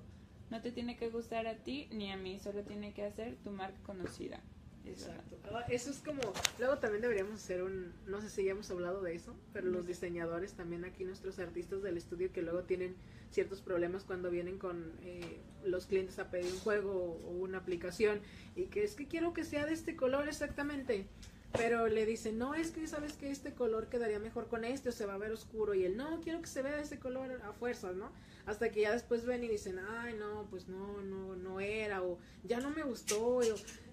no 0.50 0.60
te 0.60 0.72
tiene 0.72 0.96
que 0.96 1.10
gustar 1.10 1.46
a 1.46 1.62
ti 1.62 1.86
ni 1.92 2.10
a 2.10 2.16
mí, 2.16 2.40
solo 2.40 2.64
tiene 2.64 2.92
que 2.92 3.04
hacer 3.04 3.36
tu 3.44 3.52
marca 3.52 3.80
conocida. 3.84 4.42
Exacto. 4.86 5.36
Ah, 5.52 5.64
eso 5.68 5.90
es 5.90 5.98
como, 5.98 6.20
luego 6.58 6.78
también 6.78 7.02
deberíamos 7.02 7.34
hacer 7.34 7.62
un, 7.62 7.92
no 8.06 8.20
sé 8.20 8.30
si 8.30 8.44
ya 8.44 8.52
hemos 8.52 8.70
hablado 8.70 9.02
de 9.02 9.14
eso, 9.14 9.34
pero 9.52 9.66
los 9.68 9.86
diseñadores 9.86 10.54
también 10.54 10.84
aquí, 10.84 11.04
nuestros 11.04 11.38
artistas 11.38 11.82
del 11.82 11.96
estudio 11.96 12.32
que 12.32 12.42
luego 12.42 12.62
tienen 12.62 12.94
ciertos 13.30 13.60
problemas 13.60 14.04
cuando 14.04 14.30
vienen 14.30 14.58
con 14.58 14.92
eh, 15.02 15.40
los 15.64 15.86
clientes 15.86 16.18
a 16.18 16.30
pedir 16.30 16.52
un 16.52 16.58
juego 16.60 16.92
o 16.92 17.30
una 17.30 17.58
aplicación 17.58 18.20
y 18.56 18.64
que 18.64 18.84
es 18.84 18.94
que 18.94 19.06
quiero 19.06 19.32
que 19.32 19.44
sea 19.44 19.66
de 19.66 19.72
este 19.72 19.96
color 19.96 20.28
exactamente. 20.28 21.06
Pero 21.52 21.88
le 21.88 22.06
dicen, 22.06 22.38
no, 22.38 22.54
es 22.54 22.70
que 22.70 22.86
sabes 22.86 23.14
que 23.14 23.30
este 23.30 23.52
color 23.54 23.88
quedaría 23.88 24.20
mejor 24.20 24.46
con 24.46 24.64
este 24.64 24.90
o 24.90 24.92
se 24.92 25.04
va 25.04 25.14
a 25.14 25.18
ver 25.18 25.32
oscuro. 25.32 25.74
Y 25.74 25.84
él, 25.84 25.96
no, 25.96 26.20
quiero 26.20 26.40
que 26.40 26.46
se 26.46 26.62
vea 26.62 26.80
ese 26.80 27.00
color 27.00 27.40
a 27.42 27.52
fuerzas, 27.52 27.96
¿no? 27.96 28.12
Hasta 28.46 28.70
que 28.70 28.82
ya 28.82 28.92
después 28.92 29.24
ven 29.26 29.42
y 29.42 29.48
dicen, 29.48 29.80
ay, 29.80 30.14
no, 30.14 30.46
pues 30.48 30.68
no, 30.68 31.02
no, 31.02 31.34
no 31.34 31.58
era, 31.58 32.04
o 32.04 32.18
ya 32.44 32.60
no 32.60 32.70
me 32.70 32.84
gustó. 32.84 33.38
O, 33.38 33.42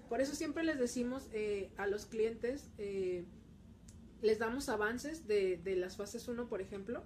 por 0.10 0.22
eso 0.22 0.36
siempre 0.36 0.64
les 0.64 0.80
decimos 0.80 1.28
eh, 1.32 1.70
a 1.78 1.88
los 1.88 2.06
clientes, 2.06 2.70
eh, 2.78 3.26
les 4.22 4.40
damos 4.40 4.70
avances 4.70 5.28
de, 5.28 5.58
de 5.58 5.76
las 5.76 5.98
fases 5.98 6.28
1, 6.28 6.48
por 6.48 6.62
ejemplo, 6.62 7.04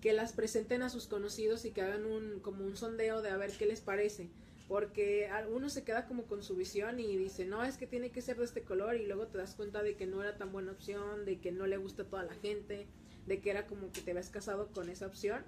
que 0.00 0.12
las 0.12 0.32
presenten 0.32 0.82
a 0.82 0.90
sus 0.90 1.06
conocidos 1.06 1.64
y 1.64 1.72
que 1.72 1.82
hagan 1.82 2.06
un, 2.06 2.40
como 2.40 2.64
un 2.64 2.76
sondeo 2.76 3.22
de 3.22 3.30
a 3.30 3.36
ver 3.36 3.52
qué 3.52 3.66
les 3.66 3.80
parece. 3.80 4.30
Porque 4.68 5.30
uno 5.50 5.70
se 5.70 5.82
queda 5.82 6.06
como 6.06 6.24
con 6.24 6.42
su 6.42 6.54
visión 6.54 7.00
y 7.00 7.16
dice, 7.16 7.46
no, 7.46 7.64
es 7.64 7.78
que 7.78 7.86
tiene 7.86 8.10
que 8.10 8.20
ser 8.20 8.36
de 8.36 8.44
este 8.44 8.62
color 8.62 8.96
y 8.96 9.06
luego 9.06 9.26
te 9.26 9.38
das 9.38 9.54
cuenta 9.54 9.82
de 9.82 9.96
que 9.96 10.06
no 10.06 10.22
era 10.22 10.36
tan 10.36 10.52
buena 10.52 10.72
opción, 10.72 11.24
de 11.24 11.40
que 11.40 11.52
no 11.52 11.66
le 11.66 11.78
gusta 11.78 12.02
a 12.02 12.06
toda 12.06 12.24
la 12.24 12.34
gente, 12.34 12.86
de 13.26 13.40
que 13.40 13.50
era 13.50 13.66
como 13.66 13.90
que 13.92 14.02
te 14.02 14.10
habías 14.10 14.28
casado 14.28 14.68
con 14.68 14.90
esa 14.90 15.06
opción 15.06 15.42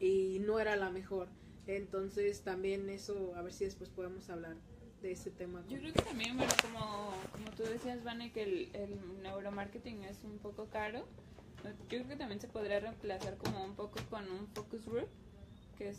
y 0.00 0.38
no 0.40 0.58
era 0.58 0.76
la 0.76 0.90
mejor. 0.90 1.28
Entonces 1.66 2.40
también 2.42 2.88
eso, 2.88 3.34
a 3.36 3.42
ver 3.42 3.52
si 3.52 3.64
después 3.66 3.90
podemos 3.90 4.30
hablar 4.30 4.56
de 5.02 5.12
ese 5.12 5.30
tema. 5.30 5.62
Yo 5.68 5.78
creo 5.78 5.92
que 5.92 6.02
también, 6.02 6.36
bueno, 6.36 6.52
como, 6.62 7.12
como 7.32 7.50
tú 7.56 7.64
decías, 7.64 8.02
Vane, 8.04 8.32
que 8.32 8.42
el, 8.44 8.68
el 8.74 9.22
neuromarketing 9.22 10.04
es 10.04 10.22
un 10.24 10.38
poco 10.38 10.66
caro. 10.66 11.04
Yo 11.64 11.98
creo 11.98 12.08
que 12.08 12.16
también 12.16 12.40
se 12.40 12.48
podría 12.48 12.80
reemplazar 12.80 13.36
como 13.36 13.64
un 13.64 13.74
poco 13.74 14.00
con 14.10 14.30
un 14.30 14.48
focus 14.48 14.86
group, 14.86 15.08
que 15.76 15.90
es 15.90 15.98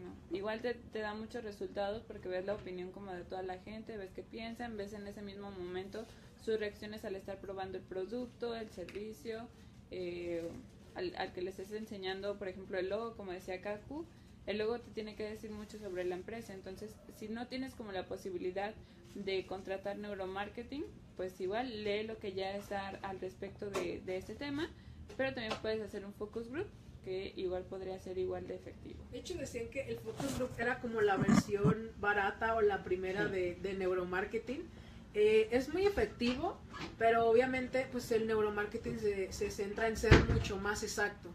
no. 0.00 0.36
igual 0.36 0.60
te, 0.60 0.74
te, 0.74 1.00
da 1.00 1.14
muchos 1.14 1.44
resultados 1.44 2.02
porque 2.04 2.28
ves 2.28 2.44
la 2.46 2.54
opinión 2.54 2.92
como 2.92 3.12
de 3.12 3.24
toda 3.24 3.42
la 3.42 3.58
gente, 3.58 3.96
ves 3.96 4.12
qué 4.12 4.22
piensan, 4.22 4.76
ves 4.76 4.92
en 4.92 5.06
ese 5.06 5.22
mismo 5.22 5.50
momento 5.50 6.06
sus 6.40 6.58
reacciones 6.58 7.04
al 7.04 7.16
estar 7.16 7.38
probando 7.38 7.78
el 7.78 7.84
producto, 7.84 8.54
el 8.54 8.70
servicio, 8.70 9.48
eh, 9.90 10.48
al, 10.94 11.14
al, 11.16 11.32
que 11.32 11.42
les 11.42 11.58
estés 11.58 11.80
enseñando, 11.80 12.38
por 12.38 12.48
ejemplo, 12.48 12.78
el 12.78 12.88
logo, 12.88 13.16
como 13.16 13.32
decía 13.32 13.60
Kaku, 13.60 14.06
el 14.46 14.58
logo 14.58 14.80
te 14.80 14.90
tiene 14.90 15.14
que 15.14 15.24
decir 15.24 15.50
mucho 15.50 15.78
sobre 15.78 16.04
la 16.04 16.16
empresa. 16.16 16.52
Entonces, 16.52 16.94
si 17.16 17.28
no 17.28 17.46
tienes 17.48 17.74
como 17.74 17.92
la 17.92 18.06
posibilidad 18.06 18.74
de 19.14 19.46
contratar 19.46 19.98
neuromarketing, 19.98 20.84
pues 21.16 21.40
igual 21.40 21.84
lee 21.84 22.04
lo 22.04 22.18
que 22.18 22.32
ya 22.32 22.56
está 22.56 22.88
al 22.88 23.20
respecto 23.20 23.70
de, 23.70 24.00
de 24.00 24.16
este 24.16 24.34
tema, 24.34 24.70
pero 25.16 25.34
también 25.34 25.54
puedes 25.60 25.80
hacer 25.82 26.04
un 26.04 26.14
focus 26.14 26.48
group 26.48 26.66
que 27.04 27.32
igual 27.36 27.64
podría 27.64 27.98
ser 27.98 28.16
igual 28.18 28.46
de 28.46 28.54
efectivo. 28.54 29.04
De 29.10 29.18
hecho 29.18 29.34
decían 29.34 29.68
que 29.68 29.82
el 29.82 29.98
focus 29.98 30.38
group 30.38 30.50
era 30.58 30.80
como 30.80 31.00
la 31.00 31.16
versión 31.16 31.90
barata 31.98 32.54
o 32.54 32.62
la 32.62 32.84
primera 32.84 33.26
de, 33.26 33.56
de 33.56 33.74
neuromarketing. 33.74 34.62
Eh, 35.14 35.48
es 35.50 35.68
muy 35.68 35.84
efectivo, 35.84 36.58
pero 36.98 37.28
obviamente 37.28 37.86
pues 37.92 38.10
el 38.12 38.26
neuromarketing 38.26 38.98
se, 38.98 39.32
se 39.32 39.50
centra 39.50 39.88
en 39.88 39.96
ser 39.96 40.12
mucho 40.32 40.56
más 40.56 40.82
exacto. 40.82 41.28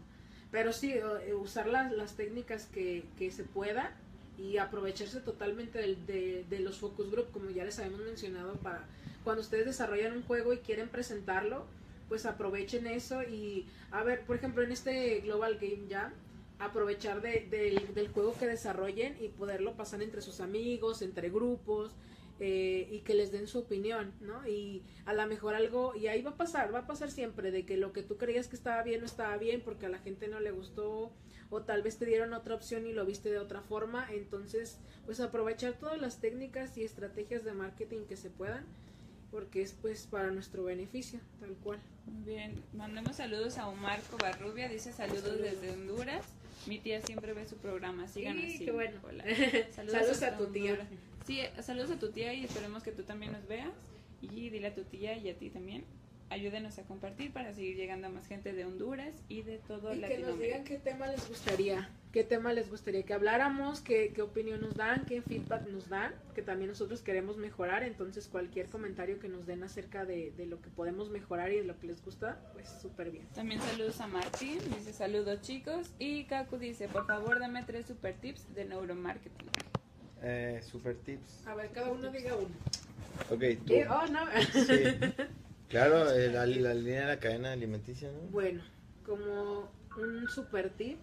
Pero 0.50 0.72
sí, 0.72 0.94
usar 1.38 1.66
las, 1.66 1.92
las 1.92 2.14
técnicas 2.14 2.66
que, 2.66 3.04
que, 3.18 3.30
se 3.30 3.44
pueda 3.44 3.92
y 4.38 4.56
aprovecharse 4.56 5.20
totalmente 5.20 5.78
de, 5.78 6.44
de, 6.48 6.60
los 6.60 6.78
focus 6.78 7.10
group, 7.10 7.30
como 7.32 7.50
ya 7.50 7.64
les 7.64 7.78
habíamos 7.78 8.00
mencionado, 8.00 8.54
para 8.54 8.84
cuando 9.24 9.42
ustedes 9.42 9.66
desarrollan 9.66 10.16
un 10.16 10.22
juego 10.22 10.54
y 10.54 10.58
quieren 10.58 10.88
presentarlo, 10.88 11.66
pues 12.08 12.24
aprovechen 12.24 12.86
eso 12.86 13.22
y, 13.22 13.66
a 13.90 14.02
ver, 14.02 14.22
por 14.22 14.36
ejemplo, 14.36 14.62
en 14.62 14.72
este 14.72 15.20
Global 15.20 15.58
Game 15.60 15.86
Jam, 15.90 16.12
aprovechar 16.58 17.20
de, 17.20 17.46
del, 17.50 17.94
del 17.94 18.08
juego 18.08 18.34
que 18.38 18.46
desarrollen 18.46 19.16
y 19.20 19.28
poderlo 19.28 19.74
pasar 19.74 20.02
entre 20.02 20.22
sus 20.22 20.40
amigos, 20.40 21.02
entre 21.02 21.28
grupos, 21.28 21.92
eh, 22.40 22.88
y 22.90 23.00
que 23.00 23.14
les 23.14 23.32
den 23.32 23.46
su 23.46 23.58
opinión, 23.58 24.12
¿no? 24.20 24.46
Y 24.46 24.82
a 25.06 25.12
lo 25.12 25.26
mejor 25.26 25.54
algo, 25.54 25.94
y 25.96 26.06
ahí 26.06 26.22
va 26.22 26.30
a 26.30 26.36
pasar, 26.36 26.72
va 26.72 26.80
a 26.80 26.86
pasar 26.86 27.10
siempre, 27.10 27.50
de 27.50 27.66
que 27.66 27.76
lo 27.76 27.92
que 27.92 28.02
tú 28.02 28.16
creías 28.16 28.46
que 28.46 28.56
estaba 28.56 28.82
bien 28.82 29.00
no 29.00 29.06
estaba 29.06 29.36
bien 29.38 29.60
porque 29.64 29.86
a 29.86 29.88
la 29.88 29.98
gente 29.98 30.28
no 30.28 30.38
le 30.38 30.52
gustó, 30.52 31.10
o 31.50 31.62
tal 31.62 31.82
vez 31.82 31.98
te 31.98 32.06
dieron 32.06 32.32
otra 32.34 32.54
opción 32.54 32.86
y 32.86 32.92
lo 32.92 33.04
viste 33.06 33.30
de 33.30 33.38
otra 33.38 33.60
forma, 33.60 34.06
entonces, 34.12 34.78
pues 35.04 35.18
aprovechar 35.20 35.74
todas 35.74 36.00
las 36.00 36.20
técnicas 36.20 36.76
y 36.76 36.84
estrategias 36.84 37.44
de 37.44 37.52
marketing 37.52 38.04
que 38.06 38.16
se 38.16 38.30
puedan, 38.30 38.64
porque 39.30 39.62
es 39.62 39.72
pues 39.72 40.06
para 40.06 40.30
nuestro 40.30 40.64
beneficio, 40.64 41.20
tal 41.40 41.54
cual. 41.56 41.78
Bien, 42.24 42.54
mandemos 42.72 43.16
saludos 43.16 43.58
a 43.58 43.68
Omar 43.68 44.00
Covarrubia, 44.10 44.68
dice 44.68 44.92
saludos, 44.92 45.22
saludos. 45.22 45.42
desde 45.42 45.72
Honduras. 45.72 46.24
Mi 46.66 46.78
tía 46.78 47.00
siempre 47.00 47.32
ve 47.32 47.46
su 47.46 47.56
programa, 47.56 48.08
síganos 48.08 48.42
sí, 48.42 48.54
así. 48.56 48.64
Qué 48.64 48.72
bueno. 48.72 48.98
Hola. 49.06 49.24
Saludos, 49.74 49.92
saludos 49.92 50.22
a 50.22 50.36
tu 50.36 50.46
tía. 50.46 50.78
Sí, 51.28 51.42
saludos 51.60 51.90
a 51.90 51.98
tu 51.98 52.10
tía 52.10 52.32
y 52.32 52.44
esperemos 52.44 52.82
que 52.82 52.90
tú 52.90 53.02
también 53.02 53.32
nos 53.32 53.46
veas. 53.46 53.70
Y 54.22 54.48
dile 54.48 54.68
a 54.68 54.74
tu 54.74 54.82
tía 54.84 55.16
y 55.16 55.28
a 55.28 55.38
ti 55.38 55.50
también. 55.50 55.84
Ayúdenos 56.30 56.78
a 56.78 56.82
compartir 56.84 57.32
para 57.32 57.54
seguir 57.54 57.76
llegando 57.76 58.06
a 58.06 58.10
más 58.10 58.26
gente 58.26 58.54
de 58.54 58.64
Honduras 58.64 59.14
y 59.28 59.42
de 59.42 59.58
todo 59.58 59.94
y 59.94 59.98
Latinoamérica. 59.98 60.16
que 60.16 60.30
nos 60.30 60.40
digan 60.40 60.64
qué 60.64 60.78
tema 60.78 61.06
les 61.06 61.28
gustaría 61.28 61.88
qué 62.12 62.24
tema 62.24 62.52
les 62.52 62.70
gustaría 62.70 63.02
que 63.02 63.14
habláramos, 63.14 63.80
qué, 63.80 64.12
qué 64.14 64.22
opinión 64.22 64.60
nos 64.60 64.74
dan, 64.74 65.04
qué 65.04 65.22
feedback 65.22 65.68
nos 65.68 65.88
dan, 65.88 66.14
que 66.34 66.42
también 66.42 66.70
nosotros 66.70 67.02
queremos 67.02 67.36
mejorar, 67.36 67.82
entonces 67.82 68.28
cualquier 68.28 68.68
comentario 68.68 69.18
que 69.18 69.28
nos 69.28 69.46
den 69.46 69.62
acerca 69.62 70.04
de, 70.04 70.32
de 70.32 70.46
lo 70.46 70.60
que 70.60 70.70
podemos 70.70 71.10
mejorar 71.10 71.52
y 71.52 71.56
de 71.56 71.64
lo 71.64 71.78
que 71.78 71.86
les 71.86 72.02
gusta, 72.02 72.40
pues 72.54 72.68
súper 72.80 73.10
bien. 73.10 73.26
También 73.34 73.60
saludos 73.60 74.00
a 74.00 74.06
Martín, 74.06 74.58
dice 74.70 74.92
saludos 74.92 75.42
chicos. 75.42 75.90
Y 75.98 76.24
Kaku 76.24 76.56
dice, 76.56 76.88
por 76.88 77.06
favor 77.06 77.38
dame 77.38 77.62
tres 77.64 77.86
super 77.86 78.14
tips 78.14 78.54
de 78.54 78.64
neuromarketing. 78.64 79.48
Eh, 80.22 80.60
super 80.68 80.96
tips. 80.96 81.46
A 81.46 81.54
ver, 81.54 81.70
cada 81.70 81.90
uno 81.90 82.10
diga 82.10 82.34
uno. 82.34 82.54
Ok, 83.30 83.64
tú. 83.64 83.66
¿Qué? 83.66 83.86
Oh, 83.88 84.06
no. 84.06 84.26
Sí. 84.52 84.82
Claro, 85.68 86.10
eh, 86.10 86.32
la, 86.32 86.46
la 86.46 86.72
línea 86.72 87.02
de 87.02 87.06
la 87.08 87.20
cadena 87.20 87.52
alimenticia, 87.52 88.10
¿no? 88.10 88.20
Bueno, 88.30 88.62
como 89.04 89.70
un 89.98 90.26
super 90.30 90.70
tip, 90.70 90.96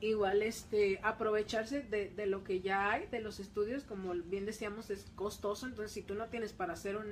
igual 0.00 0.42
este 0.42 1.00
aprovecharse 1.02 1.82
de, 1.82 2.10
de 2.10 2.26
lo 2.26 2.44
que 2.44 2.60
ya 2.60 2.92
hay, 2.92 3.08
de 3.08 3.20
los 3.20 3.40
estudios, 3.40 3.82
como 3.82 4.14
bien 4.14 4.46
decíamos, 4.46 4.90
es 4.90 5.06
costoso, 5.16 5.66
entonces 5.66 5.90
si 5.90 6.02
tú 6.02 6.14
no 6.14 6.26
tienes 6.26 6.52
para 6.52 6.74
hacer 6.74 6.96
un, 6.96 7.06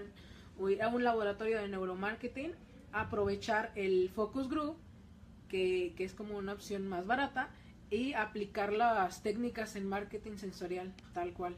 o 0.57 0.69
ir 0.69 0.85
a 0.85 0.89
un 0.89 1.03
laboratorio 1.03 1.59
de 1.59 1.67
neuromarketing, 1.67 2.53
aprovechar 2.93 3.73
el 3.75 4.09
focus 4.15 4.49
group, 4.49 4.77
que, 5.49 5.95
que 5.97 6.05
es 6.05 6.15
como 6.15 6.39
una 6.39 6.53
opción 6.53 6.87
más 6.87 7.07
barata, 7.07 7.51
y 7.91 8.15
aplicar 8.15 8.73
las 8.73 9.23
técnicas 9.23 9.77
en 9.77 9.89
marketing 9.89 10.37
sensorial, 10.37 10.93
tal 11.13 11.33
cual. 11.33 11.57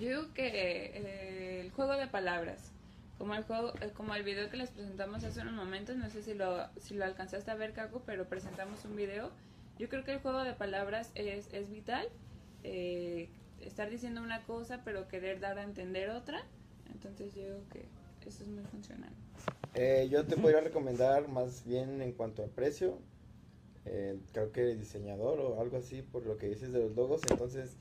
Yo 0.00 0.08
digo 0.08 0.34
que 0.34 0.46
eh, 0.46 1.60
el 1.60 1.70
juego 1.72 1.92
de 1.92 2.06
palabras, 2.06 2.70
como 3.18 3.34
el 3.34 3.44
juego, 3.44 3.72
eh, 3.80 3.90
como 3.94 4.14
el 4.14 4.22
video 4.22 4.50
que 4.50 4.56
les 4.56 4.70
presentamos 4.70 5.22
hace 5.22 5.40
unos 5.42 5.54
momentos, 5.54 5.96
no 5.96 6.08
sé 6.10 6.22
si 6.22 6.34
lo, 6.34 6.66
si 6.80 6.94
lo 6.94 7.04
alcanzaste 7.04 7.50
a 7.50 7.54
ver, 7.54 7.72
Kaku, 7.72 8.00
pero 8.06 8.26
presentamos 8.26 8.84
un 8.84 8.96
video. 8.96 9.30
Yo 9.78 9.88
creo 9.88 10.04
que 10.04 10.12
el 10.12 10.20
juego 10.20 10.42
de 10.44 10.54
palabras 10.54 11.10
es, 11.14 11.52
es 11.52 11.70
vital. 11.70 12.08
eh, 12.64 13.28
estar 13.60 13.90
diciendo 13.90 14.22
una 14.22 14.42
cosa, 14.42 14.80
pero 14.84 15.08
querer 15.08 15.40
dar 15.40 15.58
a 15.58 15.62
entender 15.62 16.10
otra. 16.10 16.42
Entonces 16.92 17.34
yo 17.34 17.42
digo 17.42 17.60
que 17.72 17.86
eso 18.28 18.42
es 18.42 18.48
muy 18.48 18.64
funcional. 18.64 19.10
Eh, 19.74 20.08
yo 20.10 20.24
te 20.26 20.36
podría 20.36 20.60
recomendar 20.60 21.28
más 21.28 21.64
bien 21.64 22.02
en 22.02 22.12
cuanto 22.12 22.42
al 22.42 22.50
precio. 22.50 22.98
Eh, 23.84 24.18
creo 24.32 24.52
que 24.52 24.62
eres 24.62 24.78
diseñador 24.78 25.40
o 25.40 25.60
algo 25.60 25.76
así 25.76 26.02
por 26.02 26.24
lo 26.24 26.36
que 26.36 26.48
dices 26.48 26.72
de 26.72 26.80
los 26.80 26.94
logos. 26.94 27.22
Entonces, 27.30 27.76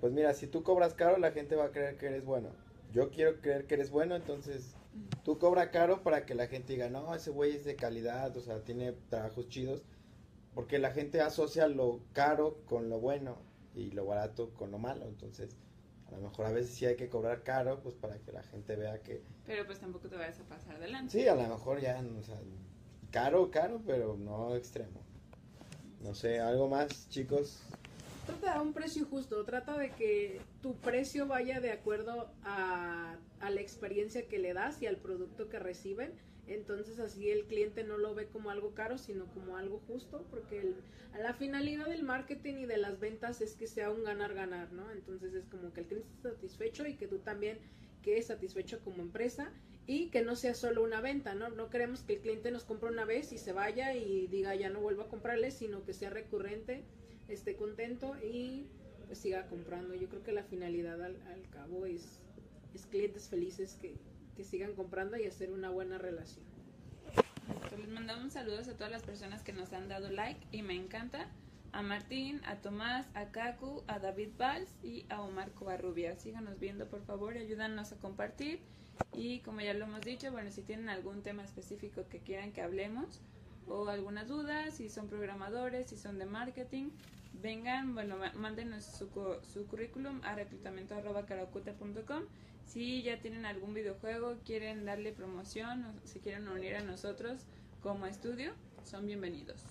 pues 0.00 0.12
mira, 0.12 0.34
si 0.34 0.46
tú 0.46 0.62
cobras 0.62 0.94
caro, 0.94 1.18
la 1.18 1.32
gente 1.32 1.56
va 1.56 1.66
a 1.66 1.72
creer 1.72 1.96
que 1.96 2.06
eres 2.06 2.24
bueno. 2.24 2.50
Yo 2.92 3.10
quiero 3.10 3.40
creer 3.40 3.66
que 3.66 3.74
eres 3.74 3.90
bueno, 3.90 4.14
entonces 4.14 4.76
tú 5.24 5.38
cobra 5.38 5.70
caro 5.70 6.02
para 6.02 6.24
que 6.24 6.34
la 6.34 6.46
gente 6.46 6.74
diga, 6.74 6.88
no, 6.88 7.14
ese 7.14 7.30
güey 7.30 7.56
es 7.56 7.64
de 7.64 7.74
calidad, 7.76 8.36
o 8.36 8.40
sea, 8.40 8.62
tiene 8.62 8.92
trabajos 9.10 9.48
chidos. 9.48 9.82
Porque 10.54 10.78
la 10.78 10.92
gente 10.92 11.20
asocia 11.20 11.66
lo 11.66 12.00
caro 12.12 12.58
con 12.66 12.88
lo 12.88 13.00
bueno 13.00 13.38
y 13.74 13.90
lo 13.90 14.06
barato 14.06 14.54
con 14.54 14.70
lo 14.70 14.78
malo. 14.78 15.06
Entonces, 15.06 15.56
a 16.06 16.12
lo 16.12 16.18
mejor 16.18 16.46
a 16.46 16.52
veces 16.52 16.74
sí 16.74 16.86
hay 16.86 16.94
que 16.94 17.08
cobrar 17.08 17.42
caro, 17.42 17.80
pues 17.82 17.96
para 17.96 18.18
que 18.18 18.30
la 18.30 18.44
gente 18.44 18.76
vea 18.76 19.02
que, 19.02 19.22
Pero 19.44 19.66
pues 19.66 19.80
tampoco 19.80 20.08
te 20.08 20.16
vayas 20.16 20.38
a 20.38 20.44
pasar 20.44 20.76
adelante. 20.76 21.10
Sí, 21.10 21.26
a 21.26 21.34
lo 21.34 21.42
mejor 21.42 21.80
ya, 21.80 22.00
o 22.00 22.22
sea, 22.22 22.38
caro, 23.10 23.50
caro, 23.50 23.82
pero 23.84 24.16
no 24.16 24.54
extremo. 24.54 25.00
No 26.04 26.14
sé, 26.14 26.38
algo 26.38 26.68
más, 26.68 27.08
chicos. 27.08 27.58
Trata 28.26 28.54
de 28.54 28.60
un 28.60 28.74
precio 28.74 29.06
justo, 29.06 29.42
trata 29.46 29.78
de 29.78 29.90
que 29.92 30.42
tu 30.60 30.74
precio 30.76 31.26
vaya 31.26 31.60
de 31.60 31.72
acuerdo 31.72 32.28
a, 32.42 33.16
la 33.40 33.60
experiencia 33.60 34.26
que 34.28 34.38
le 34.38 34.52
das 34.52 34.82
y 34.82 34.86
al 34.86 34.96
producto 34.96 35.48
que 35.48 35.58
reciben. 35.58 36.12
Entonces 36.46 36.98
así 36.98 37.30
el 37.30 37.44
cliente 37.46 37.84
no 37.84 37.96
lo 37.96 38.14
ve 38.14 38.26
como 38.26 38.50
algo 38.50 38.74
caro, 38.74 38.98
sino 38.98 39.24
como 39.32 39.56
algo 39.56 39.80
justo, 39.86 40.26
porque 40.30 40.60
el- 40.60 40.76
la 41.18 41.32
finalidad 41.32 41.86
del 41.86 42.02
marketing 42.02 42.54
y 42.58 42.66
de 42.66 42.76
las 42.76 43.00
ventas 43.00 43.40
es 43.40 43.54
que 43.54 43.66
sea 43.66 43.90
un 43.90 44.04
ganar-ganar, 44.04 44.72
¿no? 44.72 44.90
Entonces 44.90 45.32
es 45.32 45.46
como 45.46 45.72
que 45.72 45.80
el 45.80 45.86
cliente 45.86 46.08
esté 46.10 46.30
satisfecho 46.30 46.86
y 46.86 46.96
que 46.96 47.08
tú 47.08 47.18
también 47.18 47.58
quedes 48.02 48.26
satisfecho 48.26 48.80
como 48.84 49.00
empresa 49.00 49.50
y 49.86 50.08
que 50.08 50.22
no 50.22 50.34
sea 50.36 50.54
solo 50.54 50.82
una 50.82 51.00
venta, 51.00 51.34
¿no? 51.34 51.50
No 51.50 51.68
queremos 51.70 52.02
que 52.02 52.14
el 52.14 52.20
cliente 52.20 52.50
nos 52.50 52.64
compre 52.64 52.90
una 52.90 53.04
vez 53.04 53.32
y 53.32 53.38
se 53.38 53.52
vaya 53.52 53.94
y 53.94 54.26
diga 54.28 54.54
ya 54.54 54.70
no 54.70 54.80
vuelvo 54.80 55.02
a 55.02 55.08
comprarle, 55.08 55.50
sino 55.50 55.84
que 55.84 55.92
sea 55.92 56.10
recurrente, 56.10 56.84
esté 57.28 57.56
contento 57.56 58.16
y 58.22 58.66
pues 59.06 59.18
siga 59.18 59.46
comprando. 59.48 59.94
Yo 59.94 60.08
creo 60.08 60.22
que 60.22 60.32
la 60.32 60.44
finalidad 60.44 61.02
al, 61.02 61.20
al 61.26 61.48
cabo 61.50 61.84
es, 61.86 62.20
es 62.74 62.86
clientes 62.86 63.28
felices 63.28 63.76
que, 63.80 63.96
que 64.36 64.44
sigan 64.44 64.74
comprando 64.74 65.16
y 65.16 65.26
hacer 65.26 65.50
una 65.50 65.70
buena 65.70 65.98
relación. 65.98 66.44
Pues 67.68 67.78
les 67.78 67.90
mandamos 67.90 68.32
saludos 68.32 68.68
a 68.68 68.74
todas 68.74 68.90
las 68.90 69.02
personas 69.02 69.42
que 69.42 69.52
nos 69.52 69.72
han 69.72 69.88
dado 69.88 70.10
like 70.10 70.40
y 70.50 70.62
me 70.62 70.74
encanta. 70.74 71.28
A 71.72 71.82
Martín, 71.82 72.40
a 72.44 72.56
Tomás, 72.62 73.04
a 73.14 73.32
Kaku, 73.32 73.82
a 73.88 73.98
David 73.98 74.30
Valls 74.38 74.72
y 74.82 75.06
a 75.08 75.20
Omar 75.22 75.50
Covarrubia. 75.50 76.14
Síganos 76.14 76.60
viendo 76.60 76.86
por 76.86 77.04
favor, 77.04 77.36
ayúdanos 77.36 77.90
a 77.90 77.96
compartir. 77.96 78.60
Y 79.12 79.40
como 79.40 79.60
ya 79.60 79.74
lo 79.74 79.84
hemos 79.84 80.00
dicho, 80.00 80.30
bueno, 80.32 80.50
si 80.50 80.62
tienen 80.62 80.88
algún 80.88 81.22
tema 81.22 81.44
específico 81.44 82.04
que 82.08 82.20
quieran 82.20 82.52
que 82.52 82.62
hablemos 82.62 83.20
o 83.66 83.88
alguna 83.88 84.24
duda, 84.24 84.70
si 84.70 84.88
son 84.88 85.08
programadores, 85.08 85.88
si 85.88 85.96
son 85.96 86.18
de 86.18 86.26
marketing, 86.26 86.90
vengan, 87.42 87.94
bueno, 87.94 88.16
mándenos 88.34 88.84
su, 88.84 89.08
su 89.52 89.66
currículum 89.66 90.20
a 90.24 90.34
reclutamiento.com. 90.34 92.22
Si 92.66 93.02
ya 93.02 93.20
tienen 93.20 93.44
algún 93.46 93.74
videojuego, 93.74 94.36
quieren 94.44 94.84
darle 94.84 95.12
promoción 95.12 95.84
o 95.84 95.92
se 96.06 96.20
quieren 96.20 96.48
unir 96.48 96.76
a 96.76 96.82
nosotros 96.82 97.42
como 97.82 98.06
estudio, 98.06 98.52
son 98.84 99.06
bienvenidos. 99.06 99.62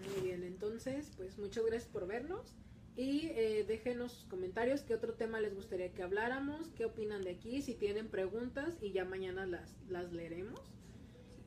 Muy 0.00 0.22
bien, 0.26 0.42
entonces, 0.44 1.10
pues 1.16 1.38
muchas 1.38 1.64
gracias 1.66 1.90
por 1.90 2.06
vernos 2.06 2.54
y 2.98 3.28
eh, 3.32 3.64
déjenos 3.66 4.10
sus 4.12 4.24
comentarios, 4.28 4.82
qué 4.82 4.92
otro 4.92 5.14
tema 5.14 5.38
les 5.40 5.54
gustaría 5.54 5.92
que 5.92 6.02
habláramos, 6.02 6.68
qué 6.76 6.84
opinan 6.84 7.22
de 7.22 7.30
aquí, 7.30 7.62
si 7.62 7.74
tienen 7.74 8.08
preguntas 8.08 8.74
y 8.82 8.90
ya 8.90 9.04
mañana 9.04 9.46
las, 9.46 9.76
las 9.88 10.12
leeremos. 10.12 10.60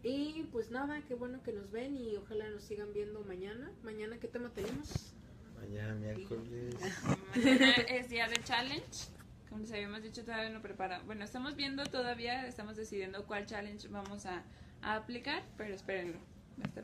Y 0.01 0.43
pues 0.51 0.71
nada, 0.71 1.03
qué 1.07 1.13
bueno 1.13 1.43
que 1.43 1.51
nos 1.51 1.69
ven 1.69 1.95
y 1.97 2.15
ojalá 2.15 2.49
nos 2.49 2.63
sigan 2.63 2.93
viendo 2.93 3.21
mañana. 3.25 3.69
Mañana, 3.83 4.17
¿qué 4.17 4.27
tema 4.29 4.49
tenemos? 4.53 5.13
Mañana 5.59 5.93
miércoles. 5.95 6.75
Mañana 7.35 7.71
es 7.89 8.09
día 8.09 8.27
de 8.29 8.37
challenge. 8.43 9.09
Como 9.49 9.61
les 9.63 9.71
habíamos 9.73 10.01
dicho, 10.01 10.23
todavía 10.23 10.49
no 10.51 10.61
prepara. 10.61 11.01
Bueno, 11.03 11.25
estamos 11.25 11.57
viendo 11.57 11.83
todavía, 11.83 12.47
estamos 12.47 12.77
decidiendo 12.77 13.27
cuál 13.27 13.45
challenge 13.45 13.89
vamos 13.89 14.25
a, 14.25 14.43
a 14.81 14.95
aplicar, 14.95 15.43
pero 15.57 15.75
espérenlo. 15.75 16.17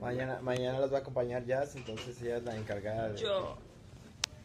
Mañana, 0.02 0.42
mañana 0.42 0.78
los 0.80 0.92
va 0.92 0.98
a 0.98 1.02
acompañar 1.02 1.46
Jazz, 1.46 1.76
entonces 1.78 2.22
ella 2.22 2.38
es 2.38 2.44
la 2.44 2.56
encargada. 2.58 3.14
de- 3.14 3.18
Yo. 3.22 3.58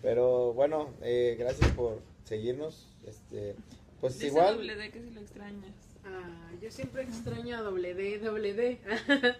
Pero 0.03 0.53
bueno, 0.53 0.90
eh, 1.03 1.36
gracias 1.38 1.70
por 1.72 2.00
seguirnos. 2.24 2.88
Este, 3.07 3.55
pues 4.00 4.14
Dice 4.14 4.26
igual. 4.26 4.57
doble 4.57 4.76
D 4.76 4.90
que 4.90 5.00
si 5.00 5.11
lo 5.11 5.20
extrañas. 5.20 5.74
Ah, 6.05 6.50
yo 6.61 6.70
siempre 6.70 7.03
extraño 7.05 7.57
a 7.57 7.62
doble 7.62 7.94
D, 7.94 8.18
doble 8.18 8.55
D. 8.55 8.78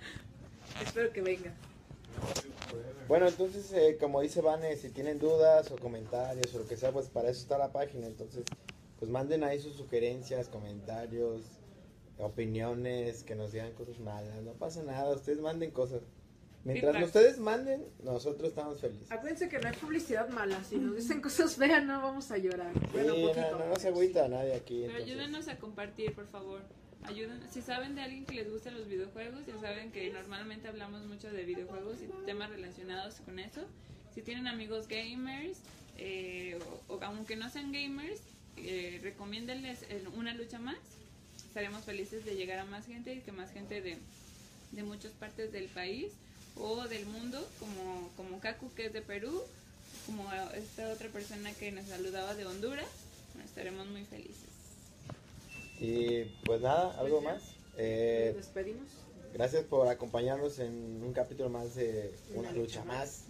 Espero 0.85 1.13
que 1.13 1.21
venga. 1.21 1.53
Bueno, 3.09 3.27
entonces, 3.27 3.73
eh, 3.73 3.99
como 4.01 4.21
dice 4.21 4.41
Vane, 4.41 4.77
si 4.77 4.91
tienen 4.91 5.19
dudas 5.19 5.71
o 5.73 5.77
comentarios 5.77 6.55
o 6.55 6.59
lo 6.59 6.67
que 6.67 6.77
sea, 6.77 6.93
pues 6.93 7.09
para 7.09 7.29
eso 7.29 7.41
está 7.43 7.59
la 7.59 7.73
página. 7.73 8.07
Entonces, 8.07 8.45
pues 8.99 9.11
manden 9.11 9.43
ahí 9.43 9.61
sus 9.61 9.75
sugerencias, 9.75 10.49
comentarios, 10.49 11.43
opiniones, 12.19 13.25
que 13.25 13.35
nos 13.35 13.51
digan 13.51 13.73
cosas 13.73 13.99
malas. 13.99 14.41
No 14.43 14.53
pasa 14.53 14.83
nada, 14.85 15.13
ustedes 15.15 15.41
manden 15.41 15.73
cosas. 15.73 16.03
Mientras 16.65 16.93
Feedback. 16.93 17.07
ustedes 17.07 17.39
manden, 17.39 17.85
nosotros 18.05 18.51
estamos 18.51 18.81
felices. 18.81 19.11
Acuérdense 19.11 19.49
que 19.49 19.59
no 19.59 19.69
hay 19.69 19.75
publicidad 19.77 20.29
mala. 20.29 20.63
Si 20.65 20.77
nos 20.77 20.95
dicen 20.97 21.21
cosas 21.21 21.57
feas, 21.57 21.85
no 21.85 22.01
vamos 22.01 22.31
a 22.31 22.39
llorar. 22.39 22.73
Bueno, 22.93 23.15
Sí, 23.15 23.23
poquito. 23.23 23.59
no, 23.59 23.67
no 23.69 23.77
se 23.77 23.89
agüita 23.89 24.25
a 24.25 24.29
nadie 24.29 24.55
aquí. 24.55 24.83
Pero 24.87 24.99
entonces. 24.99 25.11
ayúdenos 25.19 25.49
a 25.49 25.59
compartir, 25.59 26.13
por 26.15 26.27
favor. 26.29 26.61
Ayuden, 27.05 27.41
si 27.51 27.63
saben 27.63 27.97
de 27.97 28.03
alguien 28.03 28.25
que 28.25 28.35
les 28.37 28.49
gusta 28.49 28.71
los 28.71 28.87
videojuegos, 28.87 29.45
ya 29.45 29.59
saben 29.61 29.91
que 29.91 30.13
normalmente 30.13 30.69
hablamos 30.69 31.05
mucho 31.05 31.33
de 31.33 31.43
videojuegos 31.45 31.97
y 32.01 32.07
temas 32.27 32.49
relacionados 32.51 33.17
con 33.25 33.41
eso. 33.41 33.63
Si 34.15 34.23
tienen 34.23 34.47
amigos 34.47 34.87
gamers, 34.87 35.59
eh, 35.99 36.61
o, 36.89 36.95
o 36.95 37.03
aunque 37.03 37.35
no 37.35 37.51
sean 37.51 37.73
gamers, 37.73 38.21
eh, 38.57 39.01
recomiéndenles 39.03 39.85
una 40.17 40.33
lucha 40.33 40.61
más. 40.61 40.79
Estaremos 41.49 41.83
felices 41.85 42.25
de 42.25 42.37
llegar 42.37 42.61
a 42.61 42.65
más 42.67 42.87
gente 42.87 43.13
y 43.15 43.21
que 43.21 43.33
más 43.33 43.51
gente 43.51 43.83
de, 43.83 43.99
de 44.71 44.83
muchas 44.85 45.11
partes 45.13 45.51
del 45.51 45.67
país 45.67 46.13
o 46.57 46.87
del 46.89 47.07
mundo, 47.07 47.47
como, 47.59 48.11
como 48.17 48.41
Kaku 48.41 48.73
que 48.75 48.87
es 48.87 48.93
de 48.93 49.03
Perú, 49.03 49.43
como 50.07 50.31
esta 50.55 50.89
otra 50.91 51.09
persona 51.09 51.53
que 51.55 51.73
nos 51.73 51.87
saludaba 51.87 52.35
de 52.35 52.47
Honduras, 52.47 52.87
bueno, 53.35 53.49
estaremos 53.49 53.87
muy 53.89 54.05
felices. 54.05 54.49
Y 55.81 56.25
pues 56.45 56.61
nada, 56.61 56.99
algo 56.99 57.21
Pues 57.23 57.35
más. 57.35 57.43
Eh, 57.79 58.33
Nos 58.37 58.45
despedimos. 58.45 58.87
Gracias 59.35 59.65
por 59.65 59.89
acompañarnos 59.89 60.59
en 60.59 61.03
un 61.03 61.13
capítulo 61.15 61.49
más 61.49 61.75
de 61.75 62.13
Una, 62.31 62.41
Una 62.51 62.53
lucha 62.53 62.81
lucha 62.81 62.85
más. 62.85 63.25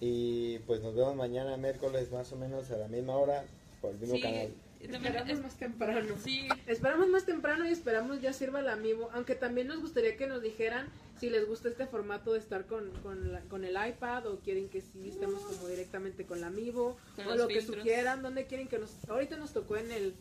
Y 0.00 0.58
pues 0.60 0.82
nos 0.82 0.94
vemos 0.94 1.16
mañana 1.16 1.56
miércoles 1.56 2.10
más 2.12 2.30
o 2.32 2.36
menos 2.36 2.70
a 2.70 2.76
la 2.76 2.88
misma 2.88 3.16
hora 3.16 3.44
por 3.80 3.92
el 3.92 3.98
mismo 3.98 4.16
Sí, 4.16 4.22
canal. 4.22 4.50
Esperamos 4.80 5.30
es- 5.30 5.40
más 5.42 5.54
temprano. 5.56 6.14
sí, 6.22 6.48
Esperamos 6.66 7.08
más 7.08 7.24
temprano 7.26 7.66
y 7.68 7.72
esperamos 7.72 8.20
ya 8.22 8.32
sirva 8.32 8.60
el 8.60 8.68
amiibo. 8.68 9.10
Aunque 9.12 9.34
también 9.34 9.66
nos 9.66 9.80
gustaría 9.80 10.16
que 10.16 10.26
nos 10.26 10.42
dijeran 10.42 10.88
si 11.20 11.28
les 11.30 11.46
gusta 11.46 11.68
este 11.68 11.86
formato 11.86 12.32
de 12.32 12.38
estar 12.38 12.66
con, 12.66 12.90
con, 13.02 13.32
la- 13.32 13.40
con 13.42 13.64
el 13.64 13.76
iPad 13.88 14.26
o 14.26 14.40
quieren 14.40 14.68
que 14.70 14.80
sí 14.80 15.08
estemos 15.10 15.40
como 15.42 15.68
directamente 15.68 16.24
con 16.24 16.38
el 16.38 16.44
amiibo 16.44 16.96
Con 17.16 17.26
o 17.28 17.34
lo 17.36 17.46
que 17.46 17.56
filtros. 17.60 17.78
sugieran, 17.78 18.22
donde 18.22 18.46
quieren 18.46 18.68
que 18.68 18.78
nos... 18.78 18.90
Ahorita 19.08 19.36
nos 19.36 19.52
tocó 19.52 19.76
en 19.76 19.92
el, 19.92 20.14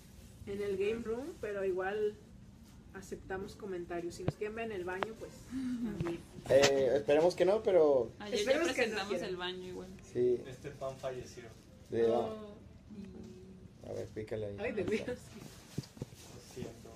en 0.46 0.62
el 0.62 0.78
game 0.78 1.02
room, 1.04 1.34
pero 1.40 1.64
igual 1.64 2.16
aceptamos 2.94 3.56
comentarios. 3.56 4.16
Si 4.16 4.24
nos 4.24 4.36
quieren 4.36 4.56
ver 4.56 4.66
en 4.66 4.72
el 4.74 4.84
baño, 4.84 5.14
pues... 5.20 5.32
también. 5.50 6.20
Eh, 6.50 6.94
esperemos 6.96 7.36
que 7.36 7.46
no, 7.46 7.62
pero 7.62 8.12
ayer 8.20 8.34
ya 8.34 8.40
Esperemos 8.42 8.68
que 8.74 8.88
no 8.88 8.96
presentamos 8.96 9.22
el 9.22 9.38
baño 9.38 9.68
igual. 9.68 9.90
sí. 10.12 10.42
Este 10.48 10.72
pan 10.72 10.98
falleció. 10.98 11.44
de- 11.92 12.06
Oh. 12.08 12.56
A 13.88 13.94
ver, 13.94 14.08
pícale 14.08 14.46
ahí. 14.48 14.56
Ay, 14.60 14.72
de 14.72 14.84
Dios. 14.84 15.06
Lo 15.08 16.54
siento. 16.54 16.90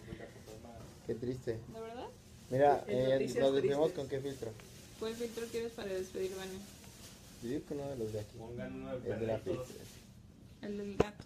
Qué 1.05 1.15
triste. 1.15 1.59
¿De 1.73 1.79
verdad? 1.81 2.02
Mira, 2.53 2.83
eh, 2.87 3.17
nos 3.39 3.53
despedimos 3.53 3.91
con 3.93 4.07
qué 4.07 4.19
filtro. 4.19 4.51
¿Cuál 4.99 5.15
filtro 5.15 5.43
quieres 5.47 5.71
para 5.71 5.89
despedir, 5.89 6.35
Vane? 6.37 6.51
Yo 7.41 7.49
digo 7.49 7.65
que 7.67 7.73
uno 7.73 7.89
de 7.89 7.97
los 7.97 8.13
de 8.13 8.19
aquí. 8.19 8.37
Pongan 8.37 8.75
uno 8.75 8.99
de 8.99 9.11
El 9.11 9.19
de 9.21 9.25
la 9.27 9.37
pizza. 9.39 9.73
El 10.61 10.77
del 10.77 10.95
gato. 10.97 11.23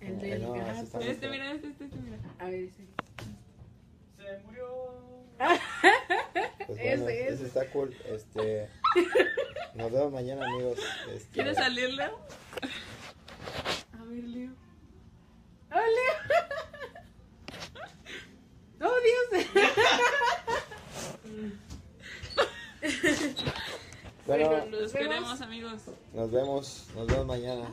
El 0.00 0.16
No, 0.16 0.22
del 0.22 0.42
no, 0.42 0.52
gato. 0.54 1.00
Este, 1.00 1.28
mira, 1.28 1.52
este, 1.52 1.66
este, 1.68 1.84
este, 1.86 1.96
mira. 1.96 2.18
A 2.38 2.44
ver, 2.44 2.54
ese. 2.60 2.86
Se 4.16 4.38
murió. 4.46 4.68
Pues 5.36 5.58
bueno, 6.68 6.82
Ese, 7.08 7.22
ese, 7.22 7.34
ese. 7.34 7.46
está 7.46 7.66
cool. 7.72 7.92
Este, 8.06 8.68
nos 9.74 9.90
vemos 9.90 10.12
mañana, 10.12 10.46
amigos. 10.46 10.78
Este, 11.12 11.28
¿Quieres 11.32 11.56
salir, 11.56 11.92
Leo? 11.92 12.18
A 13.98 14.04
ver, 14.04 14.24
Leo. 14.24 14.52
¡Oh, 15.72 15.74
Leo! 15.74 16.14
¡Oh, 18.80 18.96
Dios! 19.32 19.46
Bueno, 24.26 24.66
los 24.66 24.92
queremos, 24.92 25.40
amigos. 25.40 25.82
Nos 26.12 26.30
vemos, 26.30 26.86
nos 26.94 27.06
vemos 27.06 27.26
mañana. 27.26 27.72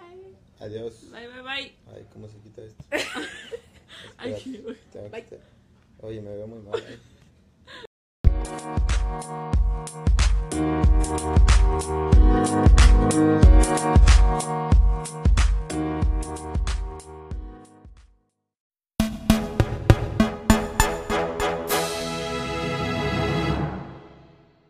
Bye. 0.00 0.36
Adiós. 0.60 1.10
Bye, 1.10 1.26
bye, 1.28 1.42
bye. 1.42 1.74
Ay, 1.94 2.06
¿cómo 2.12 2.28
se 2.28 2.38
quita 2.40 2.62
esto? 2.62 2.84
Ay, 4.18 4.32
bye. 5.10 5.40
Oye, 6.02 6.20
me 6.20 6.36
veo 6.36 6.46
muy 6.46 6.60
mal. 6.60 6.78
¿eh? 6.80 6.98